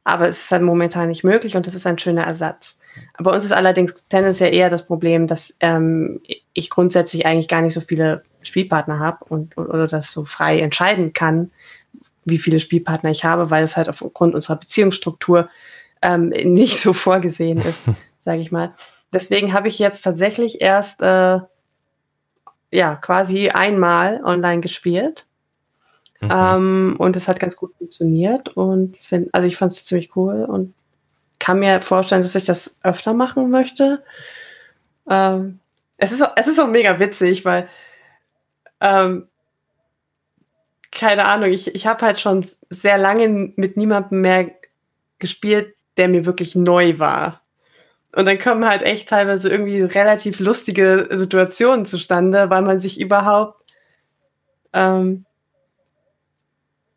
Aber 0.03 0.29
es 0.29 0.45
ist 0.45 0.51
halt 0.51 0.63
momentan 0.63 1.09
nicht 1.09 1.25
möglich 1.25 1.57
und 1.57 1.67
das 1.67 1.75
ist 1.75 1.87
ein 1.87 1.99
schöner 1.99 2.25
Ersatz. 2.25 2.79
Bei 3.19 3.31
uns 3.31 3.45
ist 3.45 3.53
allerdings 3.53 3.93
tendenziell 4.09 4.55
eher 4.55 4.71
das 4.71 4.87
Problem, 4.87 5.27
dass 5.27 5.55
ähm, 5.61 6.23
ich 6.55 6.71
grundsätzlich 6.71 7.27
eigentlich 7.27 7.49
gar 7.49 7.61
nicht 7.61 7.75
so 7.75 7.83
viele 7.83 8.23
Spielpartner 8.41 8.99
habe 8.99 9.27
und 9.27 9.59
oder 9.59 9.87
das 9.87 10.11
so 10.11 10.25
frei 10.25 10.59
entscheiden 10.61 11.13
kann, 11.13 11.51
wie 12.27 12.39
viele 12.39 12.61
Spielpartner 12.61 13.11
ich 13.11 13.25
habe, 13.25 13.51
weil 13.51 13.65
es 13.65 13.77
halt 13.77 13.89
aufgrund 13.89 14.35
unserer 14.35 14.57
Beziehungsstruktur 14.57 15.49
ähm, 16.03 16.29
nicht 16.29 16.81
so 16.81 16.93
vorgesehen 16.93 17.59
ist, 17.59 17.85
sage 18.21 18.41
ich 18.41 18.53
mal. 18.53 18.75
Deswegen 19.13 19.53
habe 19.53 19.69
ich 19.69 19.79
jetzt 19.79 20.03
tatsächlich 20.03 20.61
erst 20.61 21.01
äh, 21.01 21.41
ja 22.71 22.97
quasi 22.97 23.49
einmal 23.49 24.21
online 24.25 24.61
gespielt. 24.61 25.27
Mhm. 26.21 26.31
Ähm, 26.33 26.95
und 26.99 27.17
es 27.17 27.29
hat 27.29 27.41
ganz 27.41 27.57
gut 27.57 27.75
funktioniert 27.79 28.49
und 28.57 28.97
find, 28.97 29.33
also 29.33 29.47
ich 29.47 29.57
fand 29.57 29.73
es 29.73 29.85
ziemlich 29.85 30.17
cool 30.17 30.45
und 30.45 30.75
kann 31.39 31.59
mir 31.59 31.81
vorstellen, 31.81 32.23
dass 32.23 32.35
ich 32.35 32.45
das 32.45 32.81
öfter 32.83 33.15
machen 33.15 33.51
möchte. 33.51 34.03
Ähm, 35.09 35.61
es, 35.99 36.13
ist, 36.13 36.23
es 36.37 36.47
ist 36.47 36.59
auch 36.59 36.69
mega 36.69 36.99
witzig, 36.99 37.45
weil 37.45 37.69
ähm, 38.81 39.29
keine 40.97 41.27
Ahnung, 41.27 41.53
ich, 41.53 41.75
ich 41.75 41.87
habe 41.87 42.05
halt 42.05 42.19
schon 42.19 42.47
sehr 42.71 42.99
lange 42.99 43.53
mit 43.57 43.77
niemandem 43.77 44.23
mehr 44.23 44.51
gespielt, 45.19 45.75
der 45.97 46.09
mir 46.09 46.27
wirklich 46.27 46.55
neu 46.55 46.99
war. 46.99 47.43
Und 48.15 48.25
dann 48.25 48.39
kommen 48.39 48.67
halt 48.67 48.83
echt 48.83 49.11
teilweise 49.11 49.51
irgendwie 49.51 49.83
relativ 49.83 50.41
lustige 50.41 51.09
Situationen 51.11 51.85
zustande, 51.85 52.49
weil 52.49 52.63
man 52.63 52.81
sich 52.81 52.99
überhaupt, 52.99 53.63
ähm, 54.73 55.27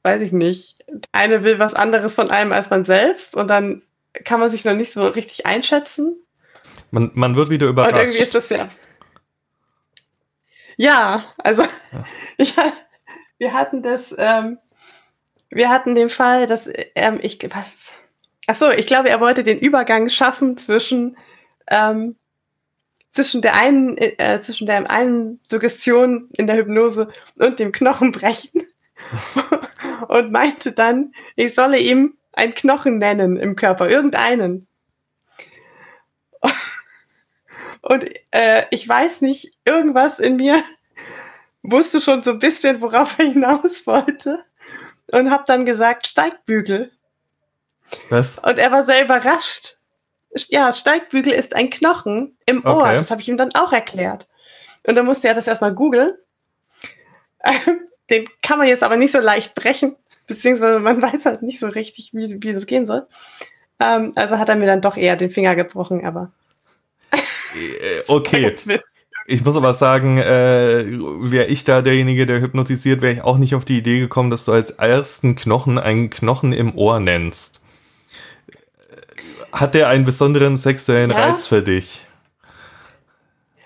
weiß 0.04 0.22
ich 0.22 0.32
nicht, 0.32 0.78
eine 1.12 1.43
will 1.43 1.60
was 1.60 1.74
anderes 1.74 2.16
von 2.16 2.32
einem 2.32 2.54
als 2.54 2.70
man 2.70 2.86
selbst 2.86 3.36
und 3.36 3.50
dann 3.50 3.82
kann 4.24 4.39
man 4.39 4.50
sich 4.50 4.64
noch 4.64 4.76
nicht 4.76 4.93
so 4.93 5.06
richtig 5.08 5.45
einschätzen. 5.45 6.16
Man, 6.89 7.12
man 7.14 7.36
wird 7.36 7.50
wieder 7.50 7.68
überrascht. 7.68 7.93
Und 7.93 8.00
irgendwie 8.00 8.20
ist 8.20 8.36
das 8.36 8.50
ja. 8.50 8.70
Ja, 10.78 11.26
also 11.38 11.64
ja. 11.64 12.04
Ich, 12.38 12.56
wir 13.40 13.54
hatten 13.54 13.82
das, 13.82 14.14
ähm, 14.18 14.60
wir 15.50 15.70
hatten 15.70 15.96
den 15.96 16.10
Fall, 16.10 16.46
dass 16.46 16.70
ähm, 16.94 17.20
ich, 17.22 17.40
ach 18.48 18.56
so, 18.56 18.70
ich 18.70 18.86
glaube, 18.86 19.10
er 19.10 19.20
wollte 19.20 19.44
den 19.44 19.58
Übergang 19.58 20.10
schaffen 20.10 20.58
zwischen 20.58 21.18
ähm, 21.72 22.16
zwischen 23.12 23.42
der 23.42 23.56
einen, 23.56 23.98
äh, 23.98 24.40
zwischen 24.42 24.68
der 24.68 24.90
einen 24.90 25.40
Suggestion 25.46 26.30
in 26.38 26.48
der 26.48 26.58
Hypnose 26.58 27.10
und 27.36 27.60
dem 27.60 27.72
Knochenbrechen 27.72 28.64
und 30.08 30.32
meinte 30.32 30.74
dann, 30.74 31.14
ich 31.36 31.56
solle 31.56 31.80
ihm 31.80 32.18
einen 32.34 32.54
Knochen 32.54 33.00
nennen 33.00 33.38
im 33.38 33.56
Körper, 33.56 33.90
irgendeinen. 33.90 34.68
Und 37.82 38.06
äh, 38.32 38.66
ich 38.72 38.88
weiß 38.88 39.22
nicht, 39.22 39.58
irgendwas 39.66 40.20
in 40.20 40.36
mir 40.36 40.62
wusste 41.64 41.99
schon 42.01 42.24
so 42.24 42.32
ein 42.32 42.39
bisschen, 42.39 42.82
worauf 42.82 43.18
er 43.20 43.26
hinaus 43.26 43.86
wollte 43.86 44.43
und 45.12 45.32
habe 45.32 45.43
dann 45.47 45.66
gesagt, 45.66 46.07
Steigbügel. 46.07 46.91
Was? 48.10 48.38
Und 48.38 48.60
er 48.60 48.72
war 48.72 48.86
sehr 48.86 49.03
überrascht 49.03 49.80
ja, 50.47 50.72
Steigbügel 50.74 51.34
ist 51.34 51.55
ein 51.55 51.70
Knochen 51.70 52.38
im 52.45 52.66
Ohr. 52.66 52.82
Okay. 52.82 52.95
Das 52.95 53.12
habe 53.12 53.22
ich 53.22 53.30
ihm 53.30 53.38
dann 53.38 53.53
auch 53.55 53.74
erklärt. 53.74 54.28
Und 54.86 54.95
dann 54.95 55.05
musste 55.05 55.28
er 55.28 55.34
das 55.34 55.47
erstmal 55.47 55.74
googeln. 55.74 56.14
Den 58.10 58.28
kann 58.41 58.57
man 58.57 58.68
jetzt 58.68 58.84
aber 58.84 58.97
nicht 58.97 59.12
so 59.12 59.20
leicht 59.20 59.53
brechen, 59.53 59.95
beziehungsweise 60.28 60.80
man 60.80 61.01
weiß 61.01 61.26
halt 61.26 61.41
nicht 61.41 61.60
so 61.60 61.68
richtig, 61.68 62.12
wie, 62.14 62.41
wie 62.41 62.53
das 62.53 62.66
gehen 62.66 62.88
soll. 62.88 63.07
Ähm, 63.80 64.14
also 64.16 64.38
hat 64.38 64.49
er 64.49 64.55
mir 64.55 64.66
dann 64.66 64.82
doch 64.82 64.97
eher 64.97 65.16
den 65.16 65.30
Finger 65.30 65.55
gebrochen, 65.55 66.05
aber. 66.05 66.32
Äh, 67.12 68.03
okay. 68.07 68.55
Ich 69.32 69.46
muss 69.46 69.56
aber 69.56 69.76
sagen, 69.76 70.18
äh, 70.18 70.86
wäre 71.22 71.46
ich 71.46 71.64
da 71.64 71.84
derjenige, 71.84 72.26
der 72.26 72.42
hypnotisiert, 72.42 73.04
wäre 73.04 73.14
ich 73.14 73.22
auch 73.22 73.38
nicht 73.38 73.54
auf 73.54 73.64
die 73.64 73.78
Idee 73.78 74.00
gekommen, 74.00 74.32
dass 74.32 74.46
du 74.46 74.54
als 74.54 74.72
ersten 74.72 75.36
Knochen 75.36 75.78
einen 75.78 76.10
Knochen 76.10 76.52
im 76.52 76.76
Ohr 76.76 77.00
nennst. 77.00 77.62
Hat 79.52 79.76
der 79.76 79.88
einen 79.88 80.04
besonderen 80.04 80.58
sexuellen 80.58 81.12
ja? 81.12 81.18
Reiz 81.18 81.46
für 81.46 81.62
dich? 81.62 82.08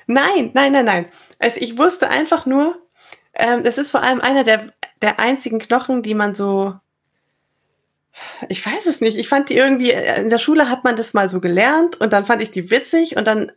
Nein, 0.05 0.51
nein, 0.53 0.73
nein, 0.73 0.85
nein. 0.85 1.05
Also 1.39 1.61
ich 1.61 1.77
wusste 1.77 2.09
einfach 2.09 2.45
nur, 2.45 2.77
ähm, 3.33 3.63
das 3.63 3.77
ist 3.77 3.89
vor 3.89 4.03
allem 4.03 4.19
einer 4.19 4.43
der, 4.43 4.73
der 5.01 5.21
einzigen 5.21 5.59
Knochen, 5.59 6.03
die 6.03 6.13
man 6.13 6.35
so. 6.35 6.75
Ich 8.49 8.65
weiß 8.65 8.85
es 8.85 8.99
nicht. 8.99 9.17
Ich 9.17 9.29
fand 9.29 9.47
die 9.47 9.55
irgendwie, 9.55 9.91
äh, 9.91 10.21
in 10.21 10.29
der 10.29 10.39
Schule 10.39 10.69
hat 10.69 10.83
man 10.83 10.97
das 10.97 11.13
mal 11.13 11.29
so 11.29 11.39
gelernt 11.39 12.01
und 12.01 12.11
dann 12.11 12.25
fand 12.25 12.41
ich 12.41 12.51
die 12.51 12.69
witzig 12.69 13.15
und 13.15 13.25
dann 13.25 13.53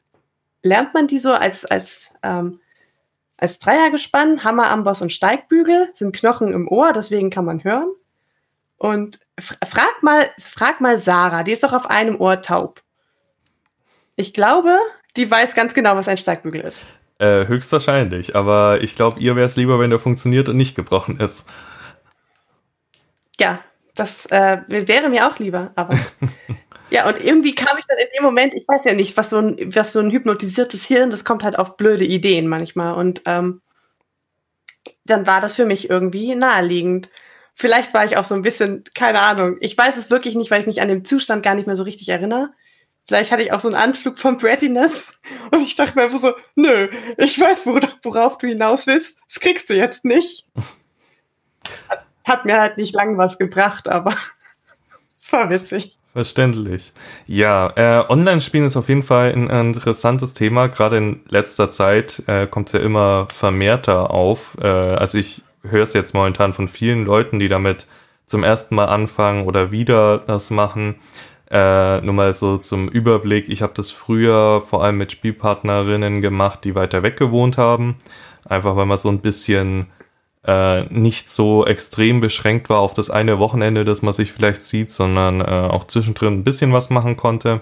lernt 0.67 0.95
man 0.95 1.07
die 1.07 1.19
so 1.19 1.33
als, 1.33 1.65
als, 1.65 2.11
ähm, 2.23 2.61
als 3.37 3.59
Dreiergespann, 3.59 4.45
Hammer, 4.45 4.71
Amboss 4.71 5.03
und 5.03 5.13
Steigbügel, 5.13 5.91
sind 5.95 6.15
Knochen 6.15 6.53
im 6.53 6.69
Ohr, 6.69 6.93
deswegen 6.93 7.31
kann 7.31 7.45
man 7.45 7.65
hören. 7.65 7.89
Und 8.79 9.21
frag 9.39 10.03
mal, 10.03 10.27
frag 10.39 10.81
mal 10.81 10.99
Sarah, 10.99 11.43
die 11.43 11.53
ist 11.53 11.63
doch 11.63 11.73
auf 11.73 11.89
einem 11.89 12.21
Ohr 12.21 12.43
taub. 12.43 12.83
Ich 14.17 14.35
glaube, 14.35 14.77
die 15.17 15.31
weiß 15.31 15.55
ganz 15.55 15.73
genau, 15.73 15.97
was 15.97 16.09
ein 16.09 16.19
Steigbügel 16.19 16.61
ist. 16.63 16.85
Äh, 17.19 17.47
höchstwahrscheinlich, 17.47 18.37
aber 18.37 18.83
ich 18.83 18.95
glaube, 18.95 19.21
ihr 19.21 19.37
wäre 19.37 19.47
es 19.47 19.57
lieber, 19.57 19.79
wenn 19.79 19.89
der 19.89 19.99
funktioniert 19.99 20.51
und 20.51 20.57
nicht 20.59 20.75
gebrochen 20.77 21.19
ist. 21.19 21.49
Ja, 23.41 23.61
das 23.95 24.27
äh, 24.27 24.59
wäre 24.69 25.09
mir 25.09 25.27
auch 25.27 25.39
lieber, 25.39 25.73
aber. 25.77 25.99
ja, 26.91 27.09
und 27.09 27.23
irgendwie 27.23 27.55
kam 27.55 27.79
ich 27.79 27.85
dann 27.87 27.99
in 27.99 28.07
dem 28.17 28.23
Moment, 28.23 28.55
ich 28.55 28.67
weiß 28.67 28.85
ja 28.85 28.95
nicht, 28.95 29.17
was 29.17 29.31
so 29.31 29.39
ein, 29.39 29.75
was 29.75 29.93
so 29.93 30.01
ein 30.01 30.11
hypnotisiertes 30.11 30.87
Hirn, 30.87 31.11
das 31.11 31.25
kommt 31.25 31.43
halt 31.43 31.59
auf 31.59 31.77
blöde 31.77 32.05
Ideen 32.05 32.47
manchmal. 32.47 32.95
Und 32.95 33.23
ähm, 33.27 33.61
dann 35.05 35.27
war 35.27 35.41
das 35.41 35.55
für 35.55 35.67
mich 35.67 35.91
irgendwie 35.91 36.35
naheliegend. 36.35 37.11
Vielleicht 37.55 37.95
war 37.95 38.05
ich 38.05 38.17
auch 38.17 38.25
so 38.25 38.35
ein 38.35 38.43
bisschen, 38.43 38.85
keine 38.95 39.21
Ahnung. 39.21 39.57
Ich 39.61 39.77
weiß 39.77 39.97
es 39.97 40.11
wirklich 40.11 40.35
nicht, 40.35 40.51
weil 40.51 40.61
ich 40.61 40.67
mich 40.67 40.81
an 40.81 40.89
den 40.89 41.05
Zustand 41.05 41.43
gar 41.43 41.55
nicht 41.55 41.67
mehr 41.67 41.77
so 41.77 41.85
richtig 41.85 42.09
erinnere. 42.09 42.51
Vielleicht 43.07 43.31
hatte 43.31 43.43
ich 43.43 43.53
auch 43.53 43.61
so 43.61 43.69
einen 43.69 43.77
Anflug 43.77 44.19
von 44.19 44.37
Brattiness 44.37 45.19
und 45.51 45.63
ich 45.63 45.75
dachte 45.77 45.97
mir 45.97 46.05
einfach 46.05 46.19
so, 46.19 46.35
nö, 46.55 46.89
ich 47.17 47.39
weiß, 47.39 47.67
worauf 47.67 48.39
du 48.39 48.47
hinaus 48.47 48.87
willst. 48.87 49.19
Das 49.27 49.41
kriegst 49.41 49.71
du 49.71 49.75
jetzt 49.75 50.05
nicht. 50.05 50.47
Hat, 51.89 52.07
hat 52.25 52.45
mir 52.45 52.61
halt 52.61 52.77
nicht 52.77 52.95
lang 52.95 53.19
was 53.19 53.39
gebracht, 53.39 53.89
aber 53.89 54.17
es 55.17 55.33
war 55.33 55.51
witzig. 55.51 55.97
Verständlich. 56.17 56.95
Ja, 57.27 57.75
äh, 57.77 58.11
Online-Spielen 58.11 58.65
ist 58.65 58.79
auf 58.79 58.89
jeden 58.89 59.03
Fall 59.03 59.35
ein, 59.35 59.51
interessantes 59.51 60.33
Thema. 60.33 60.69
Gerade 60.69 60.97
in 60.97 61.21
letzter 61.29 61.69
Zeit 61.69 62.23
äh, 62.27 62.47
kommt 62.47 62.69
es 62.69 62.73
ja 62.73 62.81
immer 62.81 63.29
vermehrter 63.31 64.11
auf. 64.11 64.57
Äh, 64.59 64.67
also 64.67 65.19
ich 65.19 65.43
höre 65.63 65.83
es 65.83 65.93
jetzt 65.93 66.15
momentan 66.15 66.55
von 66.55 66.69
vielen 66.69 67.05
Leuten, 67.05 67.39
die 67.39 67.49
damit 67.49 67.87
zum 68.25 68.45
ersten 68.45 68.77
Mal 68.77 68.87
anfangen 68.87 69.45
oder 69.45 69.73
wieder 69.73 70.17
das 70.17 70.51
machen. 70.51 70.95
Äh, 71.51 72.01
nur 72.01 72.15
mal 72.15 72.33
so 72.33 72.57
zum 72.57 72.89
Überblick. 72.89 73.51
Ich 73.51 73.61
habe 73.61 73.75
das 73.77 73.91
früher 73.91 74.63
vor 74.65 74.83
allem 74.83 74.97
mit 74.97 75.13
Spielpartnerinnen 75.13 76.23
gemacht, 76.23 76.61
die 76.65 76.75
weiter 76.75 77.03
weg 77.03 77.19
gewohnt 77.19 77.59
haben. 77.59 77.97
Einfach 78.49 78.75
weil 78.75 78.87
man 78.87 78.97
so 78.97 79.11
ein 79.11 79.21
bisschen 79.21 79.89
äh, 80.47 80.85
nicht 80.85 81.29
so 81.29 81.67
extrem 81.67 82.21
beschränkt 82.21 82.69
war 82.69 82.79
auf 82.79 82.95
das 82.95 83.11
eine 83.11 83.39
Wochenende, 83.39 83.85
das 83.85 84.03
man 84.03 84.13
sich 84.13 84.33
vielleicht 84.33 84.63
sieht, 84.63 84.91
sondern 84.91 85.41
äh, 85.41 85.45
auch 85.45 85.85
zwischendrin 85.85 86.35
ein 86.35 86.45
bisschen 86.45 86.73
was 86.73 86.91
machen 86.91 87.17
konnte. 87.17 87.61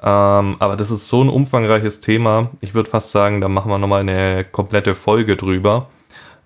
Ähm, 0.00 0.56
aber 0.58 0.76
das 0.76 0.90
ist 0.90 1.08
so 1.08 1.22
ein 1.22 1.28
umfangreiches 1.28 2.00
Thema. 2.00 2.50
Ich 2.60 2.74
würde 2.74 2.90
fast 2.90 3.10
sagen, 3.10 3.40
da 3.40 3.48
machen 3.48 3.70
wir 3.70 3.78
nochmal 3.78 4.00
eine 4.00 4.44
komplette 4.44 4.94
Folge 4.94 5.36
drüber. 5.36 5.88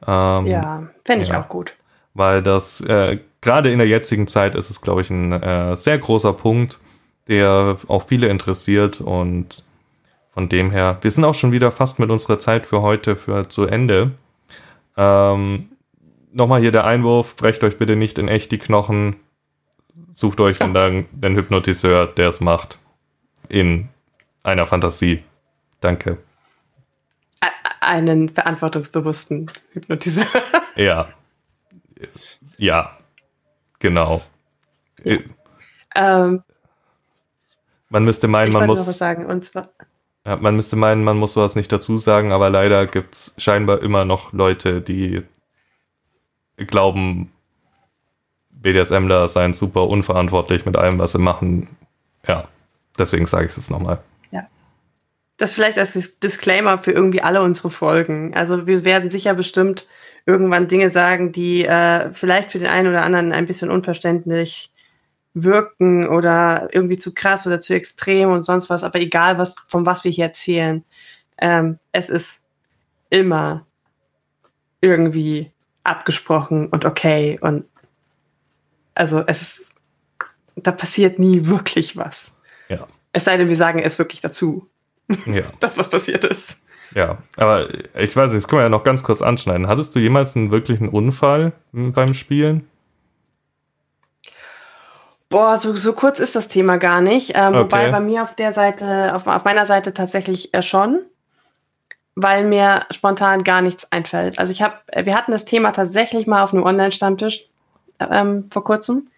Ähm, 0.07 0.47
ja, 0.47 0.83
fände 1.05 1.25
ich 1.25 1.31
ja, 1.31 1.43
auch 1.43 1.49
gut. 1.49 1.75
Weil 2.15 2.43
das, 2.43 2.81
äh, 2.83 3.19
gerade 3.41 3.71
in 3.71 3.79
der 3.79 3.89
jetzigen 3.89 4.27
Zeit 4.27 4.55
ist 4.55 4.71
es, 4.71 4.81
glaube 4.81 5.03
ich, 5.03 5.11
ein 5.11 5.33
äh, 5.33 5.77
sehr 5.77 5.99
großer 5.99 6.33
Punkt, 6.33 6.81
der 7.29 7.77
auch 7.89 8.07
viele 8.07 8.29
interessiert 8.29 9.01
und 9.01 9.65
von 10.35 10.49
dem 10.49 10.71
her, 10.71 10.99
wir 11.03 11.11
sind 11.11 11.25
auch 11.25 11.35
schon 11.35 11.53
wieder 11.53 11.71
fast 11.71 11.99
mit 11.99 12.11
unserer 12.11 12.39
Zeit 12.39 12.67
für 12.67 12.81
heute 12.81 13.17
für 13.17 13.49
zu 13.49 13.67
Ende. 13.67 14.13
Ähm, 14.97 15.69
Nochmal 16.35 16.63
hier 16.63 16.73
der 16.73 16.87
Einwurf, 16.87 17.37
brecht 17.37 17.63
euch 17.63 17.77
bitte 17.79 17.95
nicht 17.95 18.17
in 18.17 18.27
echt 18.27 18.53
die 18.53 18.59
Knochen. 18.59 19.17
Sucht 20.11 20.41
euch 20.41 20.59
ja. 20.61 20.67
dann 20.69 21.05
den 21.13 21.37
Hypnotiseur, 21.37 22.07
der 22.07 22.29
es 22.29 22.41
macht. 22.41 22.79
In 23.51 23.91
einer 24.43 24.65
Fantasie. 24.65 25.23
Danke 25.81 26.17
einen 27.83 28.29
verantwortungsbewussten 28.31 29.51
Hypnotiseur. 29.73 30.27
Ja. 30.75 31.09
Ja. 32.57 32.97
Genau. 33.79 34.23
Ja. 35.05 35.19
Ähm, 35.95 36.43
man 37.91 38.05
müsste 38.05 38.27
meinen, 38.27 38.55
man 38.55 38.67
muss. 38.67 38.87
sagen, 38.97 39.27
und 39.27 39.45
zwar. 39.45 39.69
Ja, 40.25 40.37
man 40.37 40.55
müsste 40.57 40.77
meinen, 40.77 41.05
man 41.05 41.17
muss 41.17 41.33
sowas 41.33 41.57
nicht 41.57 41.73
dazu 41.73 41.97
sagen, 41.97 42.33
aber 42.33 42.49
leider 42.49 42.87
gibt 42.87 43.15
es 43.15 43.35
scheinbar 43.39 43.83
immer 43.83 44.05
noch 44.05 44.33
Leute, 44.33 44.81
die 44.81 45.23
glauben, 46.57 47.33
BDSMler 48.51 49.27
seien 49.27 49.53
super 49.53 49.89
unverantwortlich 49.89 50.65
mit 50.65 50.77
allem, 50.77 50.99
was 50.99 51.13
sie 51.13 51.19
machen. 51.19 51.77
Ja, 52.29 52.49
deswegen 52.99 53.27
sage 53.27 53.47
ich 53.47 53.51
es 53.51 53.57
jetzt 53.57 53.71
nochmal. 53.71 54.01
Das 55.43 55.51
vielleicht 55.51 55.77
als 55.77 56.21
Disclaimer 56.21 56.79
für 56.79 56.93
irgendwie 56.93 57.23
alle 57.23 57.43
unsere 57.43 57.71
Folgen. 57.71 58.33
Also 58.35 58.69
wir 58.69 58.85
werden 58.85 59.11
sicher 59.11 59.35
bestimmt 59.35 59.89
irgendwann 60.27 60.69
Dinge 60.69 60.89
sagen, 60.89 61.33
die 61.33 61.65
äh, 61.65 62.13
vielleicht 62.13 62.53
für 62.53 62.61
den 62.61 62.69
einen 62.69 62.89
oder 62.89 63.03
anderen 63.03 63.33
ein 63.33 63.47
bisschen 63.47 63.71
unverständlich 63.71 64.72
wirken 65.35 66.07
oder 66.09 66.69
irgendwie 66.73 66.99
zu 66.99 67.15
krass 67.15 67.47
oder 67.47 67.61
zu 67.61 67.75
extrem 67.75 68.31
und 68.31 68.45
sonst 68.45 68.69
was. 68.71 68.85
Aber 68.85 69.01
egal, 69.01 69.39
was, 69.39 69.55
von 69.67 69.87
was 69.87 70.05
wir 70.05 70.11
hier 70.11 70.27
erzählen, 70.27 70.85
ähm, 71.39 71.79
es 71.93 72.11
ist 72.11 72.43
immer 73.11 73.67
irgendwie 74.81 75.53
abgesprochen 75.85 76.69
und 76.69 76.85
okay 76.85 77.39
und 77.41 77.65
also 78.95 79.25
es 79.27 79.43
ist, 79.43 79.73
da 80.57 80.71
passiert 80.71 81.19
nie 81.19 81.47
wirklich 81.47 81.97
was. 81.97 82.35
Ja. 82.69 82.87
Es 83.13 83.25
sei 83.25 83.37
denn, 83.37 83.49
wir 83.49 83.57
sagen 83.57 83.79
es 83.79 83.99
wirklich 83.99 84.21
dazu. 84.21 84.69
Ja. 85.27 85.45
das, 85.61 85.79
was 85.79 85.89
passiert 85.89 86.25
ist. 86.25 86.59
Ja, 86.95 87.23
aber 87.37 87.69
ich 87.95 88.15
weiß 88.15 88.33
nicht, 88.33 88.45
das 88.45 88.49
können 88.49 88.61
wir 88.61 88.65
ja 88.65 88.69
noch 88.69 88.85
ganz 88.85 89.03
kurz 89.03 89.23
anschneiden. 89.23 89.67
Hattest 89.67 89.95
du 89.95 89.99
jemals 89.99 90.37
einen 90.37 90.51
wirklichen 90.51 90.89
Unfall 90.89 91.53
beim 91.73 92.13
Spielen? 92.13 92.69
Boah, 95.33 95.59
so, 95.59 95.75
so 95.77 95.95
kurz 95.95 96.21
ist 96.21 96.37
das 96.37 96.49
Thema 96.49 96.77
gar 96.77 97.01
nicht. 97.01 97.33
Ähm, 97.35 97.55
okay. 97.55 97.59
Wobei 97.63 97.91
bei 97.91 98.01
mir 98.01 98.23
auf 98.23 98.37
der 98.37 98.53
Seite, 98.53 99.15
auf, 99.15 99.27
auf 99.27 99.45
meiner 99.45 99.67
Seite 99.67 99.95
tatsächlich 99.95 100.53
äh, 100.55 100.63
schon, 100.63 101.01
weil 102.15 102.45
mir 102.45 102.81
spontan 102.91 103.43
gar 103.43 103.63
nichts 103.63 103.91
einfällt. 103.91 104.39
Also 104.39 104.53
ich 104.53 104.63
habe, 104.63 104.77
wir 104.95 105.17
hatten 105.17 105.33
das 105.33 105.47
Thema 105.47 105.73
tatsächlich 105.73 106.27
mal 106.27 106.43
auf 106.43 106.53
einem 106.53 106.65
Online-Stammtisch. 106.65 107.49
ähm, 107.99 108.51
vor 108.51 108.63
kurzem. 108.63 109.09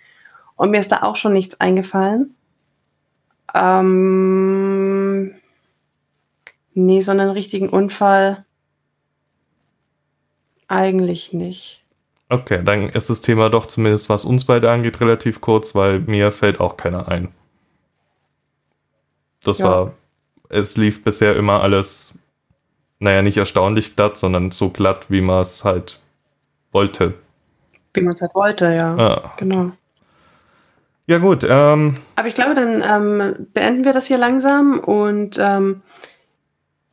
Und 0.56 0.70
mir 0.70 0.78
ist 0.78 0.92
da 0.92 1.02
auch 1.02 1.16
schon 1.16 1.32
nichts 1.32 1.60
eingefallen. 1.60 2.34
Ähm, 3.54 5.34
nee, 6.74 7.00
so 7.00 7.10
einen 7.10 7.30
richtigen 7.30 7.68
Unfall 7.68 8.44
eigentlich 10.68 11.32
nicht. 11.32 11.83
Okay, 12.28 12.62
dann 12.64 12.88
ist 12.88 13.10
das 13.10 13.20
Thema 13.20 13.50
doch 13.50 13.66
zumindest, 13.66 14.08
was 14.08 14.24
uns 14.24 14.44
beide 14.44 14.70
angeht, 14.70 15.00
relativ 15.00 15.40
kurz, 15.40 15.74
weil 15.74 16.00
mir 16.00 16.32
fällt 16.32 16.58
auch 16.58 16.76
keiner 16.76 17.08
ein. 17.08 17.28
Das 19.42 19.58
ja. 19.58 19.66
war, 19.66 19.92
es 20.48 20.76
lief 20.76 21.04
bisher 21.04 21.36
immer 21.36 21.62
alles, 21.62 22.18
naja, 22.98 23.20
nicht 23.22 23.36
erstaunlich 23.36 23.94
glatt, 23.94 24.16
sondern 24.16 24.50
so 24.50 24.70
glatt, 24.70 25.10
wie 25.10 25.20
man 25.20 25.42
es 25.42 25.64
halt 25.64 26.00
wollte. 26.72 27.14
Wie 27.92 28.00
man 28.00 28.14
es 28.14 28.22
halt 28.22 28.34
wollte, 28.34 28.66
ja. 28.66 28.96
ja. 28.96 29.32
Genau. 29.36 29.72
Ja, 31.06 31.18
gut. 31.18 31.46
Ähm, 31.48 31.98
Aber 32.16 32.28
ich 32.28 32.34
glaube, 32.34 32.54
dann 32.54 32.82
ähm, 32.82 33.46
beenden 33.52 33.84
wir 33.84 33.92
das 33.92 34.06
hier 34.06 34.16
langsam 34.16 34.80
und 34.80 35.38
ähm, 35.38 35.82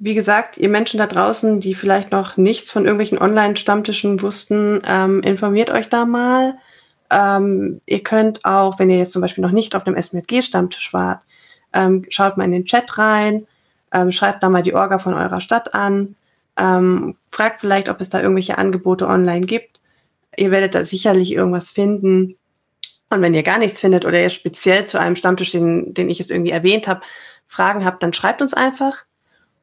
wie 0.04 0.16
gesagt, 0.16 0.58
ihr 0.58 0.68
Menschen 0.68 0.98
da 0.98 1.06
draußen, 1.06 1.60
die 1.60 1.76
vielleicht 1.76 2.12
noch 2.12 2.36
nichts 2.36 2.72
von 2.72 2.86
irgendwelchen 2.86 3.20
Online-Stammtischen 3.20 4.24
wussten, 4.24 4.82
ähm, 4.84 5.22
informiert 5.22 5.70
euch 5.70 5.90
da 5.90 6.06
mal. 6.06 6.58
Ähm, 7.12 7.82
ihr 7.86 8.02
könnt 8.02 8.44
auch, 8.44 8.80
wenn 8.80 8.90
ihr 8.90 8.98
jetzt 8.98 9.12
zum 9.12 9.22
Beispiel 9.22 9.44
noch 9.44 9.52
nicht 9.52 9.76
auf 9.76 9.84
dem 9.84 9.96
SMG-Stammtisch 9.96 10.92
wart, 10.92 11.22
ähm, 11.72 12.04
schaut 12.10 12.36
mal 12.36 12.46
in 12.46 12.52
den 12.52 12.66
Chat 12.66 12.98
rein, 12.98 13.46
ähm, 13.94 14.12
schreibt 14.12 14.42
da 14.42 14.50
mal 14.50 14.64
die 14.64 14.74
Orga 14.74 14.98
von 14.98 15.14
eurer 15.14 15.40
Stadt 15.40 15.76
an, 15.76 16.16
ähm, 16.58 17.16
fragt 17.30 17.62
vielleicht, 17.62 17.88
ob 17.88 18.02
es 18.02 18.10
da 18.10 18.22
irgendwelche 18.22 18.58
Angebote 18.58 19.08
online 19.08 19.46
gibt. 19.46 19.80
Ihr 20.36 20.50
werdet 20.50 20.74
da 20.74 20.84
sicherlich 20.84 21.32
irgendwas 21.32 21.70
finden. 21.70 22.38
Und 23.12 23.22
wenn 23.22 23.36
ihr 23.36 23.44
gar 23.44 23.60
nichts 23.60 23.80
findet 23.80 24.06
oder 24.06 24.20
ihr 24.20 24.32
speziell 24.32 24.88
zu 24.88 25.00
einem 25.00 25.16
Stammtisch, 25.16 25.52
den, 25.52 25.94
den 25.94 26.10
ich 26.10 26.18
jetzt 26.18 26.32
irgendwie 26.32 26.52
erwähnt 26.52 26.88
habe, 26.88 27.02
Fragen 27.46 27.86
habt, 27.86 28.02
dann 28.02 28.14
schreibt 28.14 28.42
uns 28.42 28.56
einfach. 28.56 29.04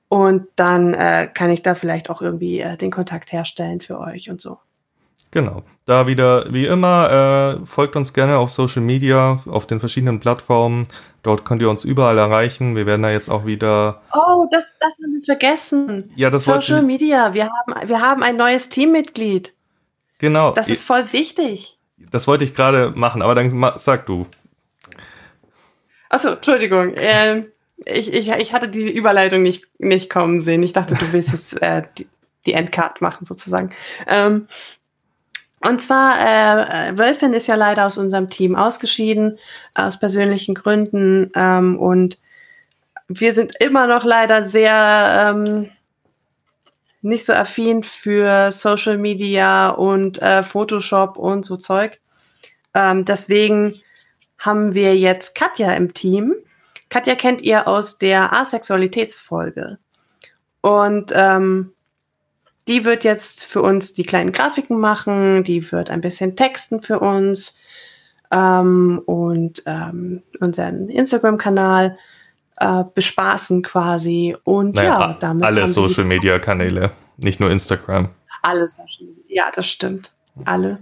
Und 0.09 0.47
dann 0.57 0.95
äh, 0.95 1.29
kann 1.33 1.51
ich 1.51 1.63
da 1.63 1.75
vielleicht 1.75 2.09
auch 2.09 2.23
irgendwie 2.23 2.61
äh, 2.61 2.77
den 2.77 2.91
Kontakt 2.91 3.33
herstellen 3.33 3.81
für 3.81 3.99
euch 3.99 4.31
und 4.31 4.41
so. 4.41 4.59
Genau. 5.31 5.63
Da 5.85 6.07
wieder, 6.07 6.53
wie 6.53 6.67
immer, 6.67 7.59
äh, 7.61 7.67
folgt 7.67 7.97
uns 7.97 8.15
gerne 8.15 8.39
auf 8.39 8.51
Social 8.51 8.83
Media, 8.83 9.41
auf 9.47 9.67
den 9.67 9.81
verschiedenen 9.81 10.21
Plattformen. 10.21 10.87
Dort 11.23 11.45
könnt 11.45 11.61
ihr 11.61 11.69
uns 11.69 11.85
überall 11.85 12.17
erreichen. 12.17 12.77
Wir 12.77 12.87
werden 12.87 13.03
da 13.03 13.11
jetzt 13.11 13.29
auch 13.29 13.45
wieder. 13.45 14.01
Oh, 14.15 14.47
das, 14.51 14.65
das 14.81 14.95
haben 15.03 15.13
wir 15.13 15.25
vergessen. 15.25 16.11
Ja, 16.17 16.31
das 16.31 16.45
Social 16.45 16.83
Media. 16.83 17.35
Wir 17.35 17.51
haben, 17.51 17.89
wir 17.89 18.01
haben 18.01 18.23
ein 18.23 18.37
neues 18.37 18.71
Teammitglied. 18.71 19.55
Genau. 20.19 20.53
Das 20.53 20.69
ist 20.69 20.83
voll 20.83 21.13
wichtig. 21.13 21.79
Das 22.11 22.27
wollte 22.27 22.45
ich 22.45 22.55
gerade 22.55 22.93
machen, 22.95 23.21
aber 23.21 23.35
dann 23.35 23.73
sag 23.77 24.07
du. 24.07 24.27
Achso, 26.09 26.31
Entschuldigung. 26.31 26.95
Ähm, 26.97 27.47
ich, 27.85 28.13
ich, 28.13 28.29
ich 28.29 28.53
hatte 28.53 28.69
die 28.69 28.91
Überleitung 28.91 29.43
nicht, 29.43 29.67
nicht 29.79 30.11
kommen 30.11 30.43
sehen. 30.43 30.63
Ich 30.63 30.73
dachte, 30.73 30.95
du 30.95 31.13
willst 31.13 31.33
jetzt 31.33 31.61
äh, 31.63 31.83
die, 31.97 32.07
die 32.47 32.53
Endcard 32.53 33.01
machen, 33.01 33.27
sozusagen. 33.27 33.71
Ähm, 34.07 34.47
und 35.61 35.83
zwar, 35.83 36.19
äh, 36.21 36.97
Wölfin 36.97 37.33
ist 37.33 37.49
ja 37.49 37.57
leider 37.57 37.87
aus 37.87 37.99
unserem 37.99 38.31
Team 38.31 38.55
ausgeschieden, 38.55 39.39
aus 39.75 39.99
persönlichen 39.99 40.55
Gründen. 40.55 41.31
Ähm, 41.35 41.79
und 41.79 42.19
wir 43.09 43.33
sind 43.33 43.55
immer 43.61 43.87
noch 43.87 44.05
leider 44.05 44.49
sehr 44.49 45.35
ähm, 45.35 45.71
nicht 47.01 47.25
so 47.25 47.33
affin 47.33 47.83
für 47.83 48.53
Social 48.53 48.99
Media 48.99 49.71
und 49.71 50.21
äh, 50.21 50.43
Photoshop 50.43 51.17
und 51.17 51.45
so 51.45 51.57
Zeug. 51.57 52.01
Ähm, 52.75 53.05
deswegen 53.05 53.81
haben 54.39 54.75
wir 54.75 54.97
jetzt 54.97 55.35
Katja 55.35 55.73
im 55.73 55.95
Team. 55.95 56.35
Katja 56.89 57.15
kennt 57.15 57.43
ihr 57.43 57.69
aus 57.69 57.99
der 57.99 58.33
Asexualitätsfolge. 58.33 59.79
Und 60.61 61.13
ähm, 61.15 61.73
die 62.67 62.85
wird 62.85 63.05
jetzt 63.05 63.45
für 63.45 63.63
uns 63.63 63.95
die 63.95 64.03
kleinen 64.03 64.33
Grafiken 64.33 64.79
machen, 64.79 65.45
die 65.45 65.71
wird 65.73 65.91
ein 65.91 66.01
bisschen 66.01 66.37
texten 66.37 66.83
für 66.83 67.01
uns 67.01 67.59
ähm, 68.31 69.01
und 69.07 69.63
ähm, 69.67 70.23
unseren 70.41 70.89
Instagram-Kanal 70.89 71.99
äh, 72.59 72.85
bespaßen 72.95 73.63
quasi. 73.63 74.37
Und 74.45 74.75
naja, 74.75 75.01
ja, 75.01 75.17
damit. 75.19 75.45
Alle 75.45 75.67
Social-Media-Kanäle, 75.67 76.93
nicht 77.17 77.41
nur 77.41 77.51
Instagram. 77.51 78.11
Alle 78.43 78.67
Social 78.67 79.07
Media, 79.07 79.45
ja, 79.47 79.51
das 79.55 79.67
stimmt. 79.67 80.13
Alle. 80.45 80.79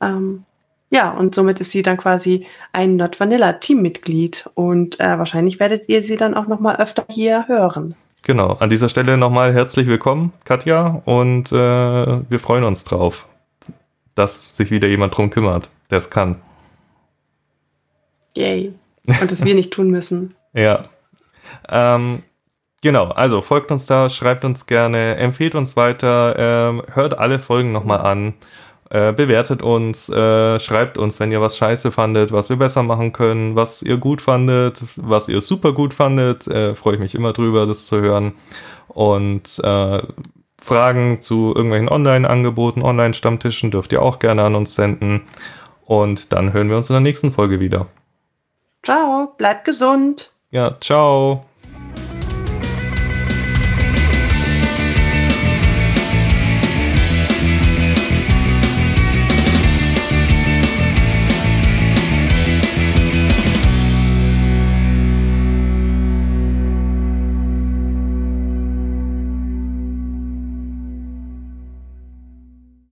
Ähm, 0.00 0.44
ja, 0.92 1.10
und 1.10 1.34
somit 1.34 1.58
ist 1.58 1.70
sie 1.70 1.82
dann 1.82 1.96
quasi 1.96 2.46
ein 2.74 2.96
Not 2.96 3.18
Vanilla 3.18 3.54
Teammitglied 3.54 4.50
und 4.52 5.00
äh, 5.00 5.18
wahrscheinlich 5.18 5.58
werdet 5.58 5.88
ihr 5.88 6.02
sie 6.02 6.18
dann 6.18 6.34
auch 6.34 6.48
noch 6.48 6.60
mal 6.60 6.76
öfter 6.76 7.06
hier 7.08 7.48
hören. 7.48 7.94
Genau, 8.24 8.52
an 8.60 8.68
dieser 8.68 8.90
Stelle 8.90 9.16
nochmal 9.16 9.54
herzlich 9.54 9.86
willkommen, 9.86 10.34
Katja, 10.44 11.00
und 11.06 11.50
äh, 11.50 11.54
wir 11.56 12.38
freuen 12.38 12.64
uns 12.64 12.84
drauf, 12.84 13.26
dass 14.14 14.54
sich 14.54 14.70
wieder 14.70 14.86
jemand 14.86 15.16
drum 15.16 15.30
kümmert, 15.30 15.70
der 15.90 15.96
es 15.96 16.10
kann. 16.10 16.36
Yay. 18.36 18.74
Und 19.06 19.30
dass 19.30 19.46
wir 19.46 19.54
nicht 19.54 19.72
tun 19.72 19.90
müssen. 19.90 20.34
Ja. 20.54 20.82
Ähm, 21.70 22.22
genau, 22.82 23.06
also 23.06 23.40
folgt 23.40 23.70
uns 23.70 23.86
da, 23.86 24.10
schreibt 24.10 24.44
uns 24.44 24.66
gerne, 24.66 25.16
empfehlt 25.16 25.54
uns 25.54 25.78
weiter, 25.78 26.34
ähm, 26.38 26.82
hört 26.92 27.18
alle 27.18 27.38
Folgen 27.38 27.72
nochmal 27.72 28.02
an 28.02 28.34
äh, 28.92 29.12
bewertet 29.12 29.62
uns, 29.62 30.10
äh, 30.10 30.60
schreibt 30.60 30.98
uns, 30.98 31.18
wenn 31.18 31.32
ihr 31.32 31.40
was 31.40 31.56
scheiße 31.56 31.90
fandet, 31.92 32.30
was 32.30 32.50
wir 32.50 32.56
besser 32.56 32.82
machen 32.82 33.14
können, 33.14 33.56
was 33.56 33.82
ihr 33.82 33.96
gut 33.96 34.20
fandet, 34.20 34.82
was 34.96 35.30
ihr 35.30 35.40
super 35.40 35.72
gut 35.72 35.94
fandet. 35.94 36.46
Äh, 36.46 36.74
Freue 36.74 36.96
ich 36.96 37.00
mich 37.00 37.14
immer 37.14 37.32
drüber, 37.32 37.64
das 37.64 37.86
zu 37.86 38.02
hören. 38.02 38.34
Und 38.88 39.58
äh, 39.64 40.02
Fragen 40.58 41.22
zu 41.22 41.54
irgendwelchen 41.54 41.88
Online-Angeboten, 41.88 42.82
Online-Stammtischen 42.82 43.70
dürft 43.70 43.92
ihr 43.92 44.02
auch 44.02 44.18
gerne 44.18 44.44
an 44.44 44.54
uns 44.54 44.74
senden. 44.74 45.22
Und 45.86 46.34
dann 46.34 46.52
hören 46.52 46.68
wir 46.68 46.76
uns 46.76 46.90
in 46.90 46.94
der 46.94 47.00
nächsten 47.00 47.32
Folge 47.32 47.60
wieder. 47.60 47.86
Ciao, 48.82 49.32
bleibt 49.38 49.64
gesund. 49.64 50.34
Ja, 50.50 50.76
ciao. 50.80 51.46